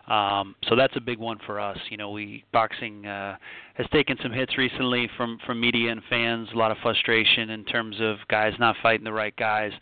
Um, 0.09 0.55
so 0.69 0.77
that's 0.77 0.95
a 0.97 1.01
big 1.01 1.19
one 1.19 1.39
for 1.47 1.59
us. 1.59 1.79
You 1.91 1.97
know, 1.97 2.11
we 2.11 2.45
boxing 2.53 3.07
uh, 3.07 3.37
has 3.75 3.87
taken 3.93 4.17
some 4.23 4.33
hits 4.33 4.57
recently 4.57 5.11
from 5.17 5.39
from 5.45 5.61
media 5.61 5.91
and 5.91 6.01
fans. 6.09 6.49
A 6.55 6.57
lot 6.57 6.71
of 6.71 6.77
frustration 6.83 7.51
in 7.51 7.65
terms 7.65 7.97
of 8.01 8.17
guys 8.29 8.53
not 8.61 8.77
fighting 8.83 9.05
the 9.05 9.13
right 9.13 9.35
guys. 9.37 9.73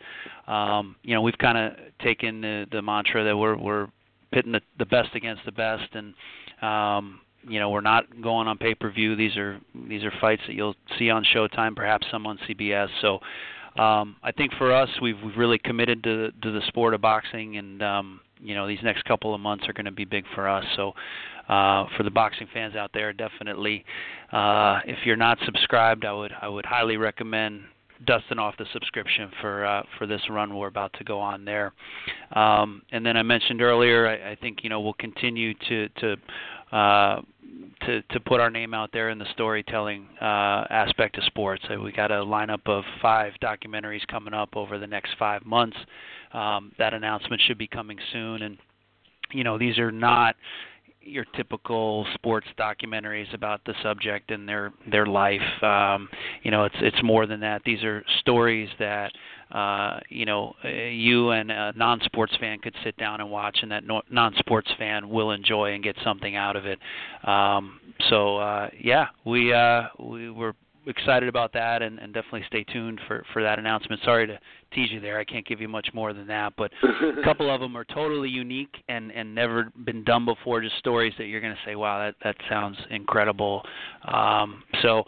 Um, 0.47 0.95
you 1.03 1.13
know, 1.13 1.21
we've 1.21 1.37
kind 1.37 1.57
of 1.57 1.73
taken 2.03 2.41
the, 2.41 2.65
the 2.71 2.81
mantra 2.81 3.23
that 3.23 3.37
we're 3.37 3.55
we're 3.55 3.87
pitting 4.31 4.51
the, 4.51 4.61
the 4.79 4.85
best 4.85 5.09
against 5.15 5.43
the 5.45 5.51
best, 5.51 5.93
and 5.93 6.13
um, 6.61 7.21
you 7.47 7.59
know 7.59 7.69
we're 7.69 7.81
not 7.81 8.05
going 8.21 8.47
on 8.47 8.57
pay 8.57 8.73
per 8.73 8.89
view. 8.89 9.15
These 9.15 9.37
are 9.37 9.59
these 9.87 10.03
are 10.03 10.11
fights 10.19 10.41
that 10.47 10.53
you'll 10.53 10.75
see 10.97 11.11
on 11.11 11.23
Showtime, 11.35 11.75
perhaps 11.75 12.07
some 12.11 12.25
on 12.25 12.39
CBS. 12.49 12.89
So 13.01 13.19
um, 13.81 14.15
I 14.23 14.31
think 14.31 14.53
for 14.57 14.73
us, 14.73 14.89
we've 15.01 15.21
we've 15.23 15.37
really 15.37 15.59
committed 15.59 16.03
to 16.03 16.31
to 16.31 16.51
the 16.51 16.61
sport 16.67 16.95
of 16.95 17.01
boxing, 17.01 17.57
and 17.57 17.83
um, 17.83 18.21
you 18.39 18.55
know 18.55 18.67
these 18.67 18.79
next 18.83 19.05
couple 19.05 19.33
of 19.33 19.41
months 19.41 19.67
are 19.67 19.73
going 19.73 19.85
to 19.85 19.91
be 19.91 20.05
big 20.05 20.25
for 20.33 20.47
us. 20.47 20.65
So 20.75 20.93
uh, 21.47 21.85
for 21.95 22.03
the 22.03 22.11
boxing 22.11 22.47
fans 22.53 22.75
out 22.75 22.91
there, 22.93 23.13
definitely, 23.13 23.85
uh, 24.31 24.79
if 24.85 24.99
you're 25.05 25.15
not 25.15 25.37
subscribed, 25.45 26.05
I 26.05 26.13
would 26.13 26.31
I 26.41 26.47
would 26.47 26.65
highly 26.65 26.97
recommend 26.97 27.63
dusting 28.05 28.39
off 28.39 28.55
the 28.57 28.65
subscription 28.73 29.31
for 29.41 29.65
uh, 29.65 29.83
for 29.97 30.05
this 30.05 30.21
run 30.29 30.55
we're 30.55 30.67
about 30.67 30.93
to 30.93 31.03
go 31.03 31.19
on 31.19 31.45
there. 31.45 31.73
Um, 32.33 32.81
and 32.91 33.05
then 33.05 33.15
I 33.15 33.23
mentioned 33.23 33.61
earlier, 33.61 34.07
I, 34.07 34.31
I 34.31 34.35
think 34.35 34.59
you 34.63 34.69
know 34.69 34.81
we'll 34.81 34.93
continue 34.93 35.53
to 35.69 35.89
to 35.89 36.15
uh, 36.71 37.21
to 37.85 38.01
to 38.01 38.19
put 38.19 38.39
our 38.39 38.49
name 38.49 38.73
out 38.73 38.91
there 38.91 39.09
in 39.09 39.19
the 39.19 39.25
storytelling 39.33 40.07
uh, 40.21 40.65
aspect 40.69 41.17
of 41.17 41.23
sports. 41.25 41.63
So 41.67 41.79
we 41.79 41.91
got 41.91 42.11
a 42.11 42.15
lineup 42.15 42.67
of 42.67 42.83
five 43.01 43.33
documentaries 43.41 44.05
coming 44.07 44.33
up 44.33 44.55
over 44.55 44.77
the 44.77 44.87
next 44.87 45.11
five 45.17 45.45
months. 45.45 45.77
Um, 46.33 46.71
that 46.77 46.93
announcement 46.93 47.41
should 47.45 47.57
be 47.57 47.67
coming 47.67 47.97
soon, 48.11 48.41
and 48.41 48.57
you 49.31 49.43
know 49.43 49.57
these 49.57 49.77
are 49.77 49.91
not 49.91 50.35
your 51.05 51.25
typical 51.35 52.05
sports 52.15 52.47
documentaries 52.57 53.31
about 53.33 53.61
the 53.65 53.73
subject 53.83 54.31
and 54.31 54.49
their 54.49 54.73
their 54.91 55.05
life. 55.05 55.63
Um, 55.63 56.09
you 56.43 56.51
know, 56.51 56.65
it's 56.65 56.75
it's 56.79 57.03
more 57.03 57.25
than 57.25 57.39
that. 57.41 57.61
These 57.63 57.83
are 57.83 58.03
stories 58.19 58.69
that 58.79 59.11
uh, 59.51 59.99
you 60.09 60.25
know 60.25 60.55
you 60.63 61.31
and 61.31 61.51
a 61.51 61.73
non-sports 61.75 62.33
fan 62.39 62.59
could 62.59 62.75
sit 62.83 62.97
down 62.97 63.21
and 63.21 63.29
watch, 63.29 63.59
and 63.61 63.71
that 63.71 63.85
no, 63.85 64.01
non-sports 64.09 64.69
fan 64.77 65.09
will 65.09 65.31
enjoy 65.31 65.73
and 65.73 65.83
get 65.83 65.95
something 66.03 66.35
out 66.35 66.55
of 66.55 66.65
it. 66.65 66.79
Um, 67.27 67.79
so 68.09 68.37
uh, 68.37 68.69
yeah, 68.79 69.07
we 69.25 69.53
uh, 69.53 69.83
we 69.99 70.29
were 70.29 70.55
excited 70.87 71.29
about 71.29 71.53
that, 71.53 71.81
and, 71.81 71.99
and 71.99 72.13
definitely 72.13 72.43
stay 72.47 72.63
tuned 72.63 72.99
for 73.07 73.23
for 73.33 73.43
that 73.43 73.59
announcement. 73.59 74.01
Sorry 74.03 74.27
to 74.27 74.39
tease 74.73 74.91
you 74.91 74.99
there; 74.99 75.19
I 75.19 75.23
can't 75.23 75.45
give 75.45 75.61
you 75.61 75.67
much 75.67 75.89
more 75.93 76.13
than 76.13 76.27
that. 76.27 76.53
But 76.57 76.71
a 76.83 77.23
couple 77.23 77.53
of 77.53 77.61
them 77.61 77.75
are 77.75 77.85
totally 77.85 78.29
unique 78.29 78.75
and 78.89 79.11
and 79.11 79.33
never 79.33 79.71
been 79.85 80.03
done 80.03 80.25
before. 80.25 80.61
Just 80.61 80.77
stories 80.77 81.13
that 81.17 81.25
you're 81.25 81.41
going 81.41 81.53
to 81.53 81.69
say, 81.69 81.75
"Wow, 81.75 81.99
that 81.99 82.15
that 82.23 82.35
sounds 82.49 82.77
incredible." 82.89 83.63
Um, 84.07 84.63
so. 84.81 85.03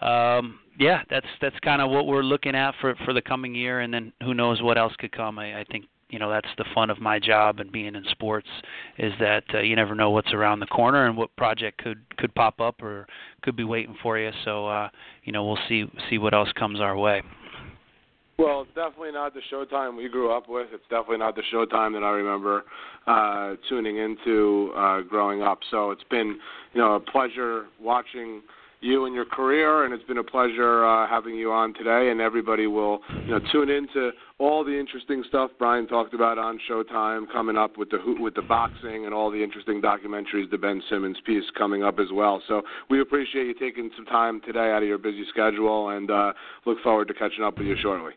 Um, 0.00 0.58
yeah, 0.78 1.02
that's 1.08 1.26
that's 1.40 1.58
kind 1.60 1.80
of 1.80 1.90
what 1.90 2.06
we're 2.06 2.22
looking 2.22 2.54
at 2.54 2.74
for 2.80 2.94
for 3.04 3.12
the 3.12 3.22
coming 3.22 3.54
year, 3.54 3.80
and 3.80 3.94
then 3.94 4.12
who 4.22 4.34
knows 4.34 4.60
what 4.60 4.76
else 4.76 4.92
could 4.98 5.12
come. 5.12 5.38
I, 5.38 5.60
I 5.60 5.64
think 5.70 5.86
you 6.10 6.18
know 6.18 6.30
that's 6.30 6.48
the 6.58 6.64
fun 6.74 6.90
of 6.90 7.00
my 7.00 7.18
job 7.18 7.60
and 7.60 7.70
being 7.70 7.94
in 7.94 8.04
sports 8.10 8.48
is 8.98 9.12
that 9.20 9.44
uh, 9.54 9.60
you 9.60 9.76
never 9.76 9.94
know 9.94 10.10
what's 10.10 10.32
around 10.32 10.60
the 10.60 10.66
corner 10.66 11.06
and 11.06 11.16
what 11.16 11.34
project 11.36 11.82
could 11.82 11.98
could 12.16 12.34
pop 12.34 12.60
up 12.60 12.82
or 12.82 13.06
could 13.42 13.56
be 13.56 13.64
waiting 13.64 13.96
for 14.02 14.18
you. 14.18 14.30
So 14.44 14.66
uh, 14.66 14.88
you 15.22 15.32
know 15.32 15.44
we'll 15.44 15.58
see 15.68 15.84
see 16.10 16.18
what 16.18 16.34
else 16.34 16.50
comes 16.58 16.80
our 16.80 16.96
way. 16.96 17.22
Well, 18.36 18.62
it's 18.62 18.74
definitely 18.74 19.12
not 19.12 19.32
the 19.32 19.40
Showtime 19.52 19.96
we 19.96 20.08
grew 20.08 20.36
up 20.36 20.48
with. 20.48 20.66
It's 20.72 20.82
definitely 20.90 21.18
not 21.18 21.36
the 21.36 21.42
Showtime 21.52 21.92
that 21.92 22.02
I 22.02 22.10
remember 22.10 22.64
uh, 23.06 23.54
tuning 23.68 23.98
into 23.98 24.72
uh, 24.76 25.02
growing 25.02 25.42
up. 25.42 25.60
So 25.70 25.92
it's 25.92 26.02
been, 26.10 26.38
you 26.72 26.80
know, 26.80 26.94
a 26.94 27.00
pleasure 27.00 27.66
watching 27.80 28.42
you 28.84 29.06
and 29.06 29.14
your 29.14 29.24
career, 29.24 29.84
and 29.84 29.94
it's 29.94 30.04
been 30.04 30.18
a 30.18 30.24
pleasure 30.24 30.84
uh, 30.84 31.08
having 31.08 31.34
you 31.34 31.50
on 31.50 31.72
today. 31.74 32.10
And 32.10 32.20
everybody 32.20 32.66
will, 32.66 33.00
you 33.24 33.30
know, 33.30 33.40
tune 33.50 33.70
into 33.70 34.10
all 34.38 34.64
the 34.64 34.78
interesting 34.78 35.24
stuff 35.26 35.50
Brian 35.58 35.86
talked 35.86 36.12
about 36.12 36.38
on 36.38 36.60
Showtime 36.70 37.24
coming 37.32 37.56
up 37.56 37.78
with 37.78 37.90
the 37.90 37.98
with 38.20 38.34
the 38.34 38.42
boxing 38.42 39.06
and 39.06 39.14
all 39.14 39.30
the 39.30 39.42
interesting 39.42 39.80
documentaries. 39.80 40.50
The 40.50 40.58
Ben 40.58 40.82
Simmons 40.90 41.16
piece 41.24 41.44
coming 41.56 41.82
up 41.82 41.98
as 41.98 42.08
well. 42.12 42.42
So 42.46 42.62
we 42.90 43.00
appreciate 43.00 43.46
you 43.46 43.54
taking 43.54 43.90
some 43.96 44.04
time 44.06 44.40
today 44.42 44.70
out 44.70 44.82
of 44.82 44.88
your 44.88 44.98
busy 44.98 45.24
schedule, 45.30 45.90
and 45.90 46.10
uh, 46.10 46.32
look 46.66 46.78
forward 46.82 47.08
to 47.08 47.14
catching 47.14 47.42
up 47.42 47.58
with 47.58 47.66
you 47.66 47.76
shortly. 47.80 48.12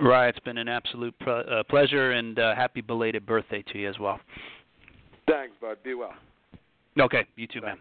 Right, 0.00 0.28
it's 0.28 0.38
been 0.40 0.58
an 0.58 0.68
absolute 0.68 1.14
uh, 1.26 1.62
pleasure, 1.68 2.12
and 2.12 2.38
uh, 2.38 2.54
happy 2.54 2.80
belated 2.80 3.26
birthday 3.26 3.62
to 3.72 3.78
you 3.78 3.88
as 3.88 3.98
well. 3.98 4.20
Thanks, 5.28 5.54
bud. 5.60 5.78
Be 5.82 5.94
well. 5.94 6.14
Okay, 7.00 7.26
you 7.36 7.46
too, 7.46 7.60
man. 7.60 7.78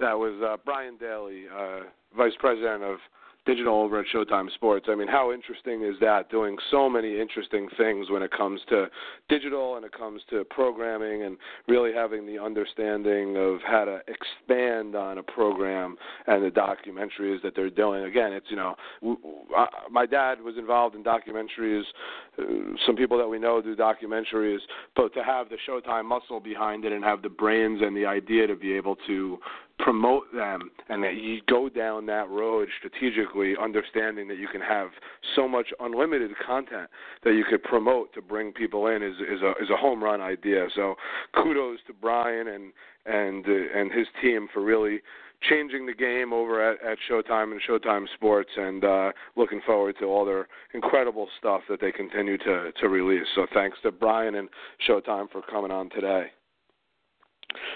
That 0.00 0.18
was 0.18 0.40
uh, 0.42 0.56
Brian 0.64 0.96
Dailey, 0.96 1.44
uh, 1.54 1.84
Vice 2.16 2.32
President 2.38 2.82
of 2.82 2.98
Digital 3.46 3.80
over 3.80 4.00
at 4.00 4.06
Showtime 4.14 4.50
Sports. 4.52 4.86
I 4.90 4.94
mean, 4.94 5.08
how 5.08 5.32
interesting 5.32 5.82
is 5.82 5.94
that? 6.00 6.30
Doing 6.30 6.56
so 6.70 6.90
many 6.90 7.18
interesting 7.18 7.68
things 7.76 8.10
when 8.10 8.22
it 8.22 8.30
comes 8.30 8.60
to 8.68 8.86
digital 9.28 9.76
and 9.76 9.84
it 9.84 9.92
comes 9.92 10.20
to 10.28 10.44
programming 10.44 11.22
and 11.22 11.38
really 11.66 11.92
having 11.92 12.26
the 12.26 12.38
understanding 12.38 13.36
of 13.38 13.60
how 13.66 13.86
to 13.86 14.00
expand 14.08 14.94
on 14.94 15.18
a 15.18 15.22
program 15.22 15.96
and 16.26 16.44
the 16.44 16.50
documentaries 16.50 17.42
that 17.42 17.54
they're 17.56 17.70
doing. 17.70 18.04
Again, 18.04 18.34
it's, 18.34 18.46
you 18.50 18.56
know, 18.56 18.74
my 19.90 20.04
dad 20.04 20.42
was 20.42 20.56
involved 20.58 20.94
in 20.94 21.02
documentaries. 21.02 21.84
Uh, 22.38 22.44
some 22.86 22.94
people 22.94 23.16
that 23.16 23.28
we 23.28 23.38
know 23.38 23.62
do 23.62 23.74
documentaries, 23.74 24.60
but 24.94 25.14
to 25.14 25.24
have 25.24 25.48
the 25.48 25.56
Showtime 25.66 26.04
muscle 26.04 26.40
behind 26.40 26.84
it 26.84 26.92
and 26.92 27.02
have 27.02 27.22
the 27.22 27.28
brains 27.28 27.80
and 27.82 27.96
the 27.96 28.04
idea 28.04 28.46
to 28.46 28.54
be 28.54 28.74
able 28.74 28.96
to 29.06 29.38
promote 29.84 30.24
them 30.34 30.70
and 30.88 31.02
that 31.02 31.14
you 31.14 31.40
go 31.48 31.68
down 31.68 32.06
that 32.06 32.28
road 32.28 32.68
strategically 32.78 33.54
understanding 33.60 34.28
that 34.28 34.38
you 34.38 34.48
can 34.48 34.60
have 34.60 34.88
so 35.34 35.46
much 35.48 35.68
unlimited 35.80 36.30
content 36.44 36.88
that 37.24 37.34
you 37.34 37.44
could 37.48 37.62
promote 37.62 38.12
to 38.14 38.22
bring 38.22 38.52
people 38.52 38.86
in 38.86 39.02
is 39.02 39.14
is 39.16 39.42
a 39.42 39.50
is 39.62 39.70
a 39.70 39.76
home 39.76 40.02
run 40.02 40.20
idea 40.20 40.66
so 40.74 40.94
kudos 41.34 41.78
to 41.86 41.92
Brian 41.92 42.48
and 42.48 42.72
and 43.06 43.46
uh, 43.46 43.78
and 43.78 43.92
his 43.92 44.06
team 44.22 44.48
for 44.52 44.62
really 44.62 45.00
changing 45.48 45.86
the 45.86 45.94
game 45.94 46.32
over 46.32 46.62
at, 46.62 46.82
at 46.84 46.98
Showtime 47.10 47.52
and 47.52 47.60
Showtime 47.66 48.06
Sports, 48.14 48.50
and 48.56 48.84
uh, 48.84 49.12
looking 49.36 49.60
forward 49.64 49.96
to 50.00 50.06
all 50.06 50.24
their 50.24 50.48
incredible 50.74 51.28
stuff 51.38 51.62
that 51.68 51.80
they 51.80 51.92
continue 51.92 52.36
to 52.38 52.72
to 52.78 52.88
release. 52.88 53.26
So 53.34 53.46
thanks 53.54 53.78
to 53.82 53.90
Brian 53.90 54.34
and 54.34 54.48
Showtime 54.88 55.30
for 55.30 55.42
coming 55.42 55.70
on 55.70 55.90
today. 55.90 56.26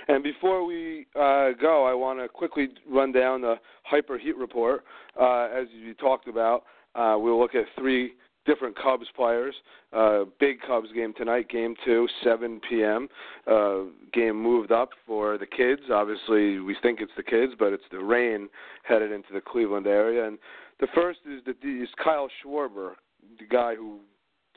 And 0.08 0.22
before 0.22 0.64
we 0.64 1.06
uh, 1.14 1.50
go, 1.60 1.86
I 1.86 1.94
want 1.94 2.20
to 2.20 2.28
quickly 2.28 2.68
run 2.88 3.12
down 3.12 3.40
the 3.40 3.56
hyper 3.84 4.18
heat 4.18 4.36
report. 4.36 4.84
Uh, 5.20 5.44
as 5.44 5.66
you 5.72 5.94
talked 5.94 6.28
about, 6.28 6.64
uh, 6.94 7.16
we'll 7.18 7.40
look 7.40 7.54
at 7.54 7.64
three 7.78 8.12
different 8.46 8.76
Cubs 8.76 9.06
players. 9.16 9.54
Uh, 9.92 10.24
big 10.38 10.60
Cubs 10.66 10.88
game 10.94 11.14
tonight, 11.16 11.48
game 11.48 11.74
two, 11.84 12.06
7 12.22 12.60
p.m. 12.68 13.08
Uh, 13.46 13.84
game 14.12 14.40
moved 14.40 14.72
up 14.72 14.90
for 15.06 15.38
the 15.38 15.46
kids. 15.46 15.82
Obviously, 15.92 16.58
we 16.60 16.76
think 16.82 17.00
it's 17.00 17.12
the 17.16 17.22
kids, 17.22 17.52
but 17.58 17.72
it's 17.72 17.84
the 17.90 17.98
rain 17.98 18.48
headed 18.82 19.12
into 19.12 19.32
the 19.32 19.40
Cleveland 19.40 19.86
area. 19.86 20.26
And 20.26 20.38
the 20.80 20.88
first 20.94 21.20
is 21.30 21.42
the 21.44 21.52
is 21.68 21.88
Kyle 22.02 22.28
Schwarber, 22.44 22.92
the 23.38 23.46
guy 23.46 23.74
who 23.74 24.00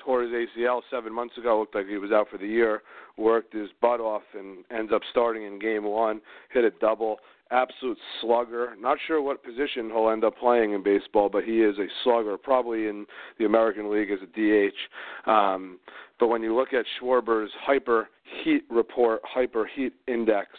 tore 0.03 0.23
his 0.23 0.31
ACL 0.31 0.81
seven 0.89 1.13
months 1.13 1.37
ago. 1.37 1.59
Looked 1.59 1.75
like 1.75 1.87
he 1.87 1.97
was 1.97 2.11
out 2.11 2.27
for 2.29 2.37
the 2.37 2.47
year. 2.47 2.81
Worked 3.17 3.53
his 3.53 3.69
butt 3.81 3.99
off 3.99 4.23
and 4.37 4.63
ends 4.71 4.91
up 4.93 5.01
starting 5.11 5.43
in 5.43 5.59
game 5.59 5.83
one. 5.83 6.21
Hit 6.51 6.63
a 6.63 6.71
double. 6.71 7.17
Absolute 7.49 7.97
slugger. 8.21 8.75
Not 8.79 8.97
sure 9.07 9.21
what 9.21 9.43
position 9.43 9.89
he'll 9.89 10.09
end 10.09 10.25
up 10.25 10.37
playing 10.37 10.73
in 10.73 10.83
baseball, 10.83 11.29
but 11.29 11.45
he 11.45 11.61
is 11.61 11.77
a 11.77 11.87
slugger. 12.03 12.37
Probably 12.37 12.87
in 12.87 13.05
the 13.39 13.45
American 13.45 13.91
League 13.91 14.11
as 14.11 14.19
a 14.21 14.25
DH. 14.25 15.29
Um, 15.29 15.79
but 16.19 16.27
when 16.27 16.41
you 16.41 16.55
look 16.55 16.73
at 16.73 16.85
Schwarber's 16.99 17.51
hyper 17.61 18.09
heat 18.43 18.63
report, 18.69 19.21
hyper 19.23 19.69
heat 19.73 19.93
index 20.07 20.49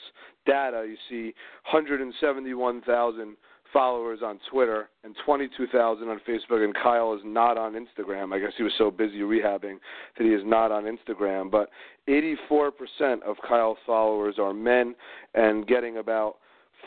data, 0.47 0.87
you 0.89 0.97
see 1.11 1.35
171,000 1.71 3.37
followers 3.73 4.21
on 4.25 4.39
Twitter 4.51 4.89
and 5.05 5.15
22,000 5.25 6.09
on 6.09 6.21
Facebook, 6.29 6.65
and 6.65 6.75
Kyle 6.75 7.15
is 7.15 7.21
not 7.25 7.59
on 7.59 7.75
Instagram. 7.75 8.35
I 8.35 8.39
guess 8.39 8.53
he 8.57 8.63
was 8.63 8.73
so 8.79 8.91
busy 8.91 9.21
rehabbing 9.21 9.79
that 10.17 10.25
he 10.25 10.31
is 10.31 10.43
not 10.45 10.73
on 10.73 10.85
Instagram. 10.85 11.51
But 11.51 11.71
84% 12.09 13.23
of 13.23 13.37
Kyle's 13.47 13.79
followers 13.87 14.37
are 14.39 14.53
men, 14.55 14.95
and 15.35 15.67
getting 15.67 15.99
about 15.99 16.37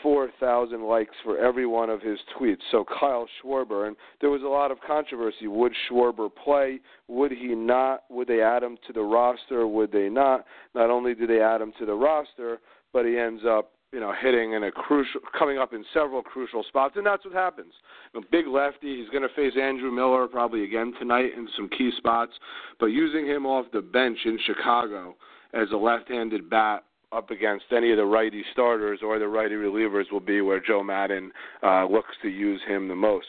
4,000 0.02 0.82
likes 0.82 1.14
for 1.22 1.38
every 1.38 1.66
one 1.66 1.90
of 1.90 2.00
his 2.00 2.18
tweets. 2.36 2.62
So 2.70 2.84
Kyle 2.84 3.28
Schwarber, 3.42 3.86
and 3.86 3.96
there 4.20 4.30
was 4.30 4.42
a 4.42 4.46
lot 4.46 4.70
of 4.70 4.78
controversy. 4.84 5.46
Would 5.46 5.72
Schwarber 5.88 6.28
play? 6.34 6.80
Would 7.08 7.30
he 7.32 7.54
not? 7.54 8.04
Would 8.10 8.26
they 8.26 8.40
add 8.40 8.62
him 8.62 8.78
to 8.86 8.92
the 8.92 9.02
roster? 9.02 9.66
Would 9.66 9.92
they 9.92 10.08
not? 10.08 10.44
Not 10.74 10.90
only 10.90 11.14
did 11.14 11.28
they 11.28 11.40
add 11.40 11.60
him 11.60 11.72
to 11.78 11.86
the 11.86 11.94
roster, 11.94 12.60
but 12.92 13.04
he 13.04 13.18
ends 13.18 13.42
up, 13.48 13.72
you 13.92 14.00
know, 14.00 14.12
hitting 14.20 14.54
in 14.54 14.64
a 14.64 14.72
crucial, 14.72 15.20
coming 15.38 15.58
up 15.58 15.74
in 15.74 15.84
several 15.92 16.22
crucial 16.22 16.64
spots, 16.64 16.94
and 16.96 17.04
that's 17.04 17.24
what 17.24 17.34
happens. 17.34 17.72
A 18.16 18.20
big 18.30 18.46
lefty. 18.46 19.00
He's 19.00 19.10
going 19.10 19.22
to 19.22 19.34
face 19.34 19.52
Andrew 19.60 19.90
Miller 19.90 20.26
probably 20.26 20.64
again 20.64 20.94
tonight 20.98 21.32
in 21.36 21.46
some 21.56 21.68
key 21.68 21.90
spots, 21.98 22.32
but 22.80 22.86
using 22.86 23.26
him 23.26 23.44
off 23.44 23.66
the 23.72 23.82
bench 23.82 24.18
in 24.24 24.38
Chicago 24.46 25.14
as 25.52 25.68
a 25.72 25.76
left-handed 25.76 26.48
bat 26.48 26.84
up 27.12 27.30
against 27.30 27.66
any 27.76 27.90
of 27.90 27.98
the 27.98 28.04
righty 28.04 28.42
starters 28.52 29.00
or 29.02 29.18
the 29.18 29.28
righty 29.28 29.54
relievers 29.54 30.10
will 30.10 30.20
be 30.20 30.40
where 30.40 30.60
Joe 30.60 30.82
Maddon 30.82 31.30
uh, 31.62 31.84
looks 31.84 32.14
to 32.22 32.28
use 32.28 32.60
him 32.66 32.88
the 32.88 32.94
most. 32.94 33.26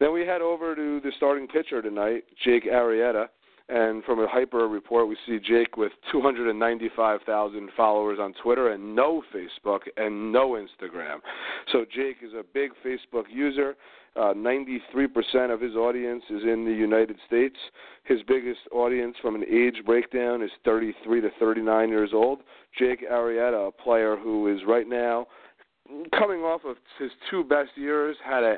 Then 0.00 0.14
we 0.14 0.22
head 0.22 0.40
over 0.40 0.74
to 0.74 1.00
the 1.00 1.12
starting 1.18 1.46
pitcher 1.46 1.82
tonight, 1.82 2.24
Jake 2.42 2.64
Arrieta. 2.64 3.26
And 3.68 4.04
from 4.04 4.20
a 4.20 4.26
hyper 4.28 4.68
report, 4.68 5.08
we 5.08 5.16
see 5.26 5.38
Jake 5.38 5.76
with 5.76 5.92
295,000 6.10 7.70
followers 7.76 8.18
on 8.20 8.34
Twitter 8.42 8.72
and 8.72 8.94
no 8.94 9.22
Facebook 9.34 9.80
and 9.96 10.32
no 10.32 10.50
Instagram. 10.50 11.18
So 11.70 11.84
Jake 11.84 12.16
is 12.22 12.32
a 12.32 12.42
big 12.42 12.72
Facebook 12.84 13.24
user. 13.30 13.76
Uh, 14.14 14.34
93% 14.34 15.52
of 15.52 15.60
his 15.60 15.74
audience 15.74 16.22
is 16.28 16.42
in 16.42 16.66
the 16.66 16.72
United 16.72 17.16
States. 17.26 17.56
His 18.04 18.18
biggest 18.28 18.60
audience 18.70 19.16
from 19.22 19.34
an 19.34 19.44
age 19.50 19.82
breakdown 19.86 20.42
is 20.42 20.50
33 20.64 21.22
to 21.22 21.30
39 21.40 21.88
years 21.88 22.10
old. 22.12 22.40
Jake 22.78 23.08
Arrieta, 23.10 23.68
a 23.68 23.72
player 23.72 24.16
who 24.16 24.54
is 24.54 24.60
right 24.66 24.88
now 24.88 25.26
coming 26.18 26.40
off 26.40 26.62
of 26.66 26.76
his 26.98 27.10
two 27.30 27.42
best 27.44 27.70
years, 27.74 28.16
had 28.24 28.42
a, 28.42 28.56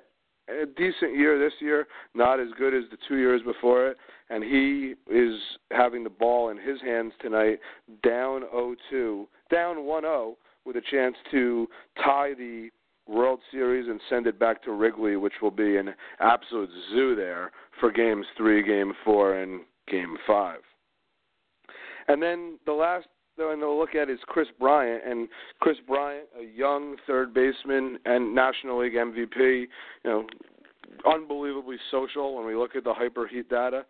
a 0.49 0.66
decent 0.66 1.16
year 1.16 1.38
this 1.38 1.55
year, 1.61 1.86
not 2.14 2.40
as 2.40 2.49
good 2.59 2.74
as 2.74 2.84
the 2.90 2.99
two 3.09 3.16
years 3.16 3.40
before 3.42 3.88
it, 3.88 3.97
and 4.30 4.42
he 4.42 4.95
is 5.11 5.38
having 5.70 6.05
the 6.05 6.11
ball 6.11 6.51
in 6.51 6.59
his 6.59 6.80
hands 6.82 7.12
tonight, 7.20 7.59
down 8.03 8.42
0-2, 8.55 9.26
down 9.51 9.76
1-0, 9.76 10.34
with 10.64 10.76
a 10.76 10.82
chance 10.90 11.16
to 11.30 11.66
tie 12.03 12.34
the 12.34 12.70
World 13.07 13.40
Series 13.51 13.88
and 13.88 14.01
send 14.09 14.26
it 14.26 14.38
back 14.38 14.62
to 14.62 14.72
Wrigley, 14.72 15.16
which 15.16 15.34
will 15.42 15.51
be 15.51 15.76
an 15.76 15.95
absolute 16.20 16.70
zoo 16.90 17.14
there 17.14 17.53
for 17.78 17.90
games 17.90 18.24
three, 18.36 18.62
game 18.62 18.92
four, 19.05 19.38
and 19.40 19.61
game 19.90 20.16
five. 20.26 20.61
And 22.09 22.22
then 22.22 22.59
the 22.64 22.72
last 22.72 23.07
and 23.39 23.61
to 23.61 23.70
look 23.70 23.95
at 23.95 24.11
is 24.11 24.18
Kris 24.26 24.49
Bryant, 24.59 25.03
and 25.07 25.28
Kris 25.61 25.76
Bryant, 25.87 26.26
a 26.39 26.45
young 26.45 26.97
third 27.07 27.32
baseman 27.35 27.99
and 28.05 28.35
National 28.35 28.80
League 28.80 28.95
MVP, 28.95 29.37
you 29.37 29.68
know, 30.05 30.26
unbelievably 31.07 31.76
social. 31.91 32.37
When 32.37 32.47
we 32.47 32.55
look 32.55 32.76
at 32.76 32.85
the 32.85 32.95
hyper 32.95 33.26
heat 33.26 33.49
data, 33.49 33.87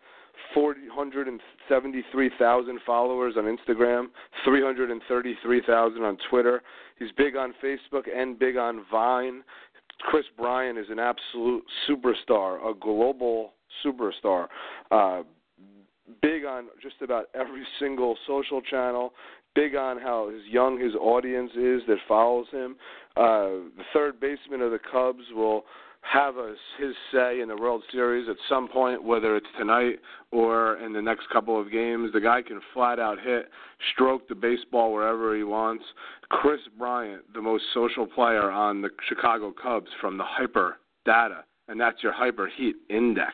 473,000 0.53 2.79
followers 2.85 3.35
on 3.37 3.45
Instagram, 3.45 4.07
333,000 4.43 6.03
on 6.03 6.17
Twitter. 6.29 6.61
He's 6.97 7.11
big 7.17 7.35
on 7.35 7.55
Facebook 7.63 8.03
and 8.13 8.37
big 8.37 8.57
on 8.57 8.85
Vine. 8.91 9.41
Kris 10.01 10.25
Bryant 10.37 10.77
is 10.77 10.87
an 10.89 10.99
absolute 10.99 11.63
superstar, 11.87 12.69
a 12.69 12.73
global 12.73 13.53
superstar. 13.85 14.47
Uh, 14.91 15.23
big 16.21 16.45
on 16.45 16.67
just 16.81 16.95
about 17.01 17.25
every 17.33 17.63
single 17.79 18.17
social 18.27 18.61
channel. 18.61 19.13
Big 19.53 19.75
on 19.75 19.97
how 19.97 20.29
his 20.29 20.41
young 20.49 20.79
his 20.79 20.93
audience 20.95 21.51
is 21.51 21.81
that 21.87 21.97
follows 22.07 22.47
him. 22.51 22.75
Uh, 23.15 23.71
the 23.77 23.85
third 23.93 24.19
baseman 24.19 24.61
of 24.61 24.71
the 24.71 24.79
Cubs 24.91 25.23
will 25.33 25.63
have 26.01 26.37
a, 26.37 26.55
his 26.77 26.93
say 27.11 27.39
in 27.39 27.47
the 27.47 27.55
World 27.55 27.83
Series 27.91 28.29
at 28.29 28.35
some 28.47 28.67
point, 28.67 29.03
whether 29.03 29.35
it's 29.35 29.47
tonight 29.57 29.99
or 30.31 30.77
in 30.77 30.93
the 30.93 31.01
next 31.01 31.29
couple 31.31 31.59
of 31.59 31.71
games. 31.71 32.11
The 32.13 32.21
guy 32.21 32.41
can 32.41 32.61
flat 32.73 32.99
out 32.99 33.17
hit, 33.19 33.49
stroke 33.93 34.27
the 34.27 34.35
baseball 34.35 34.93
wherever 34.93 35.35
he 35.35 35.43
wants. 35.43 35.83
Kris 36.29 36.59
Bryant, 36.77 37.21
the 37.33 37.41
most 37.41 37.63
social 37.73 38.05
player 38.05 38.51
on 38.51 38.81
the 38.81 38.89
Chicago 39.07 39.51
Cubs 39.51 39.89
from 39.99 40.17
the 40.17 40.23
Hyper 40.25 40.77
data, 41.05 41.43
and 41.67 41.79
that's 41.79 42.03
your 42.03 42.13
Hyper 42.13 42.49
Heat 42.55 42.75
Index. 42.89 43.33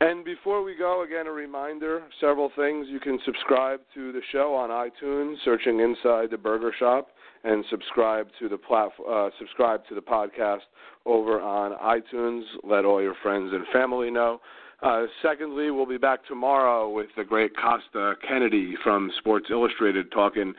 And 0.00 0.26
before 0.26 0.62
we 0.62 0.76
go, 0.76 1.04
again, 1.04 1.26
a 1.26 1.32
reminder 1.32 2.02
several 2.20 2.50
things. 2.54 2.86
You 2.90 3.00
can 3.00 3.18
subscribe 3.24 3.80
to 3.94 4.12
the 4.12 4.20
show 4.30 4.54
on 4.54 4.68
iTunes, 4.68 5.36
searching 5.42 5.80
Inside 5.80 6.30
the 6.30 6.36
Burger 6.36 6.70
Shop, 6.78 7.08
and 7.44 7.64
subscribe 7.70 8.28
to 8.38 8.48
the 8.50 8.58
platform, 8.58 9.08
uh, 9.10 9.30
subscribe 9.38 9.86
to 9.88 9.94
the 9.94 10.02
podcast 10.02 10.66
over 11.06 11.40
on 11.40 11.72
iTunes. 11.78 12.42
Let 12.62 12.84
all 12.84 13.00
your 13.00 13.14
friends 13.22 13.52
and 13.54 13.64
family 13.72 14.10
know. 14.10 14.40
Uh, 14.82 15.06
secondly, 15.22 15.70
we'll 15.70 15.86
be 15.86 15.96
back 15.96 16.26
tomorrow 16.26 16.90
with 16.90 17.08
the 17.16 17.24
great 17.24 17.52
Kostya 17.56 18.16
Kennedy 18.28 18.74
from 18.84 19.10
Sports 19.18 19.46
Illustrated 19.50 20.12
talking 20.12 20.52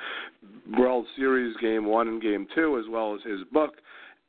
World 0.79 1.05
Series 1.15 1.55
Game 1.57 1.85
1 1.85 2.07
and 2.07 2.21
Game 2.21 2.47
2, 2.55 2.79
as 2.79 2.85
well 2.89 3.13
as 3.13 3.21
his 3.21 3.41
book. 3.53 3.75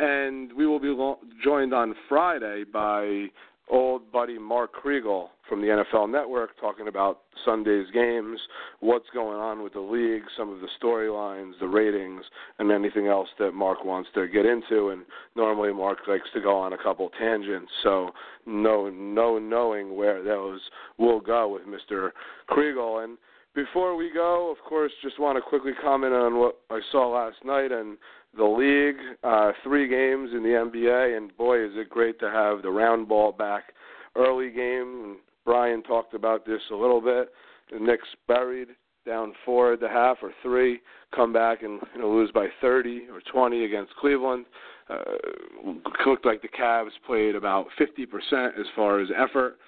And 0.01 0.53
we 0.53 0.67
will 0.67 0.79
be 0.79 0.89
lo- 0.89 1.19
joined 1.43 1.73
on 1.73 1.95
Friday 2.09 2.65
by 2.71 3.29
old 3.71 4.11
buddy 4.13 4.39
Mark 4.39 4.71
Kriegel 4.75 5.29
from 5.49 5.61
the 5.61 5.69
NFL 5.69 6.11
Network 6.11 6.59
talking 6.61 6.89
about 6.89 7.21
Sunday's 7.45 7.87
games, 7.93 8.39
what's 8.81 9.09
going 9.15 9.39
on 9.39 9.63
with 9.63 9.73
the 9.73 9.81
league, 9.81 10.23
some 10.37 10.53
of 10.53 10.61
the 10.61 10.69
storylines, 10.83 11.53
the 11.61 11.67
ratings, 11.67 12.25
and 12.59 12.71
anything 12.71 13.07
else 13.07 13.29
that 13.39 13.53
Mark 13.53 13.85
wants 13.85 14.11
to 14.15 14.29
get 14.29 14.45
into. 14.45 14.91
And 14.91 15.03
normally 15.37 15.73
Mark 15.73 15.99
likes 16.07 16.29
to 16.35 16.41
go 16.41 16.57
on 16.59 16.73
a 16.73 16.79
couple 16.79 17.11
tangents, 17.19 17.71
so 17.83 18.11
no, 18.47 18.91
no 18.91 19.39
knowing 19.39 19.97
where 19.97 20.23
those 20.23 20.61
will 20.99 21.21
go 21.21 21.49
with 21.49 21.63
Mr. 21.63 22.11
Kriegel. 22.51 23.05
And 23.05 23.17
before 23.55 23.97
we 23.97 24.11
go, 24.13 24.51
of 24.51 24.59
course, 24.69 24.93
just 25.03 25.19
want 25.19 25.37
to 25.37 25.43
quickly 25.43 25.73
comment 25.83 26.13
on 26.13 26.39
what 26.39 26.59
I 26.71 26.81
saw 26.93 27.09
last 27.09 27.37
night 27.45 27.73
and 27.73 27.97
the 28.37 28.45
league, 28.45 28.97
uh, 29.25 29.53
three 29.63 29.89
games 29.89 30.31
in 30.33 30.43
the 30.43 30.51
NBA, 30.51 31.17
and 31.17 31.37
boy, 31.37 31.65
is 31.65 31.73
it 31.75 31.89
great 31.89 32.19
to 32.21 32.31
have 32.31 32.63
the 32.63 32.71
round 32.71 33.09
ball 33.09 33.33
back. 33.33 33.65
Early 34.17 34.51
game, 34.51 35.03
and 35.05 35.17
Brian 35.45 35.83
talked 35.83 36.15
about 36.15 36.45
this 36.45 36.61
a 36.71 36.75
little 36.75 37.01
bit. 37.01 37.31
The 37.73 37.79
Knicks 37.79 38.09
buried 38.27 38.69
down 39.07 39.33
four 39.45 39.73
at 39.73 39.81
the 39.81 39.89
half 39.89 40.19
or 40.23 40.33
three, 40.43 40.81
come 41.15 41.33
back 41.33 41.63
and 41.63 41.81
you 41.95 42.03
know, 42.03 42.11
lose 42.11 42.31
by 42.33 42.49
30 42.61 43.07
or 43.11 43.21
20 43.33 43.65
against 43.65 43.95
Cleveland. 43.97 44.45
Uh, 44.91 45.03
looked 46.07 46.27
like 46.27 46.43
the 46.43 46.49
Cavs 46.49 46.91
played 47.07 47.35
about 47.35 47.67
50% 47.81 48.59
as 48.59 48.67
far 48.77 49.01
as 49.01 49.09
effort. 49.17 49.59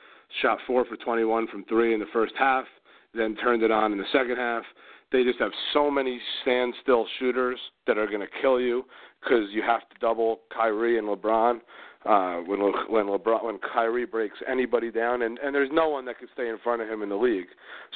Shot 0.42 0.58
four 0.66 0.84
for 0.84 0.96
21 0.96 1.48
from 1.48 1.64
three 1.64 1.94
in 1.94 2.00
the 2.00 2.06
first 2.12 2.34
half, 2.38 2.64
then 3.14 3.34
turned 3.36 3.62
it 3.62 3.70
on 3.70 3.92
in 3.92 3.98
the 3.98 4.04
second 4.12 4.36
half 4.36 4.64
they 5.12 5.24
just 5.24 5.38
have 5.38 5.52
so 5.72 5.90
many 5.90 6.20
standstill 6.42 7.06
shooters 7.18 7.58
that 7.86 7.98
are 7.98 8.06
going 8.06 8.20
to 8.20 8.40
kill 8.40 8.60
you 8.60 8.84
because 9.22 9.44
you 9.50 9.62
have 9.62 9.80
to 9.80 9.96
double 10.00 10.40
Kyrie 10.54 10.98
and 10.98 11.08
LeBron. 11.08 11.60
Uh, 12.06 12.40
when 12.46 12.62
Le, 12.62 12.72
when 12.88 13.04
LeBron 13.04 13.44
when 13.44 13.58
Kyrie 13.58 14.06
breaks 14.06 14.38
anybody 14.48 14.90
down, 14.90 15.20
and 15.20 15.38
and 15.40 15.54
there's 15.54 15.68
no 15.70 15.90
one 15.90 16.06
that 16.06 16.18
can 16.18 16.28
stay 16.32 16.48
in 16.48 16.56
front 16.64 16.80
of 16.80 16.88
him 16.88 17.02
in 17.02 17.10
the 17.10 17.16
league. 17.16 17.48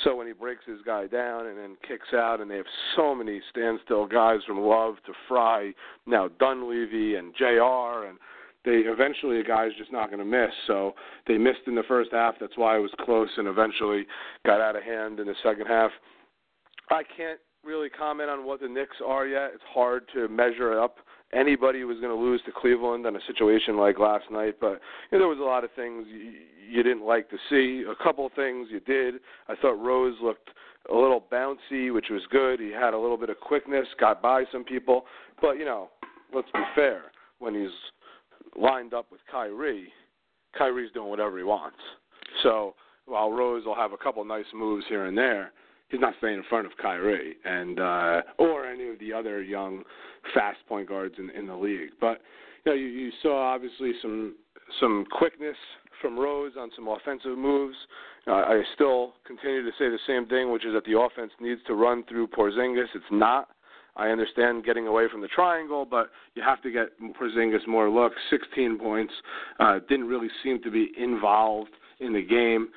So 0.03 0.15
when 0.15 0.27
he 0.27 0.35
breaks 0.35 0.67
his 0.67 0.81
guy 0.85 1.07
down 1.07 1.47
and 1.47 1.57
then 1.57 1.77
kicks 1.89 2.13
out, 2.13 2.43
and 2.43 2.51
they 2.51 2.57
have 2.59 2.67
so 2.97 3.15
many 3.15 3.41
standstill 3.49 4.05
guys 4.07 4.41
from 4.47 4.61
Love 4.61 4.97
to 5.07 5.13
Frye, 5.27 5.73
now 6.05 6.29
Dunleavy 6.39 7.15
and 7.15 7.35
Jr. 7.35 8.07
and 8.07 8.19
they 8.67 8.83
eventually 8.91 9.41
a 9.41 9.45
guy's 9.45 9.73
just 9.79 9.91
not 9.93 10.11
going 10.11 10.19
to 10.19 10.25
miss. 10.25 10.53
So 10.67 10.95
they 11.27 11.39
missed 11.39 11.61
in 11.67 11.75
the 11.75 11.83
first 11.89 12.11
half. 12.13 12.35
That's 12.39 12.57
why 12.57 12.77
it 12.77 12.81
was 12.81 12.93
close, 13.01 13.31
and 13.39 13.49
eventually 13.49 14.07
got 14.45 14.61
out 14.61 14.77
of 14.77 14.83
hand 14.83 15.19
in 15.19 15.27
the 15.27 15.35
second 15.43 15.67
half. 15.67 15.91
I 16.91 17.03
can't 17.17 17.41
really 17.65 17.89
comment 17.89 18.31
on 18.31 18.45
what 18.45 18.61
the 18.61 18.69
Knicks 18.69 18.97
are 19.05 19.27
yet. 19.27 19.51
It's 19.55 19.63
hard 19.73 20.05
to 20.15 20.29
measure 20.29 20.79
up. 20.79 20.99
Anybody 21.33 21.85
was 21.85 21.99
going 21.99 22.15
to 22.15 22.23
lose 22.23 22.41
to 22.47 22.53
Cleveland 22.53 23.07
in 23.07 23.17
a 23.17 23.21
situation 23.27 23.77
like 23.77 23.99
last 23.99 24.25
night, 24.31 24.57
but 24.61 24.81
you 25.11 25.19
know, 25.19 25.21
there 25.21 25.29
was 25.29 25.39
a 25.39 25.43
lot 25.43 25.65
of 25.65 25.71
things 25.75 26.07
you, 26.09 26.33
you 26.71 26.83
didn't 26.83 27.05
like 27.05 27.29
to 27.31 27.37
see. 27.51 27.85
A 27.91 28.03
couple 28.03 28.29
things 28.37 28.69
you 28.71 28.81
did. 28.81 29.15
I 29.49 29.55
thought 29.57 29.83
Rose 29.83 30.17
looked 30.23 30.51
a 30.91 30.95
little 30.95 31.25
bouncy, 31.33 31.93
which 31.93 32.07
was 32.11 32.23
good. 32.31 32.61
He 32.61 32.71
had 32.71 32.95
a 32.95 32.99
little 32.99 33.17
bit 33.17 33.31
of 33.31 33.41
quickness, 33.41 33.87
got 33.99 34.21
by 34.23 34.45
some 34.53 34.65
people, 34.65 35.07
but 35.41 35.53
you 35.53 35.65
know, 35.65 35.91
let's 36.35 36.51
be 36.53 36.61
fair. 36.75 37.05
When 37.39 37.55
he's 37.55 37.71
lined 38.57 38.95
up 38.95 39.07
with 39.11 39.21
Kyrie, 39.31 39.93
Kyrie's 40.57 40.93
doing 40.93 41.09
whatever 41.09 41.37
he 41.37 41.45
wants. 41.45 41.79
So 42.43 42.75
while 43.07 43.33
Rose 43.33 43.65
will 43.65 43.75
have 43.75 43.93
a 43.93 43.97
couple 43.97 44.25
nice 44.25 44.45
moves 44.55 44.85
here 44.89 45.07
and 45.07 45.19
there, 45.19 45.53
he's 45.95 46.01
not 46.01 46.15
staying 46.19 46.39
in 46.39 46.45
front 46.49 46.67
of 46.67 46.73
Kyrie 46.83 47.37
and 47.45 47.79
uh, 47.79 48.23
or 48.39 48.67
any 48.67 48.89
of 48.89 48.99
the 48.99 49.13
other 49.13 49.41
young 49.43 49.85
fast 50.35 50.59
point 50.69 50.89
guards 50.89 51.15
in 51.19 51.31
in 51.31 51.47
the 51.47 51.55
league. 51.55 51.91
But 52.01 52.21
you 52.65 52.73
know, 52.73 52.77
you, 52.77 52.87
you 52.87 53.11
saw 53.23 53.55
obviously 53.55 53.93
some 54.03 54.35
some 54.81 55.07
quickness 55.13 55.57
from 56.03 56.19
Rose 56.19 56.53
on 56.59 56.71
some 56.75 56.89
offensive 56.89 57.39
moves. 57.39 57.77
Uh, 58.27 58.33
I 58.33 58.63
still 58.75 59.15
continue 59.25 59.63
to 59.63 59.71
say 59.79 59.89
the 59.89 59.99
same 60.07 60.27
thing, 60.27 60.51
which 60.51 60.65
is 60.65 60.73
that 60.75 60.85
the 60.85 60.99
offense 60.99 61.31
needs 61.41 61.61
to 61.69 61.75
run 61.75 62.03
through 62.09 62.27
Porzingis. 62.29 62.89
It's 62.95 63.05
not. 63.13 63.49
I 63.97 64.09
understand 64.09 64.65
getting 64.65 64.89
away 64.89 65.05
from 65.09 65.21
the 65.21 65.29
triangle, 65.29 65.87
but 65.89 66.11
you 66.35 66.43
have 66.43 66.61
to 66.63 66.73
get 66.73 66.89
Porzingis 67.21 67.69
more 67.69 67.89
looks. 67.89 68.17
16 68.31 68.79
points. 68.79 69.13
Uh, 69.61 69.79
didn't 69.89 70.09
really 70.09 70.29
seem 70.43 70.61
to 70.63 70.71
be 70.71 70.91
involved 70.99 71.71
in 72.01 72.13
the 72.13 72.23
game. 72.23 72.69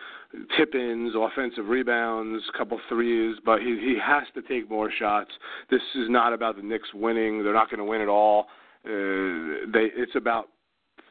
Tip-ins, 0.58 1.14
offensive 1.18 1.68
rebounds, 1.68 2.44
couple 2.58 2.80
threes, 2.90 3.38
but 3.46 3.62
he 3.62 3.80
he 3.80 3.98
has 4.04 4.24
to 4.34 4.42
take 4.42 4.70
more 4.70 4.92
shots. 4.92 5.32
This 5.70 5.82
is 5.96 6.10
not 6.10 6.34
about 6.34 6.58
the 6.58 6.62
Knicks 6.62 6.90
winning. 6.94 7.44
They're 7.44 7.54
not 7.54 7.70
going 7.70 7.80
to 7.80 7.86
win 7.86 8.02
at 8.02 8.10
all. 8.10 8.48
Uh, 8.86 9.66
they 9.72 9.90
it's 9.96 10.16
about 10.16 10.50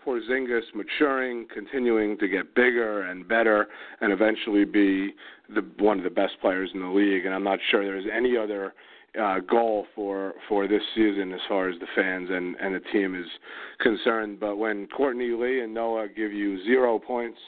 Porzingis 0.06 0.62
maturing, 0.74 1.46
continuing 1.52 2.16
to 2.18 2.28
get 2.28 2.54
bigger 2.54 3.02
and 3.02 3.26
better, 3.26 3.66
and 4.00 4.12
eventually 4.12 4.64
be 4.64 5.14
the 5.52 5.62
one 5.78 5.98
of 5.98 6.04
the 6.04 6.10
best 6.10 6.34
players 6.40 6.70
in 6.74 6.80
the 6.80 6.88
league. 6.88 7.26
And 7.26 7.34
I'm 7.34 7.42
not 7.42 7.58
sure 7.70 7.84
there's 7.84 8.04
any 8.14 8.36
other 8.36 8.74
uh, 9.20 9.40
goal 9.40 9.86
for 9.94 10.34
for 10.48 10.68
this 10.68 10.82
season 10.94 11.32
as 11.32 11.40
far 11.48 11.68
as 11.68 11.78
the 11.80 11.86
fans 11.94 12.28
and 12.30 12.54
and 12.60 12.74
the 12.74 12.80
team 12.92 13.14
is 13.14 13.26
concerned. 13.80 14.38
But 14.38 14.56
when 14.56 14.86
Courtney 14.88 15.30
Lee 15.30 15.60
and 15.60 15.74
Noah 15.74 16.08
give 16.08 16.32
you 16.32 16.62
zero 16.64 16.98
points, 16.98 17.38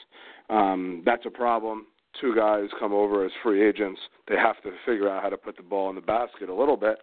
um, 0.49 1.03
that's 1.05 1.25
a 1.25 1.29
problem. 1.29 1.87
Two 2.19 2.35
guys 2.35 2.65
come 2.79 2.93
over 2.93 3.25
as 3.25 3.31
free 3.43 3.67
agents. 3.67 3.99
They 4.27 4.35
have 4.35 4.61
to 4.63 4.71
figure 4.85 5.09
out 5.09 5.21
how 5.21 5.29
to 5.29 5.37
put 5.37 5.57
the 5.57 5.63
ball 5.63 5.89
in 5.89 5.95
the 5.95 6.01
basket 6.01 6.49
a 6.49 6.53
little 6.53 6.77
bit. 6.77 6.97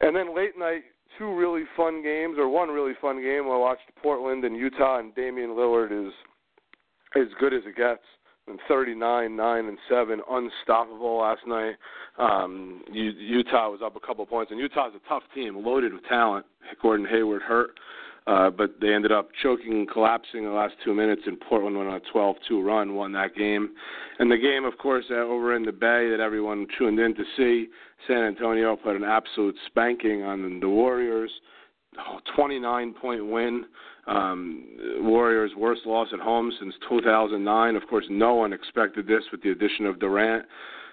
And 0.00 0.14
then 0.14 0.34
late 0.34 0.56
night, 0.58 0.82
two 1.18 1.34
really 1.34 1.64
fun 1.76 2.02
games, 2.02 2.36
or 2.38 2.48
one 2.48 2.68
really 2.68 2.92
fun 3.00 3.20
game. 3.20 3.44
I 3.44 3.56
watched 3.56 3.90
Portland 4.00 4.44
and 4.44 4.56
Utah, 4.56 4.98
and 4.98 5.14
Damian 5.14 5.50
Lillard 5.50 5.92
is 5.92 6.12
as 7.16 7.28
good 7.40 7.52
as 7.52 7.62
it 7.66 7.76
gets. 7.76 8.02
And 8.46 8.58
39, 8.68 9.34
9, 9.34 9.64
and 9.64 9.78
7, 9.88 10.20
unstoppable 10.30 11.18
last 11.20 11.40
night. 11.46 11.76
Um, 12.18 12.82
Utah 12.92 13.70
was 13.70 13.80
up 13.82 13.96
a 13.96 14.06
couple 14.06 14.26
points, 14.26 14.50
and 14.52 14.60
Utah's 14.60 14.92
a 14.94 15.08
tough 15.08 15.22
team, 15.34 15.64
loaded 15.64 15.94
with 15.94 16.04
talent. 16.04 16.44
Gordon 16.82 17.06
Hayward 17.06 17.40
hurt, 17.40 17.70
uh, 18.26 18.48
but 18.50 18.80
they 18.80 18.94
ended 18.94 19.12
up 19.12 19.28
choking, 19.42 19.72
and 19.72 19.90
collapsing 19.90 20.44
in 20.44 20.46
the 20.46 20.54
last 20.54 20.74
two 20.82 20.94
minutes, 20.94 21.22
and 21.26 21.38
Portland 21.40 21.76
went 21.76 21.90
on 21.90 21.96
a 21.96 22.16
12-2 22.16 22.64
run, 22.64 22.94
won 22.94 23.12
that 23.12 23.34
game. 23.34 23.70
And 24.18 24.30
the 24.30 24.38
game, 24.38 24.64
of 24.64 24.78
course, 24.78 25.04
over 25.10 25.54
in 25.54 25.64
the 25.64 25.72
Bay 25.72 26.08
that 26.10 26.20
everyone 26.20 26.66
tuned 26.78 26.98
in 26.98 27.14
to 27.14 27.24
see, 27.36 27.68
San 28.06 28.22
Antonio 28.22 28.76
put 28.76 28.96
an 28.96 29.04
absolute 29.04 29.56
spanking 29.66 30.22
on 30.22 30.60
the 30.60 30.68
Warriors. 30.68 31.30
29 32.34 32.94
point 32.94 33.26
win. 33.26 33.64
Um, 34.06 34.66
Warriors' 35.00 35.52
worst 35.56 35.82
loss 35.86 36.08
at 36.12 36.20
home 36.20 36.52
since 36.58 36.74
2009. 36.88 37.76
Of 37.76 37.86
course, 37.88 38.04
no 38.10 38.34
one 38.34 38.52
expected 38.52 39.06
this 39.06 39.22
with 39.32 39.42
the 39.42 39.50
addition 39.50 39.86
of 39.86 39.98
Durant. 39.98 40.44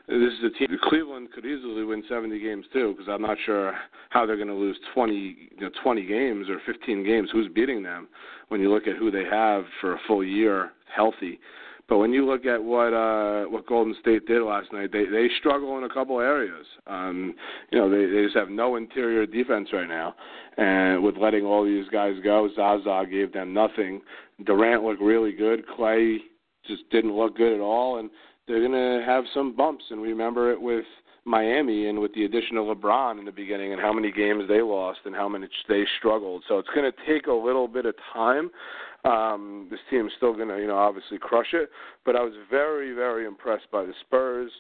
This 0.08 0.34
is 0.34 0.44
a 0.44 0.58
team. 0.58 0.78
Cleveland 0.84 1.30
could 1.34 1.46
easily 1.46 1.84
win 1.84 2.04
70 2.10 2.40
games 2.40 2.66
too, 2.74 2.94
because 2.94 3.10
I'm 3.10 3.22
not 3.22 3.38
sure 3.46 3.74
how 4.10 4.26
they're 4.26 4.36
going 4.36 4.48
to 4.48 4.54
lose 4.54 4.78
20, 4.94 5.14
you 5.14 5.62
know, 5.62 5.70
20 5.84 6.06
games 6.06 6.50
or 6.50 6.60
15 6.66 7.06
games. 7.06 7.30
Who's 7.32 7.48
beating 7.54 7.84
them? 7.84 8.08
When 8.50 8.60
you 8.60 8.74
look 8.74 8.88
at 8.88 8.98
who 8.98 9.12
they 9.12 9.24
have 9.32 9.64
for 9.80 9.94
a 9.94 10.00
full 10.08 10.24
year 10.24 10.72
healthy, 10.94 11.40
but 11.92 11.98
when 11.98 12.14
you 12.14 12.26
look 12.26 12.46
at 12.46 12.64
what 12.64 12.94
uh, 12.94 13.50
what 13.50 13.68
Golden 13.68 13.94
State 14.00 14.26
did 14.26 14.42
last 14.44 14.72
night, 14.72 14.94
they 14.94 15.04
they 15.04 15.28
struggle 15.40 15.78
in 15.78 15.84
a 15.84 15.90
couple 15.90 16.22
areas. 16.22 16.66
Um, 16.88 17.36
you 17.70 17.78
know, 17.78 17.90
they 17.90 18.06
they 18.06 18.24
just 18.24 18.38
have 18.38 18.50
no 18.50 18.78
interior 18.78 19.26
defense 19.26 19.68
right 19.74 19.90
now, 19.90 20.16
and 20.56 21.04
with 21.04 21.18
letting 21.18 21.44
all 21.44 21.66
these 21.66 21.90
guys 21.90 22.16
go, 22.24 22.50
Zaza 22.56 23.04
gave 23.12 23.34
them 23.34 23.54
nothing. 23.54 24.00
Durant 24.46 24.86
looked 24.86 25.02
really 25.02 25.34
good. 25.34 25.68
Clay 25.68 26.20
just 26.66 26.90
didn't 26.92 27.14
look 27.14 27.36
good 27.36 27.54
at 27.54 27.60
all, 27.60 28.00
and 28.00 28.10
they're 28.52 28.62
gonna 28.62 29.04
have 29.06 29.24
some 29.34 29.56
bumps. 29.56 29.86
And 29.90 30.02
we 30.02 30.10
remember 30.10 30.52
it 30.52 30.62
with 30.62 30.86
Miami 31.24 31.88
and 31.88 32.00
with 32.00 32.14
the 32.14 32.26
addition 32.26 32.58
of 32.58 32.66
LeBron 32.66 33.20
in 33.20 33.26
the 33.26 33.32
beginning 33.32 33.72
and 33.72 33.82
how 33.82 33.94
many 33.94 34.12
games 34.12 34.44
they 34.48 34.62
lost 34.62 35.00
and 35.06 35.16
how 35.16 35.30
many 35.30 35.48
they 35.70 35.84
struggled. 36.00 36.44
So 36.48 36.60
it's 36.60 36.68
to 36.76 36.92
take 37.08 37.28
a 37.28 37.34
little 37.34 37.68
bit 37.68 37.86
of 37.86 37.96
time. 38.14 38.50
Um, 39.06 39.68
this 39.72 39.80
team's 39.90 40.12
still 40.18 40.34
going 40.34 40.50
to, 40.50 40.60
you 40.60 40.68
know, 40.68 40.78
obviously 40.78 41.18
crush 41.18 41.54
it. 41.54 41.70
But 42.06 42.16
I 42.16 42.22
was 42.22 42.34
very, 42.50 42.94
very 42.94 43.26
impressed 43.26 43.72
by 43.72 43.84
the 43.84 43.94
Spurs. 44.02 44.52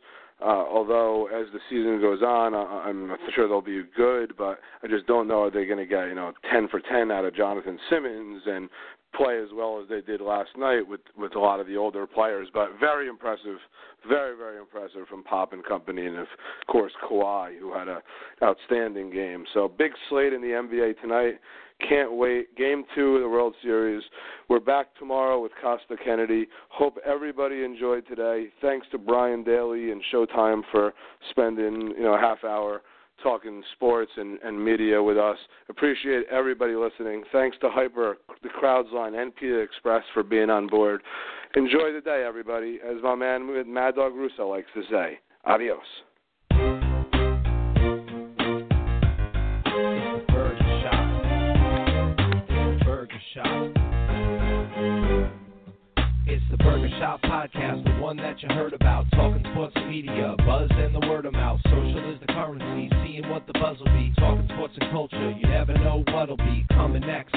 Uh, 0.42 0.66
although 0.68 1.28
as 1.28 1.46
the 1.54 1.60
season 1.70 2.02
goes 2.02 2.24
on, 2.24 2.56
I, 2.56 2.86
I'm 2.88 3.08
not 3.08 3.20
sure 3.36 3.48
they'll 3.48 3.62
be 3.62 3.84
good, 3.96 4.36
but 4.38 4.60
I 4.84 4.88
just 4.88 5.06
don't 5.06 5.28
know 5.28 5.44
are 5.44 5.52
they 5.52 5.66
going 5.66 5.78
to 5.78 5.86
get 5.86 6.08
you 6.08 6.16
know 6.16 6.32
10 6.52 6.68
for 6.70 6.80
10 6.80 7.12
out 7.12 7.26
of 7.26 7.36
Jonathan 7.36 7.78
Simmons 7.90 8.42
and 8.48 8.68
play 9.16 9.40
as 9.42 9.50
well 9.54 9.80
as 9.82 9.90
they 9.90 10.02
did 10.02 10.22
last 10.22 10.50
night 10.58 10.88
with 10.88 11.02
with 11.18 11.36
a 11.36 11.40
lot 11.40 11.60
of 11.60 11.68
the 11.68 11.78
older 11.78 12.08
players. 12.08 12.48
But 12.54 12.80
very 12.80 13.08
impressive, 13.08 13.58
very 14.08 14.36
very 14.38 14.60
impressive 14.60 15.08
from 15.10 15.24
Pop 15.24 15.54
and 15.54 15.64
company, 15.64 16.06
and 16.06 16.18
of 16.18 16.28
course 16.68 16.94
Kawhi, 17.04 17.58
who 17.60 17.74
had 17.74 17.88
a 17.88 18.02
outstanding 18.44 19.12
game. 19.12 19.46
So 19.54 19.68
big 19.68 19.92
slate 20.10 20.34
in 20.34 20.42
the 20.42 20.48
NBA 20.48 21.02
tonight. 21.02 21.40
Can't 21.88 22.14
wait. 22.14 22.56
Game 22.56 22.84
two 22.94 23.16
of 23.16 23.22
the 23.22 23.30
World 23.30 23.56
Series. 23.64 24.04
We're 24.50 24.60
back 24.60 24.88
tomorrow 25.00 25.42
with 25.42 25.52
Kostya 25.64 25.98
Kennedy. 26.04 26.48
Hope 26.70 26.98
everybody 27.04 27.64
enjoyed 27.64 28.08
today. 28.08 28.50
Thanks 28.62 28.86
to 28.92 29.00
Brian 29.00 29.44
Dailey 29.44 29.92
and 29.92 30.02
Showtime 30.14 30.62
for 30.72 30.94
spending 31.32 31.94
you 31.98 32.04
know 32.04 32.14
a 32.14 32.20
half 32.20 32.44
hour 32.44 32.82
talking 33.22 33.64
sports 33.74 34.12
and, 34.18 34.40
and 34.44 34.64
media 34.64 35.02
with 35.02 35.18
us. 35.18 35.38
Appreciate 35.70 36.26
everybody 36.32 36.76
listening. 36.76 37.24
Thanks 37.32 37.58
to 37.62 37.70
Hyper, 37.70 38.18
the 38.44 38.50
Crowds 38.50 38.90
Line, 38.94 39.16
and 39.16 39.36
Peter 39.36 39.64
Express 39.64 40.04
for 40.14 40.24
being 40.24 40.50
on 40.50 40.68
board. 40.68 41.02
Enjoy 41.56 41.92
the 41.94 42.02
day, 42.02 42.24
everybody. 42.28 42.80
As 42.86 43.02
my 43.04 43.16
man 43.16 43.74
Mad 43.74 43.96
Dog 43.96 44.16
Russo 44.16 44.50
likes 44.50 44.70
to 44.74 44.84
say, 44.90 45.20
adios. 45.46 45.80
Shop 56.62 57.20
Podcast, 57.24 57.84
the 57.84 58.02
one 58.02 58.18
that 58.18 58.42
you 58.44 58.50
heard 58.50 58.74
about. 58.74 59.06
Talking 59.12 59.44
sports 59.52 59.74
and 59.76 59.90
media, 59.90 60.36
buzz 60.46 60.70
and 60.72 60.94
the 60.94 61.08
word 61.08 61.26
of 61.26 61.34
mouth. 61.34 61.60
Social 61.66 62.14
is 62.14 62.20
the 62.20 62.28
currency, 62.28 62.94
seeing 63.04 63.28
what 63.30 63.48
the 63.48 63.54
buzz 63.54 63.78
will 63.80 63.92
be. 63.94 64.14
Talking 64.20 64.48
sports 64.54 64.74
and 64.80 64.92
culture, 64.92 65.32
you 65.32 65.48
never 65.48 65.74
know 65.74 66.04
what'll 66.14 66.38
be 66.38 66.66
coming 66.70 67.02
next. 67.02 67.36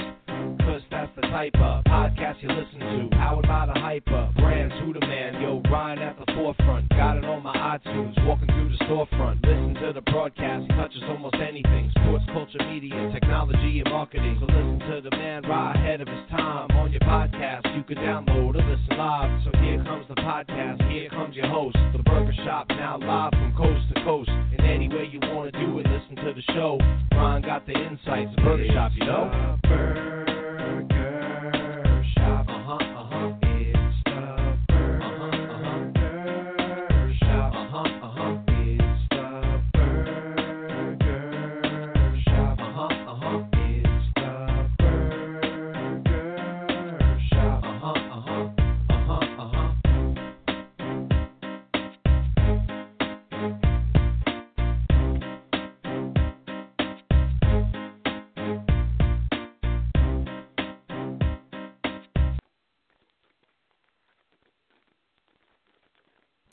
That's 1.04 1.16
the 1.16 1.28
type 1.28 1.54
of 1.56 1.84
podcast 1.84 2.40
you 2.40 2.48
listen 2.48 2.80
to. 2.80 3.16
Powered 3.16 3.46
by 3.46 3.66
the 3.66 3.78
hyper, 3.78 4.30
brands 4.36 4.74
who 4.80 4.92
the 4.92 5.00
man. 5.00 5.40
Yo, 5.40 5.60
Ryan 5.70 5.98
at 5.98 6.16
the 6.16 6.32
forefront. 6.32 6.88
Got 6.90 7.18
it 7.18 7.24
on 7.24 7.42
my 7.42 7.54
iTunes, 7.76 8.14
walking 8.26 8.48
through 8.48 8.70
the 8.70 8.84
storefront. 8.84 9.44
Listen 9.44 9.74
to 9.82 9.92
the 9.92 10.00
broadcast, 10.12 10.68
touches 10.70 11.02
almost 11.08 11.36
anything. 11.36 11.90
Sports, 12.00 12.24
culture, 12.32 12.64
media, 12.70 13.10
technology, 13.12 13.80
and 13.80 13.90
marketing. 13.90 14.36
So 14.40 14.46
listen 14.46 14.80
to 14.88 15.00
the 15.02 15.10
man 15.16 15.42
right 15.42 15.76
ahead 15.76 16.00
of 16.00 16.08
his 16.08 16.24
time 16.30 16.70
on 16.72 16.90
your 16.90 17.00
podcast. 17.02 17.76
You 17.76 17.82
can 17.82 17.98
download 17.98 18.54
or 18.56 18.64
listen 18.64 18.96
live. 18.96 19.44
So 19.44 19.50
here 19.60 19.82
comes 19.84 20.06
the 20.08 20.14
podcast, 20.14 20.90
here 20.90 21.10
comes 21.10 21.36
your 21.36 21.48
host. 21.48 21.76
The 21.92 22.02
Burger 22.02 22.34
Shop 22.44 22.66
now 22.70 22.98
live 22.98 23.32
from 23.32 23.54
coast 23.56 23.84
to 23.94 24.04
coast. 24.04 24.30
And 24.30 24.62
any 24.62 24.88
way 24.88 25.10
you 25.12 25.20
want 25.20 25.52
to 25.52 25.58
do 25.58 25.78
it, 25.80 25.86
listen 25.86 26.16
to 26.24 26.32
the 26.32 26.42
show. 26.54 26.78
Ryan 27.12 27.42
got 27.42 27.66
the 27.66 27.74
insights, 27.74 28.30
the 28.36 28.42
Burger 28.42 28.72
Shop, 28.72 28.92
you 28.96 29.04
know? 29.04 30.33